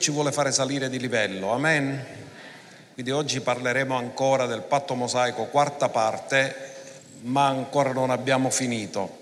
ci 0.00 0.10
vuole 0.10 0.32
fare 0.32 0.50
salire 0.50 0.88
di 0.88 0.98
livello, 0.98 1.52
amen? 1.52 2.04
Quindi 2.94 3.12
oggi 3.12 3.40
parleremo 3.40 3.94
ancora 3.94 4.46
del 4.46 4.62
patto 4.62 4.94
mosaico, 4.94 5.44
quarta 5.44 5.90
parte, 5.90 6.54
ma 7.22 7.46
ancora 7.46 7.92
non 7.92 8.10
abbiamo 8.10 8.48
finito, 8.48 9.18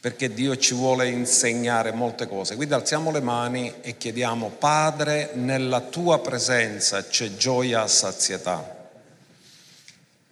perché 0.00 0.32
Dio 0.32 0.56
ci 0.56 0.74
vuole 0.74 1.08
insegnare 1.08 1.92
molte 1.92 2.26
cose. 2.26 2.56
Quindi 2.56 2.72
alziamo 2.74 3.10
le 3.10 3.20
mani 3.20 3.72
e 3.82 3.96
chiediamo, 3.98 4.48
Padre, 4.58 5.32
nella 5.34 5.80
tua 5.82 6.18
presenza 6.20 7.04
c'è 7.04 7.36
gioia 7.36 7.82
a 7.82 7.86
sazietà. 7.86 8.88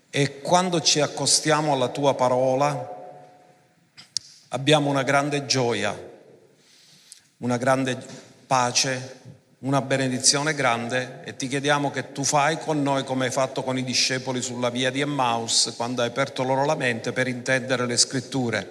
E 0.08 0.40
quando 0.40 0.80
ci 0.80 1.00
accostiamo 1.00 1.74
alla 1.74 1.88
tua 1.88 2.14
parola, 2.14 2.90
abbiamo 4.48 4.88
una 4.88 5.02
grande 5.02 5.44
gioia, 5.44 6.10
una 7.38 7.56
grande 7.56 7.96
pace, 8.46 9.20
una 9.62 9.80
benedizione 9.80 10.54
grande 10.54 11.20
e 11.22 11.36
ti 11.36 11.46
chiediamo 11.46 11.92
che 11.92 12.10
tu 12.10 12.24
fai 12.24 12.58
con 12.58 12.82
noi 12.82 13.04
come 13.04 13.26
hai 13.26 13.30
fatto 13.30 13.62
con 13.62 13.78
i 13.78 13.84
discepoli 13.84 14.42
sulla 14.42 14.70
via 14.70 14.90
di 14.90 15.00
Emmaus 15.00 15.74
quando 15.76 16.02
hai 16.02 16.08
aperto 16.08 16.42
loro 16.42 16.64
la 16.64 16.74
mente 16.74 17.12
per 17.12 17.28
intendere 17.28 17.86
le 17.86 17.96
scritture. 17.96 18.70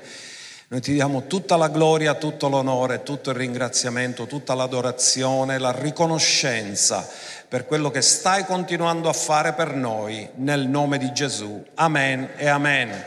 Noi 0.67 0.81
ti 0.81 0.91
diamo 0.93 1.27
tutta 1.27 1.55
la 1.55 1.69
gloria, 1.69 2.15
tutto 2.15 2.49
l'onore, 2.49 3.03
tutto 3.03 3.29
il 3.29 3.37
ringraziamento, 3.37 4.25
tutta 4.25 4.53
l'adorazione, 4.53 5.59
la 5.59 5.71
riconoscenza 5.71 7.07
per 7.47 7.65
quello 7.65 7.89
che 7.89 8.01
stai 8.01 8.45
continuando 8.45 9.07
a 9.07 9.13
fare 9.13 9.53
per 9.53 9.73
noi 9.73 10.27
nel 10.35 10.67
nome 10.67 10.97
di 10.97 11.11
Gesù. 11.13 11.63
Amen 11.75 12.31
e 12.35 12.47
amen. 12.47 13.03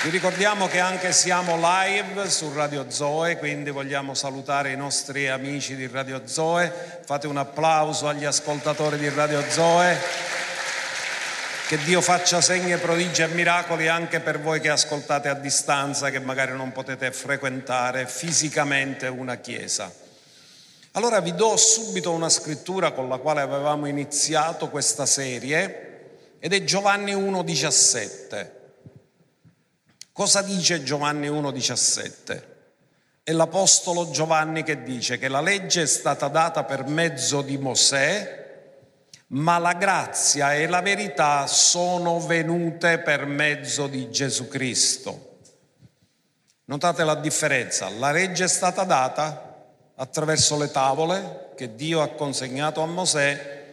Vi 0.00 0.10
ricordiamo 0.10 0.68
che 0.68 0.78
anche 0.78 1.10
siamo 1.10 1.56
live 1.60 2.30
su 2.30 2.52
Radio 2.52 2.88
Zoe, 2.88 3.36
quindi 3.36 3.70
vogliamo 3.70 4.14
salutare 4.14 4.70
i 4.70 4.76
nostri 4.76 5.26
amici 5.26 5.74
di 5.74 5.88
Radio 5.88 6.22
Zoe. 6.24 7.00
Fate 7.04 7.26
un 7.26 7.36
applauso 7.36 8.06
agli 8.06 8.24
ascoltatori 8.24 8.96
di 8.96 9.08
Radio 9.08 9.42
Zoe. 9.50 9.98
Che 11.66 11.78
Dio 11.78 12.00
faccia 12.00 12.40
segni, 12.40 12.76
prodigi 12.76 13.22
e 13.22 13.26
miracoli 13.26 13.88
anche 13.88 14.20
per 14.20 14.38
voi 14.40 14.60
che 14.60 14.68
ascoltate 14.68 15.28
a 15.28 15.34
distanza, 15.34 16.10
che 16.10 16.20
magari 16.20 16.52
non 16.52 16.70
potete 16.70 17.10
frequentare 17.10 18.06
fisicamente 18.06 19.08
una 19.08 19.34
chiesa. 19.38 19.92
Allora 20.92 21.18
vi 21.18 21.34
do 21.34 21.56
subito 21.56 22.12
una 22.12 22.28
scrittura 22.28 22.92
con 22.92 23.08
la 23.08 23.16
quale 23.16 23.40
avevamo 23.40 23.86
iniziato 23.86 24.68
questa 24.68 25.06
serie 25.06 26.36
ed 26.38 26.52
è 26.52 26.62
Giovanni 26.62 27.14
1,17. 27.14 28.57
Cosa 30.18 30.42
dice 30.42 30.82
Giovanni 30.82 31.28
1,17? 31.28 32.42
È 33.22 33.30
l'Apostolo 33.30 34.10
Giovanni 34.10 34.64
che 34.64 34.82
dice 34.82 35.16
che 35.16 35.28
la 35.28 35.40
legge 35.40 35.82
è 35.82 35.86
stata 35.86 36.26
data 36.26 36.64
per 36.64 36.86
mezzo 36.86 37.40
di 37.40 37.56
Mosè, 37.56 38.72
ma 39.28 39.58
la 39.58 39.74
grazia 39.74 40.54
e 40.54 40.66
la 40.66 40.80
verità 40.80 41.46
sono 41.46 42.18
venute 42.18 42.98
per 42.98 43.26
mezzo 43.26 43.86
di 43.86 44.10
Gesù 44.10 44.48
Cristo. 44.48 45.36
Notate 46.64 47.04
la 47.04 47.14
differenza, 47.14 47.88
la 47.88 48.10
legge 48.10 48.42
è 48.42 48.48
stata 48.48 48.82
data 48.82 49.66
attraverso 49.94 50.58
le 50.58 50.72
tavole 50.72 51.50
che 51.54 51.76
Dio 51.76 52.02
ha 52.02 52.08
consegnato 52.08 52.80
a 52.80 52.86
Mosè, 52.86 53.66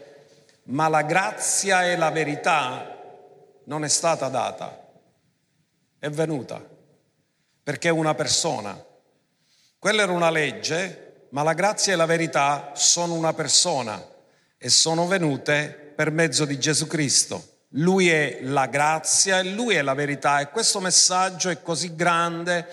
ma 0.66 0.90
la 0.90 1.02
grazia 1.02 1.86
e 1.88 1.98
la 1.98 2.12
verità 2.12 3.00
non 3.64 3.84
è 3.84 3.90
stata 3.90 4.30
data 4.30 4.84
è 6.06 6.10
venuta, 6.12 6.64
perché 7.64 7.88
è 7.88 7.92
una 7.92 8.14
persona. 8.14 8.80
Quella 9.80 10.04
era 10.04 10.12
una 10.12 10.30
legge, 10.30 11.28
ma 11.30 11.42
la 11.42 11.54
grazia 11.54 11.94
e 11.94 11.96
la 11.96 12.06
verità 12.06 12.74
sono 12.76 13.16
una 13.16 13.34
persona 13.34 14.06
e 14.56 14.70
sono 14.70 15.08
venute 15.08 15.94
per 15.96 16.12
mezzo 16.12 16.46
di 16.46 16.60
Gesù 16.60 16.86
Cristo. 16.86 17.64
Lui 17.70 18.10
è 18.12 18.38
la 18.44 18.68
grazia 18.68 19.40
e 19.40 19.46
lui 19.46 19.74
è 19.74 19.82
la 19.82 19.96
verità 19.96 20.42
e 20.42 20.50
questo 20.50 20.80
messaggio 20.80 21.50
è 21.50 21.64
così 21.64 21.96
grande 21.96 22.68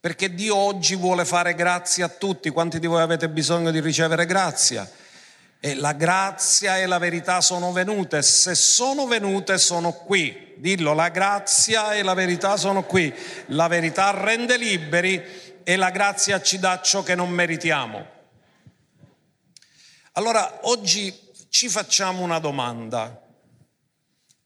perché 0.00 0.34
Dio 0.34 0.56
oggi 0.56 0.96
vuole 0.96 1.24
fare 1.24 1.54
grazia 1.54 2.06
a 2.06 2.08
tutti. 2.08 2.50
Quanti 2.50 2.80
di 2.80 2.88
voi 2.88 3.00
avete 3.00 3.28
bisogno 3.28 3.70
di 3.70 3.78
ricevere 3.78 4.26
grazia? 4.26 4.90
E 5.64 5.74
la 5.74 5.92
grazia 5.92 6.78
e 6.78 6.86
la 6.86 6.98
verità 6.98 7.40
sono 7.40 7.70
venute. 7.70 8.20
Se 8.22 8.56
sono 8.56 9.06
venute, 9.06 9.58
sono 9.58 9.92
qui. 9.92 10.54
Dillo, 10.56 10.92
la 10.92 11.08
grazia 11.08 11.92
e 11.92 12.02
la 12.02 12.14
verità 12.14 12.56
sono 12.56 12.82
qui. 12.82 13.14
La 13.46 13.68
verità 13.68 14.10
rende 14.10 14.56
liberi 14.56 15.22
e 15.62 15.76
la 15.76 15.90
grazia 15.90 16.42
ci 16.42 16.58
dà 16.58 16.80
ciò 16.80 17.04
che 17.04 17.14
non 17.14 17.30
meritiamo. 17.30 18.04
Allora, 20.14 20.58
oggi 20.62 21.16
ci 21.48 21.68
facciamo 21.68 22.24
una 22.24 22.40
domanda. 22.40 23.22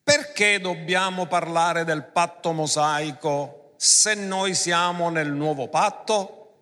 Perché 0.02 0.60
dobbiamo 0.60 1.24
parlare 1.24 1.84
del 1.84 2.04
patto 2.04 2.52
mosaico 2.52 3.72
se 3.78 4.12
noi 4.12 4.54
siamo 4.54 5.08
nel 5.08 5.32
nuovo 5.32 5.68
patto? 5.68 6.56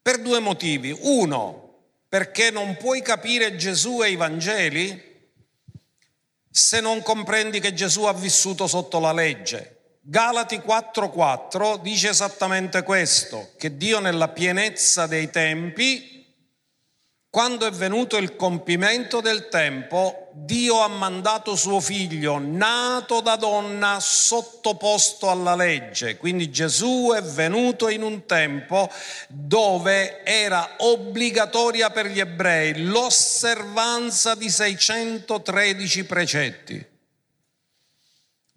Per 0.00 0.20
due 0.20 0.38
motivi. 0.38 0.96
Uno, 1.00 1.61
perché 2.12 2.50
non 2.50 2.76
puoi 2.76 3.00
capire 3.00 3.56
Gesù 3.56 4.02
e 4.02 4.10
i 4.10 4.16
Vangeli 4.16 5.30
se 6.50 6.78
non 6.82 7.00
comprendi 7.00 7.58
che 7.58 7.72
Gesù 7.72 8.02
ha 8.02 8.12
vissuto 8.12 8.66
sotto 8.66 9.00
la 9.00 9.14
legge. 9.14 9.96
Galati 10.02 10.58
4:4 10.58 11.80
dice 11.80 12.10
esattamente 12.10 12.82
questo, 12.82 13.52
che 13.56 13.78
Dio 13.78 13.98
nella 13.98 14.28
pienezza 14.28 15.06
dei 15.06 15.30
tempi 15.30 16.11
quando 17.32 17.66
è 17.66 17.70
venuto 17.70 18.18
il 18.18 18.36
compimento 18.36 19.22
del 19.22 19.48
tempo, 19.48 20.28
Dio 20.32 20.82
ha 20.82 20.88
mandato 20.88 21.56
suo 21.56 21.80
figlio, 21.80 22.36
nato 22.38 23.22
da 23.22 23.36
donna, 23.36 23.96
sottoposto 24.00 25.30
alla 25.30 25.54
legge. 25.54 26.18
Quindi 26.18 26.50
Gesù 26.50 27.10
è 27.16 27.22
venuto 27.22 27.88
in 27.88 28.02
un 28.02 28.26
tempo 28.26 28.90
dove 29.28 30.22
era 30.24 30.74
obbligatoria 30.76 31.88
per 31.88 32.08
gli 32.08 32.20
ebrei 32.20 32.82
l'osservanza 32.82 34.34
di 34.34 34.50
613 34.50 36.04
precetti. 36.04 36.86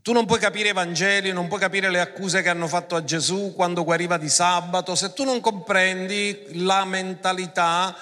Tu 0.01 0.11
non 0.11 0.25
puoi 0.25 0.39
capire 0.39 0.69
i 0.69 0.73
Vangeli, 0.73 1.31
non 1.31 1.47
puoi 1.47 1.61
capire 1.61 1.89
le 1.89 2.01
accuse 2.01 2.41
che 2.41 2.49
hanno 2.49 2.67
fatto 2.67 2.97
a 2.97 3.05
Gesù 3.05 3.53
quando 3.55 3.85
guariva 3.85 4.17
di 4.17 4.27
sabato, 4.27 4.95
se 4.95 5.13
tu 5.13 5.23
non 5.23 5.39
comprendi 5.39 6.65
la 6.65 6.83
mentalità 6.83 7.95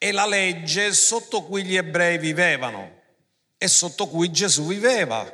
è 0.00 0.12
la 0.12 0.24
legge 0.24 0.94
sotto 0.94 1.42
cui 1.42 1.62
gli 1.62 1.76
ebrei 1.76 2.16
vivevano 2.16 3.00
e 3.58 3.68
sotto 3.68 4.08
cui 4.08 4.32
Gesù 4.32 4.68
viveva. 4.68 5.30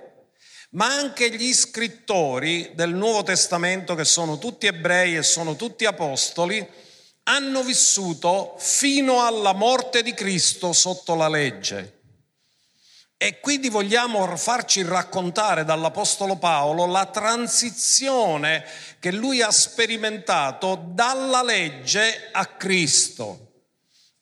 Ma 0.70 0.86
anche 0.86 1.30
gli 1.30 1.54
scrittori 1.54 2.72
del 2.74 2.92
Nuovo 2.92 3.22
Testamento, 3.22 3.94
che 3.94 4.04
sono 4.04 4.38
tutti 4.38 4.66
ebrei 4.66 5.14
e 5.14 5.22
sono 5.22 5.54
tutti 5.54 5.84
apostoli, 5.84 6.68
hanno 7.22 7.62
vissuto 7.62 8.56
fino 8.58 9.24
alla 9.24 9.52
morte 9.52 10.02
di 10.02 10.12
Cristo 10.14 10.72
sotto 10.72 11.14
la 11.14 11.28
legge. 11.28 12.00
E 13.16 13.38
quindi 13.38 13.68
vogliamo 13.68 14.36
farci 14.36 14.82
raccontare 14.82 15.64
dall'Apostolo 15.64 16.38
Paolo 16.38 16.86
la 16.86 17.06
transizione 17.06 18.64
che 18.98 19.12
lui 19.12 19.42
ha 19.42 19.52
sperimentato 19.52 20.88
dalla 20.88 21.44
legge 21.44 22.30
a 22.32 22.46
Cristo. 22.46 23.45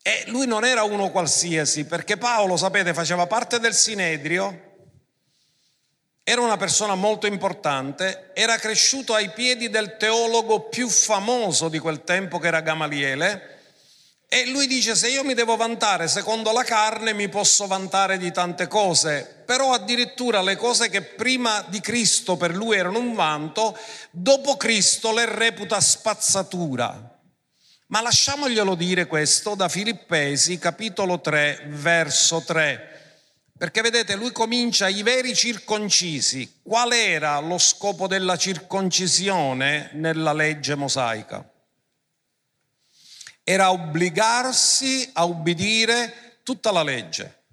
E 0.07 0.25
lui 0.27 0.45
non 0.45 0.63
era 0.63 0.83
uno 0.83 1.09
qualsiasi, 1.09 1.85
perché 1.85 2.15
Paolo, 2.15 2.57
sapete, 2.57 2.93
faceva 2.93 3.25
parte 3.25 3.59
del 3.59 3.73
Sinedrio, 3.73 4.73
era 6.23 6.41
una 6.41 6.57
persona 6.57 6.93
molto 6.93 7.25
importante, 7.25 8.29
era 8.35 8.55
cresciuto 8.57 9.15
ai 9.15 9.31
piedi 9.31 9.67
del 9.67 9.97
teologo 9.97 10.69
più 10.69 10.89
famoso 10.89 11.69
di 11.69 11.79
quel 11.79 12.03
tempo 12.03 12.37
che 12.37 12.45
era 12.45 12.61
Gamaliele, 12.61 13.61
e 14.27 14.45
lui 14.45 14.67
dice 14.67 14.93
se 14.93 15.09
io 15.09 15.23
mi 15.23 15.33
devo 15.33 15.55
vantare 15.55 16.07
secondo 16.07 16.51
la 16.51 16.63
carne 16.63 17.13
mi 17.13 17.27
posso 17.27 17.65
vantare 17.65 18.19
di 18.19 18.31
tante 18.31 18.67
cose, 18.67 19.41
però 19.43 19.73
addirittura 19.73 20.43
le 20.43 20.55
cose 20.55 20.87
che 20.87 21.01
prima 21.01 21.65
di 21.67 21.81
Cristo 21.81 22.37
per 22.37 22.53
lui 22.53 22.77
erano 22.77 22.99
un 22.99 23.15
vanto, 23.15 23.75
dopo 24.11 24.55
Cristo 24.55 25.11
le 25.11 25.25
reputa 25.25 25.81
spazzatura. 25.81 27.14
Ma 27.87 28.01
lasciamoglielo 28.01 28.73
dire 28.73 29.05
questo 29.05 29.53
da 29.53 29.69
Filippesi 29.69 30.57
capitolo 30.57 31.21
3 31.21 31.65
verso 31.67 32.41
3. 32.41 32.93
Perché 33.57 33.81
vedete, 33.81 34.15
lui 34.15 34.31
comincia 34.31 34.87
i 34.87 35.03
veri 35.03 35.35
circoncisi. 35.35 36.61
Qual 36.63 36.91
era 36.91 37.39
lo 37.39 37.59
scopo 37.59 38.07
della 38.07 38.37
circoncisione 38.37 39.91
nella 39.93 40.33
legge 40.33 40.73
mosaica? 40.73 41.47
Era 43.43 43.71
obbligarsi 43.71 45.07
a 45.13 45.23
ubbidire 45.25 46.39
tutta 46.43 46.71
la 46.71 46.81
legge. 46.81 47.43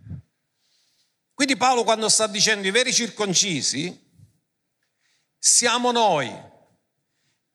Quindi 1.34 1.56
Paolo 1.56 1.84
quando 1.84 2.08
sta 2.08 2.26
dicendo 2.26 2.66
i 2.66 2.70
veri 2.70 2.92
circoncisi, 2.92 4.00
siamo 5.38 5.92
noi 5.92 6.50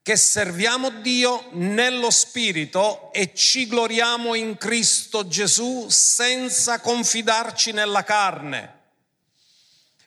che 0.07 0.15
serviamo 0.15 0.89
Dio 1.01 1.49
nello 1.51 2.09
Spirito 2.11 3.11
e 3.11 3.33
ci 3.33 3.67
gloriamo 3.67 4.35
in 4.35 4.55
Cristo 4.55 5.27
Gesù 5.27 5.87
senza 5.89 6.79
confidarci 6.79 7.73
nella 7.73 8.05
carne. 8.05 8.83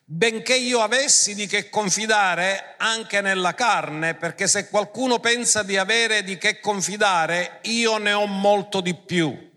Benché 0.07 0.57
io 0.57 0.81
avessi 0.81 1.35
di 1.35 1.47
che 1.47 1.69
confidare 1.69 2.77
anche 2.79 3.21
nella 3.21 3.53
carne, 3.53 4.15
perché 4.15 4.49
se 4.49 4.71
qualcuno 4.71 5.19
pensa 5.19 5.63
di 5.63 5.77
avere 5.77 6.25
di 6.25 6.39
che 6.39 6.61
confidare, 6.61 7.59
io 7.65 7.99
ne 7.99 8.15
ho 8.15 8.25
molto 8.25 8.81
di 8.81 8.95
più. 8.95 9.51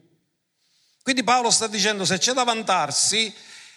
Quindi 1.02 1.24
Paolo 1.24 1.52
sta 1.52 1.68
dicendo 1.68 2.04
se 2.04 2.18
c'è 2.18 2.34
da 2.34 2.44
vantarsi, 2.44 3.34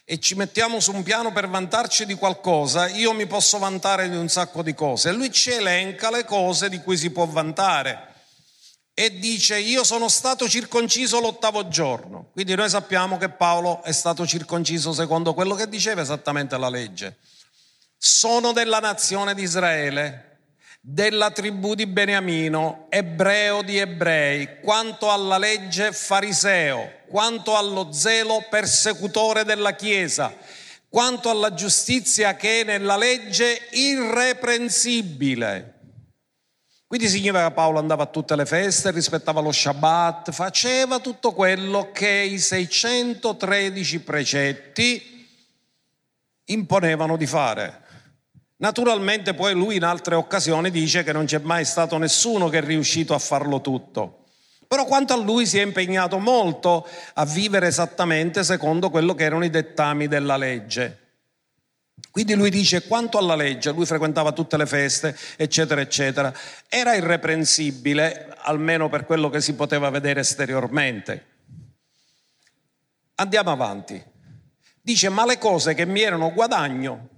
e 0.08 0.20
ci 0.20 0.36
mettiamo 0.36 0.78
su 0.78 0.94
un 0.94 1.02
piano 1.02 1.32
per 1.32 1.48
vantarci 1.48 2.06
di 2.06 2.14
qualcosa, 2.14 2.86
io 2.86 3.12
mi 3.12 3.26
posso 3.26 3.58
vantare 3.58 4.08
di 4.08 4.14
un 4.14 4.28
sacco 4.28 4.62
di 4.62 4.72
cose. 4.72 5.08
E 5.08 5.12
lui 5.12 5.32
ci 5.32 5.50
elenca 5.50 6.12
le 6.12 6.24
cose 6.24 6.68
di 6.68 6.78
cui 6.78 6.96
si 6.96 7.10
può 7.10 7.26
vantare 7.26 8.14
e 8.94 9.18
dice 9.18 9.58
io 9.58 9.82
sono 9.82 10.08
stato 10.08 10.48
circonciso 10.48 11.18
l'ottavo 11.18 11.66
giorno. 11.66 12.30
Quindi 12.32 12.54
noi 12.54 12.68
sappiamo 12.68 13.18
che 13.18 13.30
Paolo 13.30 13.82
è 13.82 13.90
stato 13.90 14.24
circonciso 14.24 14.92
secondo 14.92 15.34
quello 15.34 15.56
che 15.56 15.68
diceva 15.68 16.02
esattamente 16.02 16.56
la 16.56 16.68
legge. 16.68 17.16
Sono 17.98 18.52
della 18.52 18.78
nazione 18.78 19.34
di 19.34 19.42
Israele, 19.42 20.35
della 20.88 21.32
tribù 21.32 21.74
di 21.74 21.84
Beniamino, 21.84 22.86
ebreo 22.90 23.62
di 23.62 23.76
ebrei, 23.76 24.60
quanto 24.60 25.10
alla 25.10 25.36
legge 25.36 25.90
fariseo, 25.90 27.00
quanto 27.08 27.56
allo 27.56 27.90
zelo 27.90 28.46
persecutore 28.48 29.42
della 29.42 29.74
Chiesa, 29.74 30.32
quanto 30.88 31.28
alla 31.28 31.54
giustizia 31.54 32.36
che 32.36 32.60
è 32.60 32.64
nella 32.64 32.96
legge 32.96 33.62
irreprensibile. 33.72 35.74
Quindi 36.86 37.08
significa 37.08 37.48
che 37.48 37.54
Paolo 37.54 37.80
andava 37.80 38.04
a 38.04 38.06
tutte 38.06 38.36
le 38.36 38.46
feste, 38.46 38.92
rispettava 38.92 39.40
lo 39.40 39.50
Shabbat, 39.50 40.30
faceva 40.30 41.00
tutto 41.00 41.32
quello 41.32 41.90
che 41.90 42.08
i 42.08 42.38
613 42.38 44.00
precetti 44.02 45.28
imponevano 46.44 47.16
di 47.16 47.26
fare. 47.26 47.85
Naturalmente 48.58 49.34
poi 49.34 49.52
lui 49.54 49.76
in 49.76 49.84
altre 49.84 50.14
occasioni 50.14 50.70
dice 50.70 51.02
che 51.02 51.12
non 51.12 51.26
c'è 51.26 51.38
mai 51.38 51.64
stato 51.64 51.98
nessuno 51.98 52.48
che 52.48 52.58
è 52.58 52.62
riuscito 52.62 53.14
a 53.14 53.18
farlo 53.18 53.60
tutto. 53.60 54.24
Però 54.66 54.84
quanto 54.84 55.12
a 55.12 55.16
lui 55.16 55.46
si 55.46 55.58
è 55.58 55.62
impegnato 55.62 56.18
molto 56.18 56.88
a 57.14 57.24
vivere 57.24 57.68
esattamente 57.68 58.42
secondo 58.42 58.90
quello 58.90 59.14
che 59.14 59.24
erano 59.24 59.44
i 59.44 59.50
dettami 59.50 60.08
della 60.08 60.36
legge. 60.36 61.04
Quindi 62.10 62.34
lui 62.34 62.50
dice 62.50 62.86
quanto 62.86 63.18
alla 63.18 63.34
legge, 63.34 63.72
lui 63.72 63.84
frequentava 63.84 64.32
tutte 64.32 64.56
le 64.56 64.66
feste, 64.66 65.16
eccetera, 65.36 65.80
eccetera, 65.82 66.32
era 66.68 66.94
irreprensibile, 66.94 68.34
almeno 68.38 68.88
per 68.88 69.04
quello 69.04 69.28
che 69.28 69.40
si 69.40 69.54
poteva 69.54 69.90
vedere 69.90 70.20
esteriormente. 70.20 71.26
Andiamo 73.16 73.50
avanti. 73.50 74.02
Dice, 74.80 75.08
ma 75.10 75.26
le 75.26 75.38
cose 75.38 75.74
che 75.74 75.84
mi 75.84 76.00
erano 76.00 76.32
guadagno, 76.32 77.08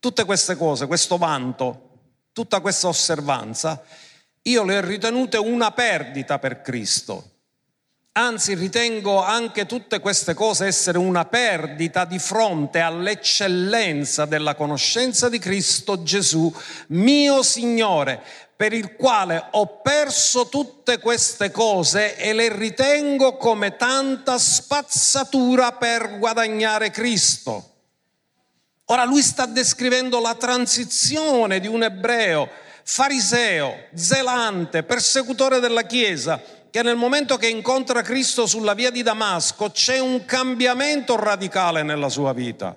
Tutte 0.00 0.24
queste 0.24 0.56
cose, 0.56 0.86
questo 0.86 1.18
vanto, 1.18 1.88
tutta 2.32 2.60
questa 2.60 2.88
osservanza, 2.88 3.84
io 4.42 4.64
le 4.64 4.78
ho 4.78 4.80
ritenute 4.80 5.36
una 5.36 5.72
perdita 5.72 6.38
per 6.38 6.62
Cristo. 6.62 7.24
Anzi, 8.12 8.54
ritengo 8.54 9.22
anche 9.22 9.66
tutte 9.66 10.00
queste 10.00 10.32
cose 10.32 10.66
essere 10.66 10.96
una 10.96 11.26
perdita 11.26 12.06
di 12.06 12.18
fronte 12.18 12.80
all'eccellenza 12.80 14.24
della 14.24 14.54
conoscenza 14.54 15.28
di 15.28 15.38
Cristo 15.38 16.02
Gesù, 16.02 16.52
mio 16.88 17.42
Signore, 17.42 18.22
per 18.56 18.72
il 18.72 18.96
quale 18.96 19.48
ho 19.52 19.80
perso 19.80 20.48
tutte 20.48 20.98
queste 20.98 21.50
cose 21.50 22.16
e 22.16 22.32
le 22.32 22.54
ritengo 22.54 23.36
come 23.36 23.76
tanta 23.76 24.38
spazzatura 24.38 25.72
per 25.72 26.18
guadagnare 26.18 26.90
Cristo. 26.90 27.69
Ora 28.90 29.04
lui 29.04 29.22
sta 29.22 29.46
descrivendo 29.46 30.18
la 30.18 30.34
transizione 30.34 31.60
di 31.60 31.68
un 31.68 31.84
ebreo 31.84 32.48
fariseo, 32.82 33.86
zelante, 33.94 34.82
persecutore 34.82 35.60
della 35.60 35.82
Chiesa, 35.82 36.42
che 36.70 36.82
nel 36.82 36.96
momento 36.96 37.36
che 37.36 37.46
incontra 37.46 38.02
Cristo 38.02 38.46
sulla 38.46 38.74
via 38.74 38.90
di 38.90 39.04
Damasco 39.04 39.70
c'è 39.70 40.00
un 40.00 40.24
cambiamento 40.24 41.14
radicale 41.14 41.84
nella 41.84 42.08
sua 42.08 42.32
vita. 42.32 42.76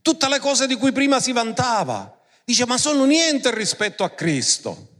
Tutte 0.00 0.28
le 0.28 0.38
cose 0.38 0.68
di 0.68 0.76
cui 0.76 0.92
prima 0.92 1.18
si 1.18 1.32
vantava, 1.32 2.16
dice 2.44 2.64
ma 2.64 2.78
sono 2.78 3.04
niente 3.04 3.52
rispetto 3.52 4.04
a 4.04 4.10
Cristo. 4.10 4.90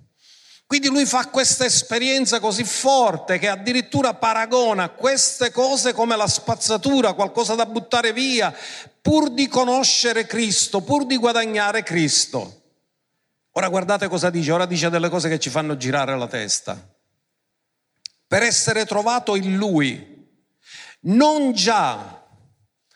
Quindi 0.66 0.88
lui 0.88 1.06
fa 1.06 1.28
questa 1.28 1.64
esperienza 1.64 2.40
così 2.40 2.62
forte 2.62 3.38
che 3.38 3.48
addirittura 3.48 4.12
paragona 4.12 4.90
queste 4.90 5.50
cose 5.50 5.94
come 5.94 6.14
la 6.14 6.26
spazzatura, 6.26 7.14
qualcosa 7.14 7.54
da 7.54 7.64
buttare 7.64 8.12
via, 8.12 8.54
pur 9.08 9.30
di 9.30 9.48
conoscere 9.48 10.26
Cristo, 10.26 10.82
pur 10.82 11.06
di 11.06 11.16
guadagnare 11.16 11.82
Cristo. 11.82 12.64
Ora 13.52 13.70
guardate 13.70 14.06
cosa 14.06 14.28
dice, 14.28 14.52
ora 14.52 14.66
dice 14.66 14.90
delle 14.90 15.08
cose 15.08 15.30
che 15.30 15.38
ci 15.38 15.48
fanno 15.48 15.78
girare 15.78 16.14
la 16.14 16.26
testa. 16.26 16.78
Per 18.26 18.42
essere 18.42 18.84
trovato 18.84 19.34
in 19.34 19.56
Lui, 19.56 20.28
non 21.04 21.54
già, 21.54 22.22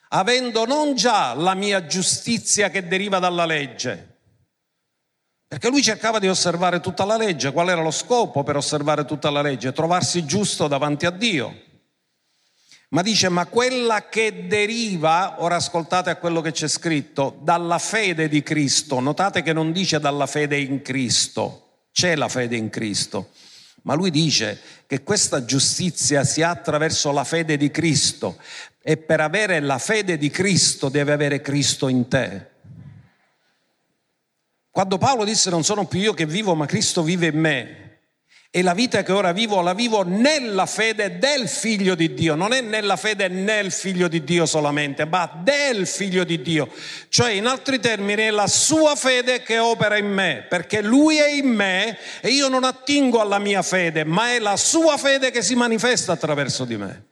avendo 0.08 0.66
non 0.66 0.94
già 0.94 1.32
la 1.32 1.54
mia 1.54 1.86
giustizia 1.86 2.68
che 2.68 2.86
deriva 2.86 3.18
dalla 3.18 3.46
legge, 3.46 4.18
perché 5.48 5.70
lui 5.70 5.82
cercava 5.82 6.18
di 6.18 6.28
osservare 6.28 6.80
tutta 6.80 7.06
la 7.06 7.16
legge. 7.16 7.52
Qual 7.52 7.70
era 7.70 7.80
lo 7.80 7.90
scopo 7.90 8.42
per 8.42 8.56
osservare 8.56 9.06
tutta 9.06 9.30
la 9.30 9.40
legge? 9.40 9.72
Trovarsi 9.72 10.26
giusto 10.26 10.68
davanti 10.68 11.06
a 11.06 11.10
Dio. 11.10 11.71
Ma 12.92 13.00
dice, 13.00 13.30
ma 13.30 13.46
quella 13.46 14.10
che 14.10 14.46
deriva, 14.46 15.36
ora 15.38 15.56
ascoltate 15.56 16.10
a 16.10 16.16
quello 16.16 16.42
che 16.42 16.52
c'è 16.52 16.68
scritto, 16.68 17.38
dalla 17.40 17.78
fede 17.78 18.28
di 18.28 18.42
Cristo. 18.42 19.00
Notate 19.00 19.42
che 19.42 19.54
non 19.54 19.72
dice 19.72 19.98
dalla 19.98 20.26
fede 20.26 20.58
in 20.58 20.82
Cristo, 20.82 21.86
c'è 21.90 22.14
la 22.16 22.28
fede 22.28 22.56
in 22.56 22.68
Cristo. 22.68 23.30
Ma 23.84 23.94
lui 23.94 24.10
dice 24.10 24.60
che 24.86 25.02
questa 25.02 25.46
giustizia 25.46 26.22
si 26.22 26.42
ha 26.42 26.50
attraverso 26.50 27.10
la 27.12 27.24
fede 27.24 27.56
di 27.56 27.70
Cristo 27.70 28.36
e 28.82 28.98
per 28.98 29.20
avere 29.20 29.60
la 29.60 29.78
fede 29.78 30.18
di 30.18 30.28
Cristo 30.28 30.90
deve 30.90 31.12
avere 31.12 31.40
Cristo 31.40 31.88
in 31.88 32.08
te. 32.08 32.50
Quando 34.70 34.98
Paolo 34.98 35.24
disse 35.24 35.48
non 35.48 35.64
sono 35.64 35.86
più 35.86 35.98
io 35.98 36.12
che 36.12 36.26
vivo, 36.26 36.54
ma 36.54 36.66
Cristo 36.66 37.02
vive 37.02 37.28
in 37.28 37.38
me, 37.38 37.81
e 38.54 38.60
la 38.60 38.74
vita 38.74 39.02
che 39.02 39.12
ora 39.12 39.32
vivo 39.32 39.62
la 39.62 39.72
vivo 39.72 40.02
nella 40.02 40.66
fede 40.66 41.18
del 41.18 41.48
figlio 41.48 41.94
di 41.94 42.12
Dio, 42.12 42.34
non 42.34 42.52
è 42.52 42.60
nella 42.60 42.96
fede 42.96 43.28
nel 43.28 43.72
figlio 43.72 44.08
di 44.08 44.24
Dio 44.24 44.44
solamente, 44.44 45.06
ma 45.06 45.40
del 45.42 45.86
figlio 45.86 46.22
di 46.22 46.42
Dio. 46.42 46.68
Cioè, 47.08 47.30
in 47.30 47.46
altri 47.46 47.80
termini, 47.80 48.24
è 48.24 48.30
la 48.30 48.46
sua 48.46 48.94
fede 48.94 49.40
che 49.40 49.56
opera 49.58 49.96
in 49.96 50.12
me, 50.12 50.44
perché 50.50 50.82
lui 50.82 51.16
è 51.16 51.30
in 51.30 51.48
me 51.48 51.96
e 52.20 52.28
io 52.28 52.48
non 52.48 52.64
attingo 52.64 53.22
alla 53.22 53.38
mia 53.38 53.62
fede, 53.62 54.04
ma 54.04 54.34
è 54.34 54.38
la 54.38 54.58
sua 54.58 54.98
fede 54.98 55.30
che 55.30 55.40
si 55.40 55.54
manifesta 55.54 56.12
attraverso 56.12 56.66
di 56.66 56.76
me. 56.76 57.06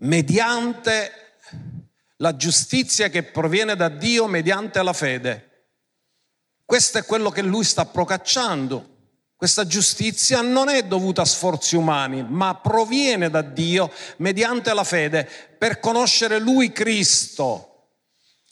Mediante 0.00 1.38
la 2.16 2.36
giustizia 2.36 3.08
che 3.08 3.22
proviene 3.22 3.74
da 3.74 3.88
Dio 3.88 4.26
mediante 4.26 4.82
la 4.82 4.92
fede. 4.92 5.48
Questo 6.66 6.98
è 6.98 7.04
quello 7.06 7.30
che 7.30 7.40
lui 7.40 7.64
sta 7.64 7.86
procacciando. 7.86 8.92
Questa 9.44 9.66
giustizia 9.66 10.40
non 10.40 10.70
è 10.70 10.84
dovuta 10.84 11.20
a 11.20 11.26
sforzi 11.26 11.76
umani, 11.76 12.24
ma 12.26 12.54
proviene 12.54 13.28
da 13.28 13.42
Dio 13.42 13.90
mediante 14.16 14.72
la 14.72 14.84
fede 14.84 15.28
per 15.58 15.80
conoscere 15.80 16.38
Lui 16.38 16.72
Cristo, 16.72 17.90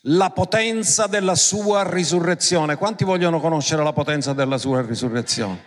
la 0.03 0.29
potenza 0.29 1.07
della 1.07 1.35
sua 1.35 1.89
risurrezione. 1.89 2.77
Quanti 2.77 3.05
vogliono 3.05 3.41
conoscere 3.41 3.83
la 3.83 3.95
potenza 3.95 4.35
della 4.35 4.59
sua 4.59 4.83
risurrezione? 4.83 5.65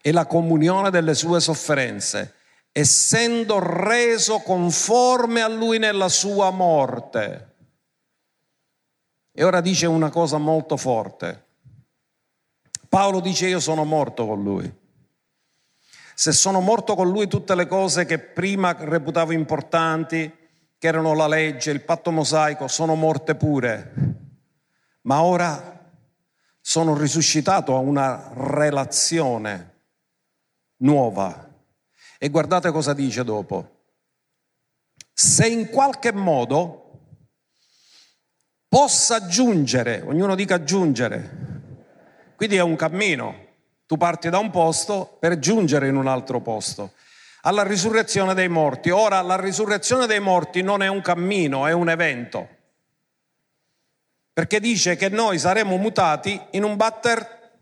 E 0.00 0.12
la 0.12 0.24
comunione 0.24 0.88
delle 0.88 1.12
sue 1.12 1.40
sofferenze 1.40 2.36
essendo 2.72 3.58
reso 3.58 4.38
conforme 4.38 5.42
a 5.42 5.48
lui 5.48 5.78
nella 5.78 6.08
sua 6.08 6.48
morte. 6.48 7.54
E 9.30 9.44
ora 9.44 9.60
dice 9.60 9.84
una 9.84 10.08
cosa 10.08 10.38
molto 10.38 10.78
forte. 10.78 11.47
Paolo 12.88 13.20
dice 13.20 13.48
io 13.48 13.60
sono 13.60 13.84
morto 13.84 14.26
con 14.26 14.42
lui. 14.42 14.72
Se 16.14 16.32
sono 16.32 16.60
morto 16.60 16.94
con 16.94 17.08
lui 17.08 17.28
tutte 17.28 17.54
le 17.54 17.66
cose 17.66 18.04
che 18.04 18.18
prima 18.18 18.74
reputavo 18.76 19.32
importanti, 19.32 20.32
che 20.78 20.86
erano 20.86 21.14
la 21.14 21.28
legge, 21.28 21.70
il 21.70 21.82
patto 21.82 22.10
mosaico, 22.10 22.66
sono 22.66 22.94
morte 22.94 23.34
pure. 23.34 23.92
Ma 25.02 25.22
ora 25.22 25.92
sono 26.60 26.96
risuscitato 26.96 27.74
a 27.74 27.78
una 27.78 28.30
relazione 28.34 29.76
nuova 30.78 31.48
e 32.18 32.28
guardate 32.28 32.70
cosa 32.72 32.94
dice 32.94 33.24
dopo. 33.24 33.76
Se 35.12 35.46
in 35.46 35.68
qualche 35.68 36.12
modo 36.12 37.00
possa 38.68 39.16
aggiungere, 39.16 40.02
ognuno 40.04 40.34
dica 40.34 40.56
aggiungere, 40.56 41.47
Quindi 42.38 42.54
è 42.54 42.60
un 42.60 42.76
cammino. 42.76 43.46
Tu 43.84 43.96
parti 43.96 44.30
da 44.30 44.38
un 44.38 44.50
posto 44.50 45.16
per 45.18 45.40
giungere 45.40 45.88
in 45.88 45.96
un 45.96 46.06
altro 46.06 46.40
posto. 46.40 46.92
Alla 47.40 47.64
risurrezione 47.64 48.32
dei 48.32 48.46
morti. 48.46 48.90
Ora, 48.90 49.20
la 49.22 49.34
risurrezione 49.34 50.06
dei 50.06 50.20
morti 50.20 50.62
non 50.62 50.80
è 50.80 50.86
un 50.86 51.00
cammino, 51.00 51.66
è 51.66 51.72
un 51.72 51.88
evento. 51.88 52.48
Perché 54.32 54.60
dice 54.60 54.94
che 54.94 55.08
noi 55.08 55.36
saremo 55.40 55.76
mutati 55.78 56.40
in 56.52 56.62
un 56.62 56.76
batter. 56.76 57.56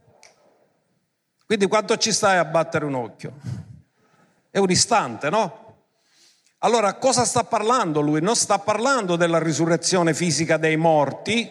Quindi 1.46 1.68
quanto 1.68 1.96
ci 1.96 2.12
stai 2.12 2.36
a 2.36 2.44
battere 2.44 2.84
un 2.84 2.96
occhio? 2.96 3.32
È 4.50 4.58
un 4.58 4.70
istante, 4.70 5.30
no? 5.30 5.84
Allora, 6.58 6.92
cosa 6.96 7.24
sta 7.24 7.44
parlando 7.44 8.02
lui? 8.02 8.20
Non 8.20 8.36
sta 8.36 8.58
parlando 8.58 9.16
della 9.16 9.38
risurrezione 9.38 10.12
fisica 10.12 10.58
dei 10.58 10.76
morti, 10.76 11.50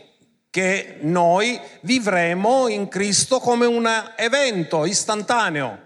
che 0.56 1.00
noi 1.02 1.60
vivremo 1.82 2.70
in 2.70 2.88
Cristo 2.88 3.42
come 3.42 3.66
un 3.66 3.86
evento 4.16 4.86
istantaneo. 4.86 5.80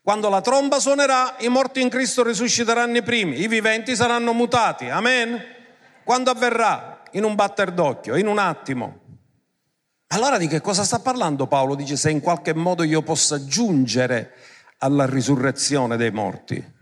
Quando 0.00 0.30
la 0.30 0.40
tromba 0.40 0.80
suonerà, 0.80 1.36
i 1.40 1.48
morti 1.48 1.82
in 1.82 1.90
Cristo 1.90 2.22
risusciteranno 2.22 2.96
i 2.96 3.02
primi, 3.02 3.38
i 3.38 3.46
viventi 3.46 3.94
saranno 3.94 4.32
mutati. 4.32 4.88
Amen? 4.88 5.38
Quando 6.02 6.30
avverrà? 6.30 7.02
In 7.10 7.24
un 7.24 7.34
batter 7.34 7.72
d'occhio, 7.72 8.16
in 8.16 8.26
un 8.26 8.38
attimo. 8.38 9.00
Allora 10.06 10.38
di 10.38 10.46
che 10.46 10.62
cosa 10.62 10.84
sta 10.84 10.98
parlando 10.98 11.46
Paolo? 11.46 11.74
Dice 11.74 11.98
se 11.98 12.10
in 12.10 12.20
qualche 12.20 12.54
modo 12.54 12.84
io 12.84 13.02
possa 13.02 13.44
giungere 13.44 14.32
alla 14.78 15.04
risurrezione 15.04 15.98
dei 15.98 16.10
morti. 16.10 16.72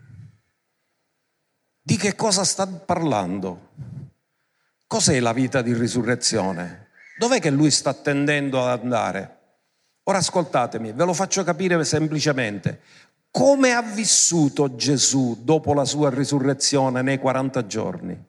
Di 1.81 1.97
che 1.97 2.15
cosa 2.15 2.45
sta 2.45 2.65
parlando? 2.65 3.71
Cos'è 4.87 5.19
la 5.19 5.33
vita 5.33 5.61
di 5.61 5.73
risurrezione? 5.73 6.84
Dov'è 7.17 7.39
che 7.39 7.49
lui 7.49 7.71
sta 7.71 7.93
tendendo 7.93 8.65
ad 8.65 8.81
andare? 8.81 9.37
Ora 10.03 10.17
ascoltatemi, 10.19 10.91
ve 10.91 11.05
lo 11.05 11.13
faccio 11.13 11.43
capire 11.43 11.83
semplicemente. 11.83 12.81
Come 13.31 13.73
ha 13.73 13.81
vissuto 13.81 14.75
Gesù 14.75 15.39
dopo 15.41 15.73
la 15.73 15.85
sua 15.85 16.09
risurrezione 16.09 17.01
nei 17.01 17.17
40 17.17 17.65
giorni? 17.65 18.25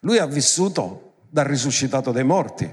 Lui 0.00 0.18
ha 0.18 0.26
vissuto 0.26 1.12
dal 1.28 1.44
risuscitato 1.44 2.12
dai 2.12 2.24
morti. 2.24 2.70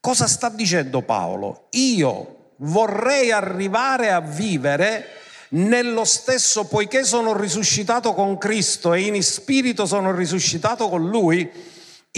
Cosa 0.00 0.26
sta 0.26 0.48
dicendo 0.48 1.02
Paolo? 1.02 1.66
Io 1.70 2.52
vorrei 2.58 3.32
arrivare 3.32 4.10
a 4.10 4.20
vivere 4.20 5.06
nello 5.50 6.04
stesso, 6.04 6.66
poiché 6.66 7.04
sono 7.04 7.36
risuscitato 7.36 8.14
con 8.14 8.38
Cristo 8.38 8.92
e 8.92 9.06
in 9.06 9.22
spirito 9.22 9.86
sono 9.86 10.14
risuscitato 10.14 10.88
con 10.88 11.08
Lui, 11.08 11.50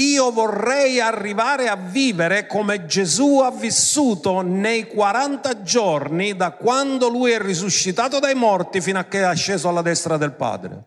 io 0.01 0.31
vorrei 0.31 0.99
arrivare 0.99 1.69
a 1.69 1.77
vivere 1.77 2.47
come 2.47 2.87
Gesù 2.87 3.41
ha 3.41 3.51
vissuto 3.51 4.41
nei 4.41 4.87
40 4.87 5.63
giorni 5.63 6.35
da 6.35 6.53
quando 6.53 7.09
lui 7.09 7.33
è 7.33 7.39
risuscitato 7.39 8.19
dai 8.19 8.35
morti 8.35 8.81
fino 8.81 8.99
a 8.99 9.05
che 9.05 9.19
è 9.19 9.25
asceso 9.25 9.69
alla 9.69 9.83
destra 9.83 10.17
del 10.17 10.33
Padre. 10.33 10.85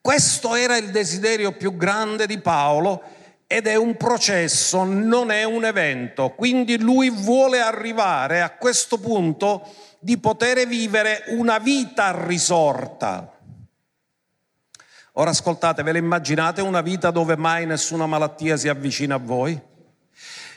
Questo 0.00 0.56
era 0.56 0.76
il 0.76 0.90
desiderio 0.90 1.52
più 1.52 1.76
grande 1.76 2.26
di 2.26 2.38
Paolo 2.38 3.02
ed 3.46 3.68
è 3.68 3.76
un 3.76 3.96
processo, 3.96 4.82
non 4.82 5.30
è 5.30 5.44
un 5.44 5.64
evento. 5.64 6.30
Quindi 6.30 6.80
lui 6.80 7.10
vuole 7.10 7.60
arrivare 7.60 8.40
a 8.40 8.50
questo 8.50 8.98
punto 8.98 9.62
di 10.00 10.18
poter 10.18 10.66
vivere 10.66 11.24
una 11.28 11.58
vita 11.58 12.24
risorta 12.26 13.35
Ora 15.18 15.30
ascoltate, 15.30 15.82
ve 15.82 15.92
lo 15.92 15.98
immaginate 15.98 16.60
una 16.60 16.82
vita 16.82 17.10
dove 17.10 17.38
mai 17.38 17.64
nessuna 17.64 18.04
malattia 18.04 18.58
si 18.58 18.68
avvicina 18.68 19.14
a 19.14 19.18
voi? 19.18 19.58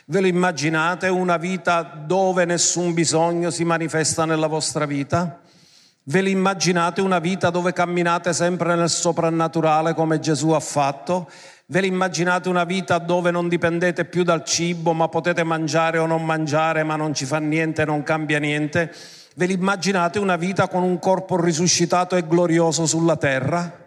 Ve 0.04 0.20
lo 0.20 0.26
immaginate 0.26 1.08
una 1.08 1.38
vita 1.38 1.80
dove 1.80 2.44
nessun 2.44 2.92
bisogno 2.92 3.48
si 3.48 3.64
manifesta 3.64 4.26
nella 4.26 4.48
vostra 4.48 4.84
vita? 4.84 5.40
Ve 6.02 6.20
lo 6.20 6.28
immaginate 6.28 7.00
una 7.00 7.20
vita 7.20 7.48
dove 7.48 7.72
camminate 7.72 8.34
sempre 8.34 8.74
nel 8.74 8.90
soprannaturale 8.90 9.94
come 9.94 10.18
Gesù 10.18 10.50
ha 10.50 10.60
fatto? 10.60 11.30
Ve 11.64 11.80
lo 11.80 11.86
immaginate 11.86 12.50
una 12.50 12.64
vita 12.64 12.98
dove 12.98 13.30
non 13.30 13.48
dipendete 13.48 14.04
più 14.04 14.24
dal 14.24 14.44
cibo, 14.44 14.92
ma 14.92 15.08
potete 15.08 15.42
mangiare 15.42 15.96
o 15.96 16.04
non 16.04 16.22
mangiare, 16.26 16.82
ma 16.82 16.96
non 16.96 17.14
ci 17.14 17.24
fa 17.24 17.38
niente, 17.38 17.86
non 17.86 18.02
cambia 18.02 18.38
niente? 18.38 18.92
Ve 19.36 19.46
lo 19.46 19.52
immaginate 19.52 20.18
una 20.18 20.36
vita 20.36 20.68
con 20.68 20.82
un 20.82 20.98
corpo 20.98 21.40
risuscitato 21.40 22.14
e 22.14 22.26
glorioso 22.26 22.84
sulla 22.84 23.16
terra? 23.16 23.79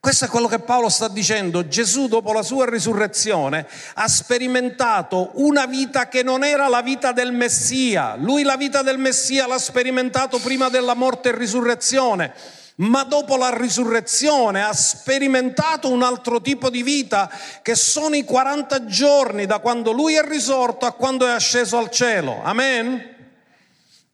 Questo 0.00 0.24
è 0.24 0.28
quello 0.28 0.48
che 0.48 0.60
Paolo 0.60 0.88
sta 0.88 1.08
dicendo. 1.08 1.68
Gesù 1.68 2.08
dopo 2.08 2.32
la 2.32 2.42
sua 2.42 2.64
risurrezione 2.64 3.66
ha 3.96 4.08
sperimentato 4.08 5.32
una 5.34 5.66
vita 5.66 6.08
che 6.08 6.22
non 6.22 6.42
era 6.42 6.68
la 6.68 6.80
vita 6.80 7.12
del 7.12 7.32
Messia. 7.32 8.14
Lui 8.16 8.42
la 8.42 8.56
vita 8.56 8.80
del 8.80 8.96
Messia 8.96 9.46
l'ha 9.46 9.58
sperimentato 9.58 10.38
prima 10.38 10.70
della 10.70 10.94
morte 10.94 11.28
e 11.28 11.36
risurrezione, 11.36 12.32
ma 12.76 13.04
dopo 13.04 13.36
la 13.36 13.54
risurrezione 13.54 14.64
ha 14.64 14.72
sperimentato 14.72 15.90
un 15.90 16.02
altro 16.02 16.40
tipo 16.40 16.70
di 16.70 16.82
vita 16.82 17.30
che 17.60 17.74
sono 17.74 18.16
i 18.16 18.24
40 18.24 18.86
giorni 18.86 19.44
da 19.44 19.58
quando 19.58 19.92
lui 19.92 20.14
è 20.14 20.26
risorto 20.26 20.86
a 20.86 20.92
quando 20.92 21.26
è 21.26 21.30
asceso 21.30 21.76
al 21.76 21.90
cielo. 21.90 22.40
Amen. 22.42 23.09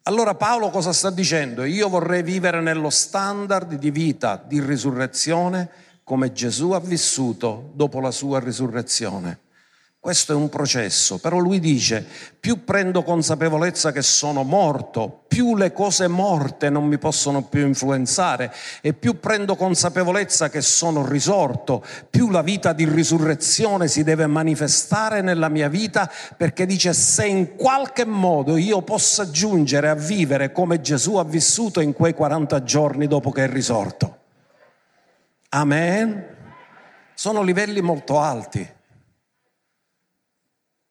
Allora 0.08 0.36
Paolo 0.36 0.70
cosa 0.70 0.92
sta 0.92 1.10
dicendo? 1.10 1.64
Io 1.64 1.88
vorrei 1.88 2.22
vivere 2.22 2.60
nello 2.60 2.90
standard 2.90 3.74
di 3.74 3.90
vita 3.90 4.40
di 4.46 4.60
risurrezione 4.60 5.68
come 6.04 6.30
Gesù 6.30 6.70
ha 6.70 6.78
vissuto 6.78 7.72
dopo 7.74 7.98
la 7.98 8.12
sua 8.12 8.38
risurrezione. 8.38 9.45
Questo 10.06 10.30
è 10.30 10.36
un 10.36 10.48
processo, 10.48 11.18
però 11.18 11.38
lui 11.38 11.58
dice, 11.58 12.06
più 12.38 12.62
prendo 12.62 13.02
consapevolezza 13.02 13.90
che 13.90 14.02
sono 14.02 14.44
morto, 14.44 15.24
più 15.26 15.56
le 15.56 15.72
cose 15.72 16.06
morte 16.06 16.70
non 16.70 16.84
mi 16.84 16.96
possono 16.96 17.42
più 17.42 17.66
influenzare 17.66 18.54
e 18.82 18.92
più 18.92 19.18
prendo 19.18 19.56
consapevolezza 19.56 20.48
che 20.48 20.60
sono 20.60 21.04
risorto, 21.04 21.84
più 22.08 22.30
la 22.30 22.42
vita 22.42 22.72
di 22.72 22.84
risurrezione 22.84 23.88
si 23.88 24.04
deve 24.04 24.28
manifestare 24.28 25.22
nella 25.22 25.48
mia 25.48 25.66
vita 25.66 26.08
perché 26.36 26.66
dice 26.66 26.92
se 26.92 27.26
in 27.26 27.56
qualche 27.56 28.04
modo 28.04 28.56
io 28.56 28.82
possa 28.82 29.28
giungere 29.28 29.88
a 29.88 29.96
vivere 29.96 30.52
come 30.52 30.80
Gesù 30.80 31.16
ha 31.16 31.24
vissuto 31.24 31.80
in 31.80 31.92
quei 31.92 32.14
40 32.14 32.62
giorni 32.62 33.08
dopo 33.08 33.32
che 33.32 33.42
è 33.42 33.48
risorto. 33.48 34.18
Amen. 35.48 36.24
Sono 37.12 37.42
livelli 37.42 37.80
molto 37.80 38.20
alti. 38.20 38.74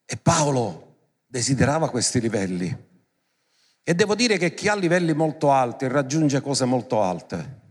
E 0.06 0.18
Paolo 0.18 0.86
desiderava 1.26 1.90
questi 1.90 2.22
livelli. 2.22 2.94
E 3.84 3.94
devo 3.94 4.16
dire 4.16 4.38
che 4.38 4.54
chi 4.54 4.68
ha 4.68 4.76
livelli 4.76 5.14
molto 5.14 5.52
alti 5.52 5.88
raggiunge 5.88 6.42
cose 6.42 6.66
molto 6.66 7.02
alte. 7.02 7.64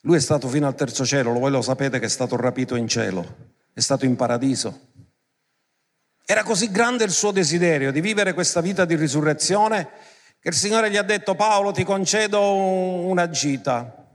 Lui 0.00 0.16
è 0.16 0.20
stato 0.20 0.48
fino 0.48 0.66
al 0.66 0.74
terzo 0.74 1.04
cielo, 1.04 1.32
voi 1.32 1.50
lo 1.50 1.62
sapete 1.62 1.98
che 1.98 2.06
è 2.06 2.08
stato 2.08 2.36
rapito 2.36 2.74
in 2.74 2.88
cielo, 2.88 3.52
è 3.72 3.80
stato 3.80 4.04
in 4.04 4.16
paradiso. 4.16 4.92
Era 6.24 6.42
così 6.42 6.70
grande 6.70 7.04
il 7.04 7.12
suo 7.12 7.30
desiderio 7.30 7.92
di 7.92 8.00
vivere 8.00 8.34
questa 8.34 8.60
vita 8.60 8.84
di 8.84 8.96
risurrezione 8.96 9.88
che 10.40 10.48
il 10.48 10.54
Signore 10.54 10.90
gli 10.90 10.96
ha 10.96 11.02
detto 11.02 11.34
Paolo 11.34 11.72
ti 11.72 11.84
concedo 11.84 12.54
una 12.54 13.28
gita. 13.30 14.06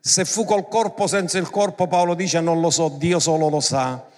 Se 0.00 0.24
fu 0.24 0.44
col 0.44 0.66
corpo 0.68 1.06
senza 1.06 1.38
il 1.38 1.50
corpo, 1.50 1.86
Paolo 1.86 2.14
dice 2.14 2.40
non 2.40 2.60
lo 2.60 2.70
so, 2.70 2.88
Dio 2.88 3.18
solo 3.18 3.48
lo 3.48 3.60
sa 3.60 4.10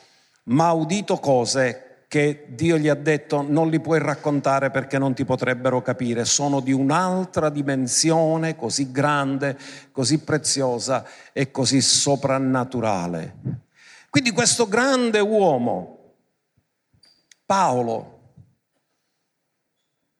ma 0.45 0.69
ha 0.69 0.73
udito 0.73 1.19
cose 1.19 2.07
che 2.15 2.47
Dio 2.51 2.79
gli 2.79 2.89
ha 2.89 2.95
detto 2.95 3.43
non 3.43 3.69
li 3.69 3.81
puoi 3.81 3.99
raccontare 3.99 4.71
perché 4.71 4.99
non 4.99 5.15
ti 5.15 5.25
potrebbero 5.25 5.83
capire, 5.83 6.25
sono 6.25 6.61
di 6.61 6.73
un'altra 6.73 7.51
dimensione 7.51 8.55
così 8.55 8.93
grande, 8.93 9.59
così 9.91 10.19
preziosa 10.19 11.05
e 11.33 11.51
così 11.51 11.81
soprannaturale. 11.81 13.37
Quindi 14.11 14.31
questo 14.31 14.69
grande 14.69 15.19
uomo, 15.19 16.13
Paolo, 17.45 18.15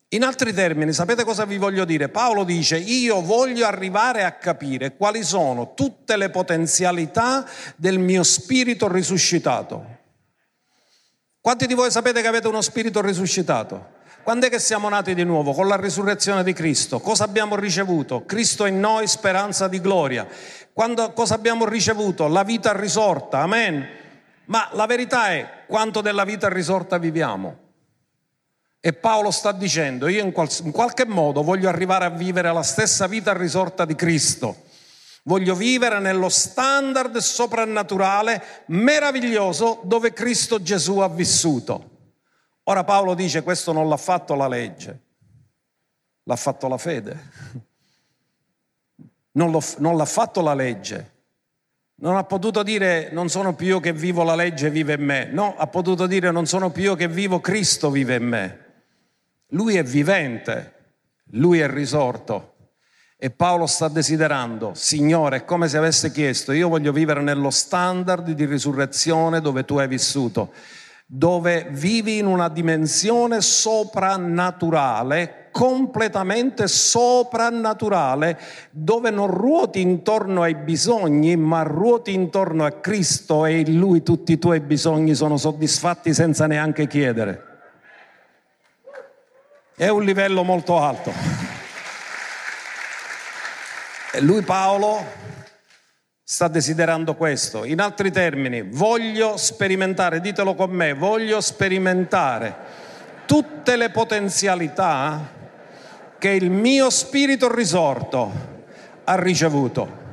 in 0.09 0.25
altri 0.25 0.53
termini, 0.53 0.93
sapete 0.93 1.23
cosa 1.23 1.45
vi 1.45 1.59
voglio 1.59 1.85
dire? 1.85 2.09
Paolo 2.09 2.43
dice, 2.43 2.77
io 2.77 3.21
voglio 3.21 3.67
arrivare 3.67 4.25
a 4.25 4.33
capire 4.33 4.97
quali 4.97 5.23
sono 5.23 5.75
tutte 5.75 6.17
le 6.17 6.31
potenzialità 6.31 7.45
del 7.77 7.99
mio 7.99 8.23
spirito 8.23 8.91
risuscitato. 8.91 9.94
Quanti 11.45 11.67
di 11.67 11.75
voi 11.75 11.91
sapete 11.91 12.23
che 12.23 12.27
avete 12.27 12.49
uno 12.49 12.63
spirito 12.63 13.03
risuscitato? 13.03 13.89
Quando 14.23 14.47
è 14.47 14.49
che 14.49 14.59
siamo 14.59 14.89
nati 14.89 15.13
di 15.13 15.25
nuovo? 15.25 15.53
Con 15.53 15.69
la 15.69 15.77
risurrezione 15.77 16.43
di 16.43 16.55
Cristo. 16.55 17.01
Cosa 17.01 17.25
abbiamo 17.25 17.55
ricevuto? 17.55 18.25
Cristo 18.25 18.65
in 18.65 18.81
noi, 18.81 19.07
speranza 19.07 19.69
di 19.69 19.79
gloria. 19.79 20.27
Quando, 20.73 21.13
cosa 21.13 21.35
abbiamo 21.35 21.67
ricevuto? 21.67 22.29
La 22.29 22.45
vita 22.45 22.73
risorta. 22.75 23.41
Amen. 23.41 23.87
Ma 24.47 24.71
la 24.73 24.87
verità 24.87 25.33
è 25.33 25.65
quanto 25.67 26.01
della 26.01 26.25
vita 26.25 26.49
risorta 26.49 26.97
viviamo. 26.97 27.59
E 28.81 28.95
Paolo 28.95 29.31
sta 29.31 29.53
dicendo, 29.53 30.09
io 30.09 30.25
in, 30.25 30.33
qual- 30.33 30.49
in 30.63 30.73
qualche 30.73 31.05
modo 31.05 31.43
voglio 31.43 31.69
arrivare 31.69 32.07
a 32.07 32.11
vivere 32.11 32.51
la 32.55 32.63
stessa 32.63 33.07
vita 33.07 33.35
risorta 33.35 33.85
di 33.85 33.95
Cristo. 33.95 34.63
Voglio 35.27 35.55
vivere 35.55 36.01
nello 36.01 36.29
standard 36.29 37.17
soprannaturale 37.17 38.65
meraviglioso 38.67 39.81
dove 39.85 40.13
Cristo 40.13 40.61
Gesù 40.61 40.99
ha 40.99 41.09
vissuto. 41.09 41.93
Ora 42.65 42.85
Paolo 42.85 43.15
dice 43.15 43.43
questo 43.43 43.73
non 43.73 43.89
l'ha 43.89 43.97
fatto 43.97 44.35
la 44.35 44.49
legge, 44.49 45.01
l'ha 46.25 46.37
fatto 46.37 46.69
la 46.69 46.79
fede. 46.79 47.63
Non, 49.37 49.59
non 49.79 49.97
l'ha 49.97 50.05
fatto 50.05 50.43
la 50.43 50.55
legge. 50.55 51.13
Non 51.97 52.17
ha 52.17 52.23
potuto 52.23 52.63
dire 52.63 53.11
non 53.11 53.29
sono 53.29 53.57
più 53.57 53.67
io 53.67 53.81
che 53.81 53.93
vivo 53.93 54.23
la 54.23 54.37
legge 54.37 54.71
vive 54.71 54.95
in 54.95 55.05
me. 55.05 55.25
No, 55.25 55.57
ha 55.57 55.67
potuto 55.67 56.07
dire 56.07 56.31
non 56.31 56.47
sono 56.47 56.71
più 56.71 56.85
io 56.85 56.95
che 56.95 57.09
vivo, 57.09 57.41
Cristo 57.41 57.91
vive 57.91 58.15
in 58.15 58.29
me. 58.29 58.65
Lui 59.49 59.75
è 59.75 59.83
vivente, 59.83 60.75
lui 61.33 61.59
è 61.59 61.69
risorto. 61.69 62.54
E 63.17 63.31
Paolo 63.31 63.67
sta 63.67 63.87
desiderando, 63.89 64.73
Signore, 64.75 65.37
è 65.37 65.45
come 65.45 65.69
se 65.69 65.79
avesse 65.79 66.11
chiesto, 66.11 66.51
io 66.53 66.69
voglio 66.69 66.91
vivere 66.91 67.23
nello 67.23 67.51
standard 67.51 68.33
di 68.33 68.45
risurrezione 68.45 69.41
dove 69.41 69.65
tu 69.65 69.77
hai 69.77 69.87
vissuto, 69.87 70.51
dove 71.07 71.69
vivi 71.71 72.19
in 72.19 72.27
una 72.27 72.49
dimensione 72.49 73.41
soprannaturale, 73.41 75.49
completamente 75.53 76.67
soprannaturale, 76.67 78.37
dove 78.71 79.11
non 79.11 79.29
ruoti 79.29 79.81
intorno 79.81 80.43
ai 80.43 80.57
bisogni, 80.57 81.37
ma 81.37 81.63
ruoti 81.63 82.13
intorno 82.13 82.65
a 82.65 82.73
Cristo 82.73 83.47
e 83.47 83.61
in 83.61 83.79
Lui 83.79 84.03
tutti 84.03 84.33
i 84.33 84.41
tuoi 84.41 84.59
bisogni 84.59 85.15
sono 85.15 85.37
soddisfatti 85.37 86.13
senza 86.13 86.49
neanche 86.49 86.89
chiedere. 86.89 87.45
È 89.77 89.89
un 89.89 90.03
livello 90.03 90.43
molto 90.43 90.81
alto. 90.81 91.54
Lui 94.21 94.43
Paolo 94.43 95.05
sta 96.23 96.49
desiderando 96.49 97.15
questo. 97.17 97.65
In 97.65 97.81
altri 97.81 98.13
termini, 98.13 98.63
voglio 98.63 99.37
sperimentare, 99.37 100.21
ditelo 100.21 100.55
con 100.55 100.71
me, 100.71 100.93
voglio 100.93 101.41
sperimentare 101.41 102.57
tutte 103.27 103.77
le 103.77 103.91
potenzialità 103.91 105.33
che 106.19 106.31
il 106.31 106.51
mio 106.51 106.91
spirito 106.91 107.53
risorto 107.53 108.33
ha 109.05 109.15
ricevuto. 109.17 110.04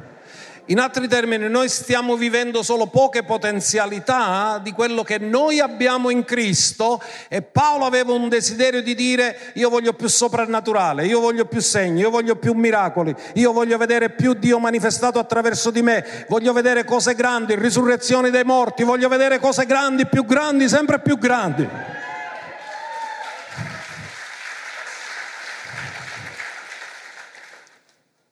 In 0.72 0.80
altri 0.80 1.10
termini, 1.10 1.50
noi 1.50 1.68
stiamo 1.68 2.16
vivendo 2.16 2.64
solo 2.64 2.88
poche 2.88 3.24
potenzialità 3.24 4.58
di 4.64 4.72
quello 4.72 5.04
che 5.04 5.18
noi 5.18 5.60
abbiamo 5.60 6.10
in 6.10 6.24
Cristo 6.24 7.04
e 7.28 7.42
Paolo 7.42 7.84
aveva 7.84 8.14
un 8.14 8.30
desiderio 8.30 8.82
di 8.82 8.96
dire 8.96 9.52
io 9.56 9.68
voglio 9.70 9.92
più 9.92 10.08
soprannaturale, 10.08 11.06
io 11.06 11.20
voglio 11.20 11.44
più 11.44 11.60
segni, 11.60 12.00
io 12.00 12.10
voglio 12.10 12.38
più 12.38 12.54
miracoli, 12.54 13.14
io 13.34 13.52
voglio 13.52 13.78
vedere 13.78 14.12
più 14.12 14.34
Dio 14.34 14.60
manifestato 14.60 15.20
attraverso 15.20 15.72
di 15.72 15.82
me, 15.82 16.26
voglio 16.30 16.54
vedere 16.54 16.86
cose 16.86 17.16
grandi, 17.16 17.54
risurrezioni 17.56 18.30
dei 18.30 18.46
morti, 18.46 18.84
voglio 18.84 19.10
vedere 19.10 19.40
cose 19.40 19.66
grandi, 19.66 20.08
più 20.08 20.24
grandi, 20.24 20.70
sempre 20.70 21.02
più 21.02 21.18
grandi. 21.18 21.68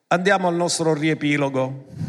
Andiamo 0.08 0.48
al 0.48 0.56
nostro 0.56 0.94
riepilogo. 0.94 2.09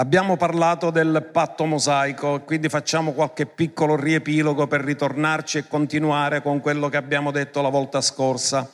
Abbiamo 0.00 0.38
parlato 0.38 0.88
del 0.90 1.28
patto 1.30 1.66
mosaico, 1.66 2.40
quindi 2.46 2.70
facciamo 2.70 3.12
qualche 3.12 3.44
piccolo 3.44 3.96
riepilogo 3.96 4.66
per 4.66 4.80
ritornarci 4.80 5.58
e 5.58 5.68
continuare 5.68 6.40
con 6.40 6.60
quello 6.60 6.88
che 6.88 6.96
abbiamo 6.96 7.30
detto 7.30 7.60
la 7.60 7.68
volta 7.68 8.00
scorsa. 8.00 8.66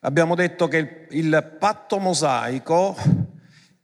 Abbiamo 0.00 0.34
detto 0.34 0.66
che 0.66 1.06
il 1.10 1.56
patto 1.60 2.00
mosaico 2.00 2.96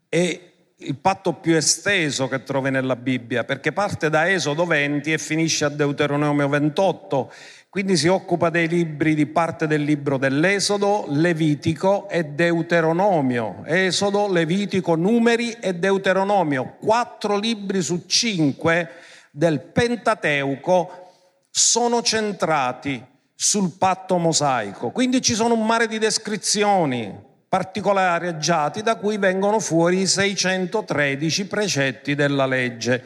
è 0.08 0.50
il 0.80 0.96
patto 0.96 1.34
più 1.34 1.54
esteso 1.56 2.28
che 2.28 2.42
trovi 2.42 2.70
nella 2.70 2.96
Bibbia, 2.96 3.44
perché 3.44 3.72
parte 3.72 4.10
da 4.10 4.30
Esodo 4.30 4.64
20 4.64 5.12
e 5.12 5.18
finisce 5.18 5.64
a 5.64 5.68
Deuteronomio 5.68 6.48
28 6.48 7.32
quindi 7.70 7.98
si 7.98 8.08
occupa 8.08 8.48
dei 8.48 8.66
libri 8.66 9.14
di 9.14 9.26
parte 9.26 9.66
del 9.66 9.82
libro 9.82 10.16
dell'Esodo, 10.16 11.04
Levitico 11.08 12.08
e 12.08 12.24
Deuteronomio. 12.24 13.62
Esodo, 13.66 14.26
Levitico, 14.26 14.94
Numeri 14.94 15.52
e 15.52 15.74
Deuteronomio. 15.74 16.76
Quattro 16.80 17.36
libri 17.36 17.82
su 17.82 18.06
cinque 18.06 18.88
del 19.30 19.60
Pentateuco 19.60 21.12
sono 21.50 22.00
centrati 22.00 23.04
sul 23.34 23.76
patto 23.76 24.16
mosaico. 24.16 24.88
Quindi 24.88 25.20
ci 25.20 25.34
sono 25.34 25.52
un 25.52 25.66
mare 25.66 25.86
di 25.88 25.98
descrizioni 25.98 27.26
particolareggiati 27.48 28.82
da 28.82 28.96
cui 28.96 29.16
vengono 29.16 29.58
fuori 29.58 30.00
i 30.00 30.06
613 30.06 31.46
precetti 31.46 32.14
della 32.14 32.46
legge. 32.46 33.02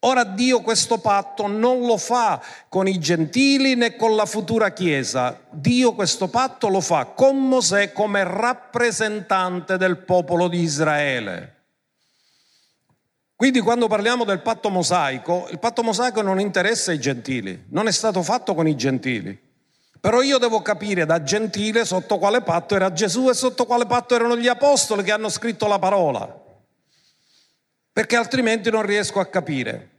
Ora 0.00 0.24
Dio 0.24 0.60
questo 0.60 0.98
patto 0.98 1.46
non 1.46 1.86
lo 1.86 1.96
fa 1.96 2.40
con 2.68 2.86
i 2.86 2.98
gentili 2.98 3.74
né 3.74 3.96
con 3.96 4.14
la 4.14 4.26
futura 4.26 4.70
Chiesa, 4.72 5.40
Dio 5.50 5.94
questo 5.94 6.28
patto 6.28 6.68
lo 6.68 6.82
fa 6.82 7.06
con 7.06 7.48
Mosè 7.48 7.92
come 7.92 8.22
rappresentante 8.22 9.78
del 9.78 9.98
popolo 9.98 10.48
di 10.48 10.60
Israele. 10.60 11.52
Quindi 13.34 13.60
quando 13.60 13.88
parliamo 13.88 14.24
del 14.24 14.42
patto 14.42 14.68
mosaico, 14.68 15.48
il 15.50 15.58
patto 15.58 15.82
mosaico 15.82 16.22
non 16.22 16.38
interessa 16.38 16.92
i 16.92 17.00
gentili, 17.00 17.64
non 17.70 17.88
è 17.88 17.92
stato 17.92 18.22
fatto 18.22 18.54
con 18.54 18.68
i 18.68 18.76
gentili. 18.76 19.43
Però 20.04 20.20
io 20.20 20.36
devo 20.36 20.60
capire 20.60 21.06
da 21.06 21.22
gentile 21.22 21.86
sotto 21.86 22.18
quale 22.18 22.42
patto 22.42 22.74
era 22.74 22.92
Gesù 22.92 23.30
e 23.30 23.32
sotto 23.32 23.64
quale 23.64 23.86
patto 23.86 24.14
erano 24.14 24.36
gli 24.36 24.48
apostoli 24.48 25.02
che 25.02 25.12
hanno 25.12 25.30
scritto 25.30 25.66
la 25.66 25.78
parola, 25.78 26.42
perché 27.90 28.14
altrimenti 28.14 28.70
non 28.70 28.82
riesco 28.82 29.18
a 29.18 29.24
capire. 29.24 29.92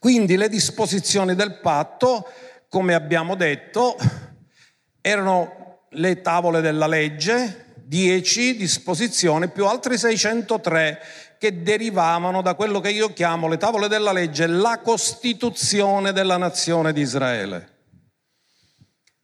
Quindi 0.00 0.36
le 0.36 0.48
disposizioni 0.48 1.36
del 1.36 1.60
patto, 1.60 2.28
come 2.68 2.94
abbiamo 2.94 3.36
detto, 3.36 3.96
erano 5.00 5.84
le 5.90 6.20
tavole 6.20 6.60
della 6.60 6.88
legge, 6.88 7.74
10 7.84 8.56
disposizioni 8.56 9.46
più 9.46 9.66
altri 9.66 9.98
603 9.98 11.00
che 11.38 11.62
derivavano 11.62 12.42
da 12.42 12.54
quello 12.54 12.80
che 12.80 12.90
io 12.90 13.12
chiamo 13.12 13.46
le 13.46 13.56
tavole 13.56 13.86
della 13.86 14.10
legge, 14.10 14.48
la 14.48 14.80
costituzione 14.82 16.10
della 16.10 16.38
nazione 16.38 16.92
di 16.92 17.02
Israele. 17.02 17.74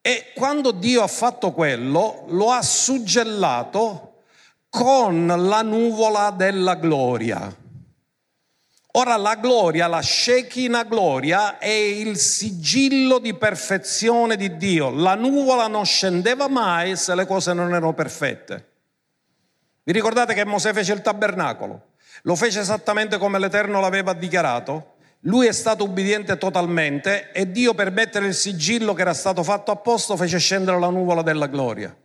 E 0.05 0.33
quando 0.35 0.73
Dio 0.73 1.03
ha 1.03 1.07
fatto 1.07 1.53
quello, 1.53 2.25
lo 2.29 2.51
ha 2.51 2.61
suggellato 2.61 4.25
con 4.69 5.27
la 5.27 5.62
nuvola 5.62 6.31
della 6.31 6.75
gloria. 6.75 7.61
Ora 8.95 9.17
la 9.17 9.37
gloria, 9.37 9.87
la 9.87 10.03
Shekinah 10.03 10.83
gloria, 10.85 11.59
è 11.59 11.71
il 11.71 12.19
sigillo 12.19 13.19
di 13.19 13.33
perfezione 13.33 14.37
di 14.37 14.57
Dio. 14.57 14.91
La 14.91 15.15
nuvola 15.15 15.67
non 15.69 15.87
scendeva 15.87 16.49
mai 16.49 16.97
se 16.97 17.15
le 17.15 17.25
cose 17.25 17.55
non 17.55 17.69
erano 17.69 17.95
perfette. 17.95 18.71
Vi 19.85 19.93
ricordate 19.93 20.35
che 20.35 20.45
Mosè 20.45 20.73
fece 20.73 20.93
il 20.93 21.01
tabernacolo? 21.01 21.91
Lo 22.23 22.35
fece 22.35 22.61
esattamente 22.61 23.19
come 23.19 23.38
l'Eterno 23.38 23.81
l'aveva 23.81 24.12
dichiarato. 24.12 24.91
Lui 25.27 25.47
è 25.47 25.53
stato 25.53 25.85
ubbidiente 25.85 26.37
totalmente 26.37 27.31
e 27.31 27.51
Dio 27.51 27.75
per 27.75 27.93
mettere 27.93 28.27
il 28.27 28.35
sigillo 28.35 28.93
che 28.93 29.03
era 29.03 29.15
stato 29.15 29.45
fatto 29.45 29.71
a 29.71 29.77
posto 29.77 30.17
fece 30.17 30.39
scendere 30.39 30.81
la 30.81 30.89
nuvola 30.89 31.23
della 31.23 31.47
gloria. 31.47 31.97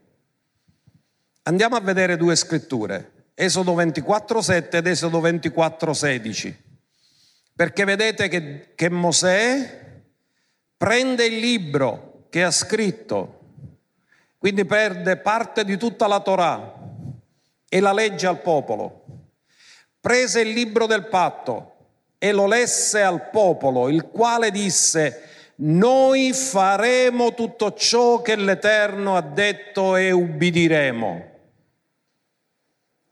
Andiamo 1.43 1.75
a 1.75 1.79
vedere 1.79 2.15
due 2.15 2.35
scritture, 2.35 3.29
Esodo 3.33 3.73
24,7 3.75 4.75
ed 4.75 4.85
Esodo 4.85 5.19
24,16. 5.19 6.55
Perché 7.55 7.85
vedete 7.85 8.27
che, 8.27 8.73
che 8.75 8.89
Mosè 8.89 10.01
prende 10.77 11.25
il 11.25 11.39
libro 11.39 12.27
che 12.29 12.43
ha 12.43 12.51
scritto, 12.51 13.39
quindi 14.37 14.63
perde 14.63 15.17
parte 15.17 15.65
di 15.65 15.75
tutta 15.77 16.05
la 16.05 16.19
Torah 16.19 16.71
e 17.67 17.79
la 17.79 17.93
legge 17.93 18.27
al 18.27 18.41
popolo. 18.41 19.05
Prese 19.99 20.41
il 20.41 20.49
libro 20.49 20.85
del 20.85 21.07
patto 21.07 21.76
e 22.17 22.31
lo 22.31 22.47
lesse 22.47 23.01
al 23.01 23.29
popolo, 23.29 23.89
il 23.89 24.07
quale 24.07 24.51
disse, 24.51 25.23
noi 25.57 26.33
faremo 26.33 27.33
tutto 27.33 27.73
ciò 27.73 28.21
che 28.21 28.35
l'Eterno 28.35 29.15
ha 29.15 29.21
detto 29.21 29.95
e 29.95 30.11
ubbidiremo. 30.11 31.35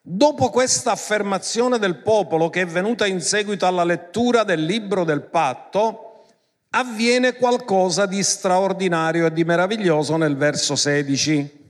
Dopo 0.01 0.49
questa 0.51 0.91
affermazione 0.91 1.79
del 1.79 1.97
popolo 1.97 2.49
che 2.49 2.61
è 2.61 2.65
venuta 2.67 3.07
in 3.07 3.21
seguito 3.21 3.65
alla 3.65 3.83
lettura 3.83 4.43
del 4.43 4.63
libro 4.63 5.03
del 5.03 5.23
patto, 5.23 6.25
avviene 6.69 7.33
qualcosa 7.33 8.05
di 8.05 8.21
straordinario 8.21 9.25
e 9.25 9.33
di 9.33 9.43
meraviglioso 9.43 10.17
nel 10.17 10.35
verso 10.35 10.75
16. 10.75 11.63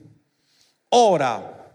Ora, 0.90 1.70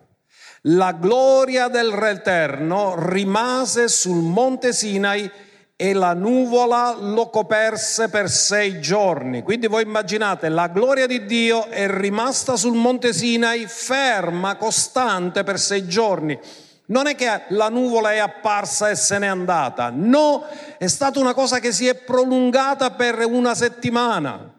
la 0.66 0.92
gloria 0.92 1.68
del 1.68 1.90
Re 1.92 2.12
Eterno 2.12 2.94
rimase 3.08 3.88
sul 3.88 4.22
monte 4.22 4.74
Sinai 4.74 5.32
e 5.82 5.94
la 5.94 6.14
nuvola 6.14 6.96
lo 6.96 7.32
coperse 7.32 8.08
per 8.10 8.30
sei 8.30 8.80
giorni. 8.80 9.42
Quindi 9.42 9.66
voi 9.66 9.82
immaginate, 9.82 10.48
la 10.48 10.68
gloria 10.68 11.08
di 11.08 11.26
Dio 11.26 11.70
è 11.70 11.90
rimasta 11.90 12.56
sul 12.56 12.76
monte 12.76 13.14
Sinai 13.14 13.66
ferma, 13.66 14.58
costante 14.58 15.44
per 15.44 15.60
sei 15.60 15.88
giorni. 15.88 16.40
Non 16.86 17.08
è 17.08 17.16
che 17.16 17.46
la 17.48 17.70
nuvola 17.70 18.12
è 18.12 18.20
apparsa 18.20 18.92
e 18.92 18.96
se 18.96 19.18
n'è 19.18 19.26
andata, 19.26 19.92
no, 19.92 20.46
è 20.78 20.86
stata 20.86 21.20
una 21.20 21.34
cosa 21.34 21.58
che 21.58 21.72
si 21.72 21.88
è 21.88 21.96
prolungata 21.96 22.92
per 22.92 23.26
una 23.26 23.56
settimana. 23.56 24.54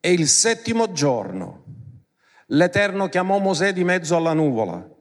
E 0.00 0.12
il 0.12 0.28
settimo 0.28 0.92
giorno 0.92 1.64
l'Eterno 2.48 3.08
chiamò 3.08 3.38
Mosè 3.38 3.72
di 3.72 3.84
mezzo 3.84 4.16
alla 4.16 4.34
nuvola 4.34 4.96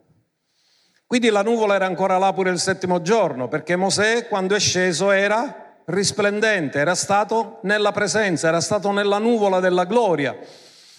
quindi 1.08 1.30
la 1.30 1.42
nuvola 1.42 1.76
era 1.76 1.86
ancora 1.86 2.18
là 2.18 2.34
pure 2.34 2.50
il 2.50 2.60
settimo 2.60 3.02
giorno, 3.02 3.48
perché 3.48 3.78
Mosè 3.78 4.28
quando 4.28 4.56
è 4.56 4.60
sceso 4.60 5.12
era 5.12 5.80
risplendente, 5.86 6.80
era 6.80 6.96
stato 6.96 7.60
nella 7.64 7.94
presenza, 7.94 8.50
era 8.50 8.60
stato 8.60 8.92
nella 8.92 9.18
nuvola 9.18 9.62
della 9.62 9.86
gloria. 9.86 10.38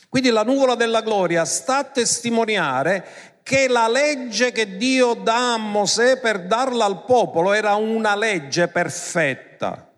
Quindi 0.08 0.30
la 0.30 0.44
nuvola 0.44 0.74
della 0.76 1.02
gloria 1.02 1.44
sta 1.44 1.78
a 1.78 1.84
testimoniare 1.84 3.06
che 3.42 3.68
la 3.68 3.86
legge 3.86 4.50
che 4.50 4.78
Dio 4.78 5.12
dà 5.12 5.52
a 5.52 5.58
Mosè 5.58 6.18
per 6.18 6.46
darla 6.46 6.86
al 6.86 7.04
popolo 7.04 7.52
era 7.52 7.74
una 7.74 8.16
legge 8.16 8.68
perfetta. 8.68 9.90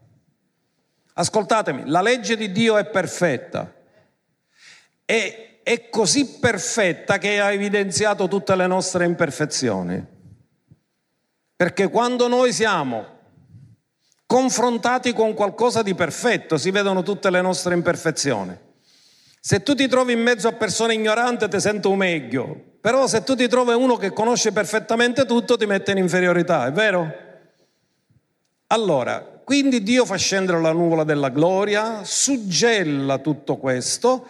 Ascoltatemi, 1.15 1.83
la 1.87 2.03
legge 2.03 2.37
di 2.37 2.51
Dio 2.51 2.77
è 2.77 2.85
perfetta. 2.85 3.73
E 5.05 5.50
è 5.71 5.89
così 5.89 6.39
perfetta 6.41 7.19
che 7.19 7.39
ha 7.39 7.53
evidenziato 7.53 8.27
tutte 8.27 8.57
le 8.57 8.67
nostre 8.67 9.05
imperfezioni. 9.05 10.05
Perché 11.55 11.89
quando 11.89 12.27
noi 12.27 12.53
siamo 12.53 13.19
confrontati 14.27 15.13
con 15.13 15.33
qualcosa 15.33 15.83
di 15.83 15.95
perfetto 15.95 16.59
si 16.59 16.73
vedono 16.73 17.05
tutte 17.05 17.31
le 17.31 17.41
nostre 17.41 17.75
imperfezioni. 17.75 18.59
Se 19.39 19.63
tu 19.63 19.77
ti 19.77 19.87
trovi 19.87 20.13
in 20.13 20.21
mezzo 20.21 20.49
a 20.49 20.53
persone 20.55 20.95
ignoranti 20.95 21.49
ti 21.49 21.61
sento 21.61 21.91
un 21.91 21.99
meglio, 21.99 22.61
però 22.81 23.07
se 23.07 23.23
tu 23.23 23.37
ti 23.37 23.47
trovi 23.47 23.73
uno 23.73 23.97
che 23.97 24.13
conosce 24.13 24.51
perfettamente 24.51 25.25
tutto 25.25 25.57
ti 25.57 25.67
mette 25.67 25.93
in 25.93 25.99
inferiorità, 25.99 26.67
è 26.67 26.73
vero? 26.73 27.15
Allora, 28.67 29.21
quindi 29.45 29.85
Dio 29.85 30.05
fa 30.05 30.17
scendere 30.17 30.61
la 30.61 30.73
nuvola 30.73 31.05
della 31.05 31.29
gloria, 31.29 32.03
suggella 32.03 33.19
tutto 33.19 33.57
questo 33.57 34.27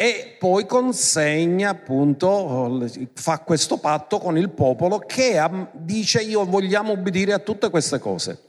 e 0.00 0.34
poi 0.38 0.64
consegna 0.64 1.68
appunto, 1.68 2.88
fa 3.12 3.40
questo 3.40 3.76
patto 3.76 4.18
con 4.18 4.38
il 4.38 4.48
popolo 4.48 4.98
che 5.00 5.38
dice 5.72 6.22
io 6.22 6.46
vogliamo 6.46 6.92
obbedire 6.92 7.34
a 7.34 7.38
tutte 7.38 7.68
queste 7.68 7.98
cose. 7.98 8.42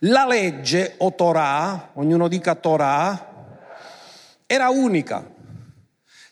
La 0.00 0.26
legge 0.26 0.94
o 0.96 1.14
Torah, 1.14 1.90
ognuno 1.92 2.26
dica 2.26 2.56
Torah, 2.56 3.32
era 4.44 4.70
unica, 4.70 5.24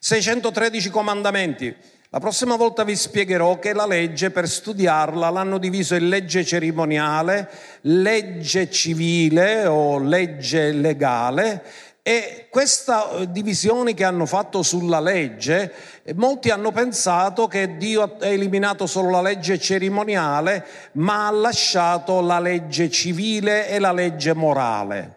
613 0.01 0.91
comandamenti. 0.91 1.77
La 2.11 2.19
prossima 2.19 2.57
volta 2.57 2.83
vi 2.83 2.97
spiegherò 2.97 3.61
che 3.61 3.73
la 3.73 3.87
legge 3.87 4.31
per 4.31 4.49
studiarla 4.49 5.29
l'hanno 5.31 5.59
diviso 5.59 5.95
in 5.95 6.09
legge 6.09 6.45
cerimoniale, 6.45 7.49
legge 7.83 8.69
civile 8.69 9.67
o 9.67 9.99
legge 9.99 10.73
legale 10.73 11.63
e 12.09 12.47
questa 12.51 13.11
eh, 13.11 13.33
divisione 13.33 13.93
che 13.93 14.05
hanno 14.05 14.27
fatto 14.27 14.63
sulla 14.63 15.01
legge, 15.01 15.73
eh, 16.05 16.15
molti 16.15 16.51
hanno 16.51 16.71
pensato 16.71 17.49
che 17.49 17.77
Dio 17.79 18.03
ha 18.03 18.27
eliminato 18.27 18.87
solo 18.87 19.11
la 19.11 19.21
legge 19.21 19.59
cerimoniale, 19.59 20.65
ma 20.93 21.27
ha 21.27 21.33
lasciato 21.33 22.21
la 22.21 22.39
legge 22.39 22.91
civile 22.91 23.69
e 23.69 23.81
la 23.81 23.91
legge 23.91 24.35
morale. 24.35 25.15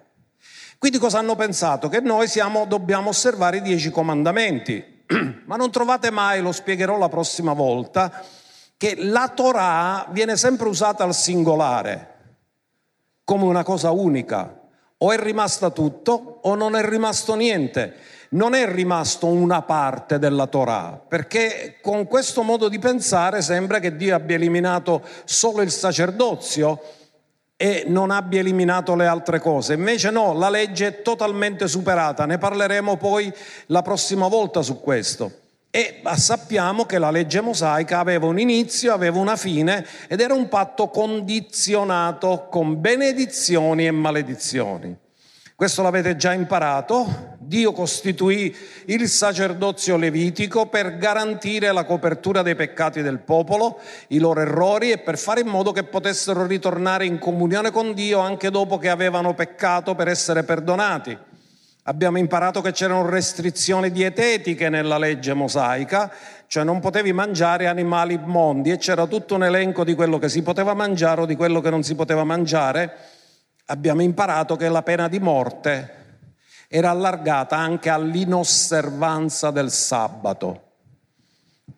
Quindi 0.79 0.97
cosa 0.97 1.19
hanno 1.19 1.35
pensato? 1.35 1.89
Che 1.89 1.99
noi 1.99 2.27
siamo, 2.27 2.65
dobbiamo 2.65 3.09
osservare 3.09 3.57
i 3.57 3.61
dieci 3.61 3.91
comandamenti. 3.91 5.03
ma 5.45 5.57
non 5.57 5.69
trovate 5.69 6.09
mai, 6.09 6.41
lo 6.41 6.51
spiegherò 6.51 6.97
la 6.97 7.07
prossima 7.07 7.53
volta, 7.53 8.25
che 8.77 8.95
la 8.97 9.31
Torah 9.31 10.07
viene 10.09 10.35
sempre 10.35 10.67
usata 10.67 11.03
al 11.03 11.13
singolare, 11.13 12.15
come 13.23 13.43
una 13.43 13.61
cosa 13.61 13.91
unica 13.91 14.59
o 15.01 15.11
è 15.11 15.17
rimasta 15.17 15.69
tutto 15.69 16.28
o 16.41 16.55
non 16.55 16.75
è 16.75 16.87
rimasto 16.87 17.35
niente. 17.35 17.95
Non 18.31 18.53
è 18.53 18.71
rimasto 18.71 19.25
una 19.25 19.63
parte 19.63 20.19
della 20.19 20.45
Torah, 20.45 21.01
perché 21.07 21.77
con 21.81 22.05
questo 22.05 22.43
modo 22.43 22.69
di 22.69 22.77
pensare 22.77 23.41
sembra 23.41 23.79
che 23.79 23.95
Dio 23.95 24.13
abbia 24.13 24.35
eliminato 24.35 25.01
solo 25.23 25.63
il 25.63 25.71
sacerdozio 25.71 26.79
e 27.57 27.85
non 27.87 28.11
abbia 28.11 28.39
eliminato 28.39 28.95
le 28.95 29.07
altre 29.07 29.39
cose. 29.39 29.73
Invece 29.73 30.11
no, 30.11 30.33
la 30.33 30.51
legge 30.51 30.87
è 30.87 31.01
totalmente 31.01 31.67
superata, 31.67 32.27
ne 32.27 32.37
parleremo 32.37 32.97
poi 32.97 33.33
la 33.65 33.81
prossima 33.81 34.27
volta 34.27 34.61
su 34.61 34.79
questo. 34.79 35.31
E 35.71 36.01
sappiamo 36.15 36.85
che 36.85 36.99
la 36.99 37.11
legge 37.11 37.41
mosaica 37.41 37.99
aveva 37.99 38.27
un 38.27 38.39
inizio, 38.39 38.93
aveva 38.93 39.19
una 39.19 39.35
fine 39.35 39.85
ed 40.07 40.19
era 40.19 40.33
un 40.33 40.47
patto 40.47 40.89
condizionato 40.89 42.47
con 42.49 42.79
benedizioni 42.79 43.87
e 43.87 43.91
maledizioni. 43.91 44.97
Questo 45.59 45.81
l'avete 45.81 46.15
già 46.15 46.31
imparato. 46.31 47.35
Dio 47.37 47.73
costituì 47.73 48.55
il 48.85 49.09
sacerdozio 49.09 49.97
levitico 49.97 50.67
per 50.67 50.97
garantire 50.97 51.73
la 51.73 51.83
copertura 51.83 52.41
dei 52.41 52.55
peccati 52.55 53.01
del 53.01 53.19
popolo, 53.19 53.77
i 54.07 54.19
loro 54.19 54.39
errori 54.39 54.91
e 54.91 54.99
per 54.99 55.17
fare 55.17 55.41
in 55.41 55.47
modo 55.47 55.73
che 55.73 55.83
potessero 55.83 56.45
ritornare 56.45 57.05
in 57.05 57.19
comunione 57.19 57.71
con 57.71 57.93
Dio 57.93 58.19
anche 58.19 58.49
dopo 58.51 58.77
che 58.77 58.87
avevano 58.87 59.33
peccato 59.33 59.95
per 59.95 60.07
essere 60.07 60.43
perdonati. 60.43 61.17
Abbiamo 61.83 62.19
imparato 62.19 62.61
che 62.61 62.71
c'erano 62.71 63.09
restrizioni 63.09 63.91
dietetiche 63.91 64.69
nella 64.69 64.97
legge 64.97 65.33
mosaica, 65.33 66.09
cioè 66.47 66.63
non 66.63 66.79
potevi 66.79 67.11
mangiare 67.11 67.67
animali 67.67 68.13
immondi 68.13 68.71
e 68.71 68.77
c'era 68.77 69.07
tutto 69.07 69.35
un 69.35 69.43
elenco 69.43 69.83
di 69.83 69.93
quello 69.93 70.19
che 70.19 70.29
si 70.29 70.41
poteva 70.41 70.73
mangiare 70.73 71.19
o 71.19 71.25
di 71.25 71.35
quello 71.35 71.59
che 71.59 71.69
non 71.69 71.83
si 71.83 71.95
poteva 71.95 72.23
mangiare. 72.23 73.17
Abbiamo 73.71 74.01
imparato 74.01 74.55
che 74.55 74.67
la 74.67 74.81
pena 74.81 75.07
di 75.07 75.19
morte 75.19 75.97
era 76.67 76.89
allargata 76.89 77.55
anche 77.55 77.89
all'inosservanza 77.89 79.51
del 79.51 79.69
sabato. 79.69 80.61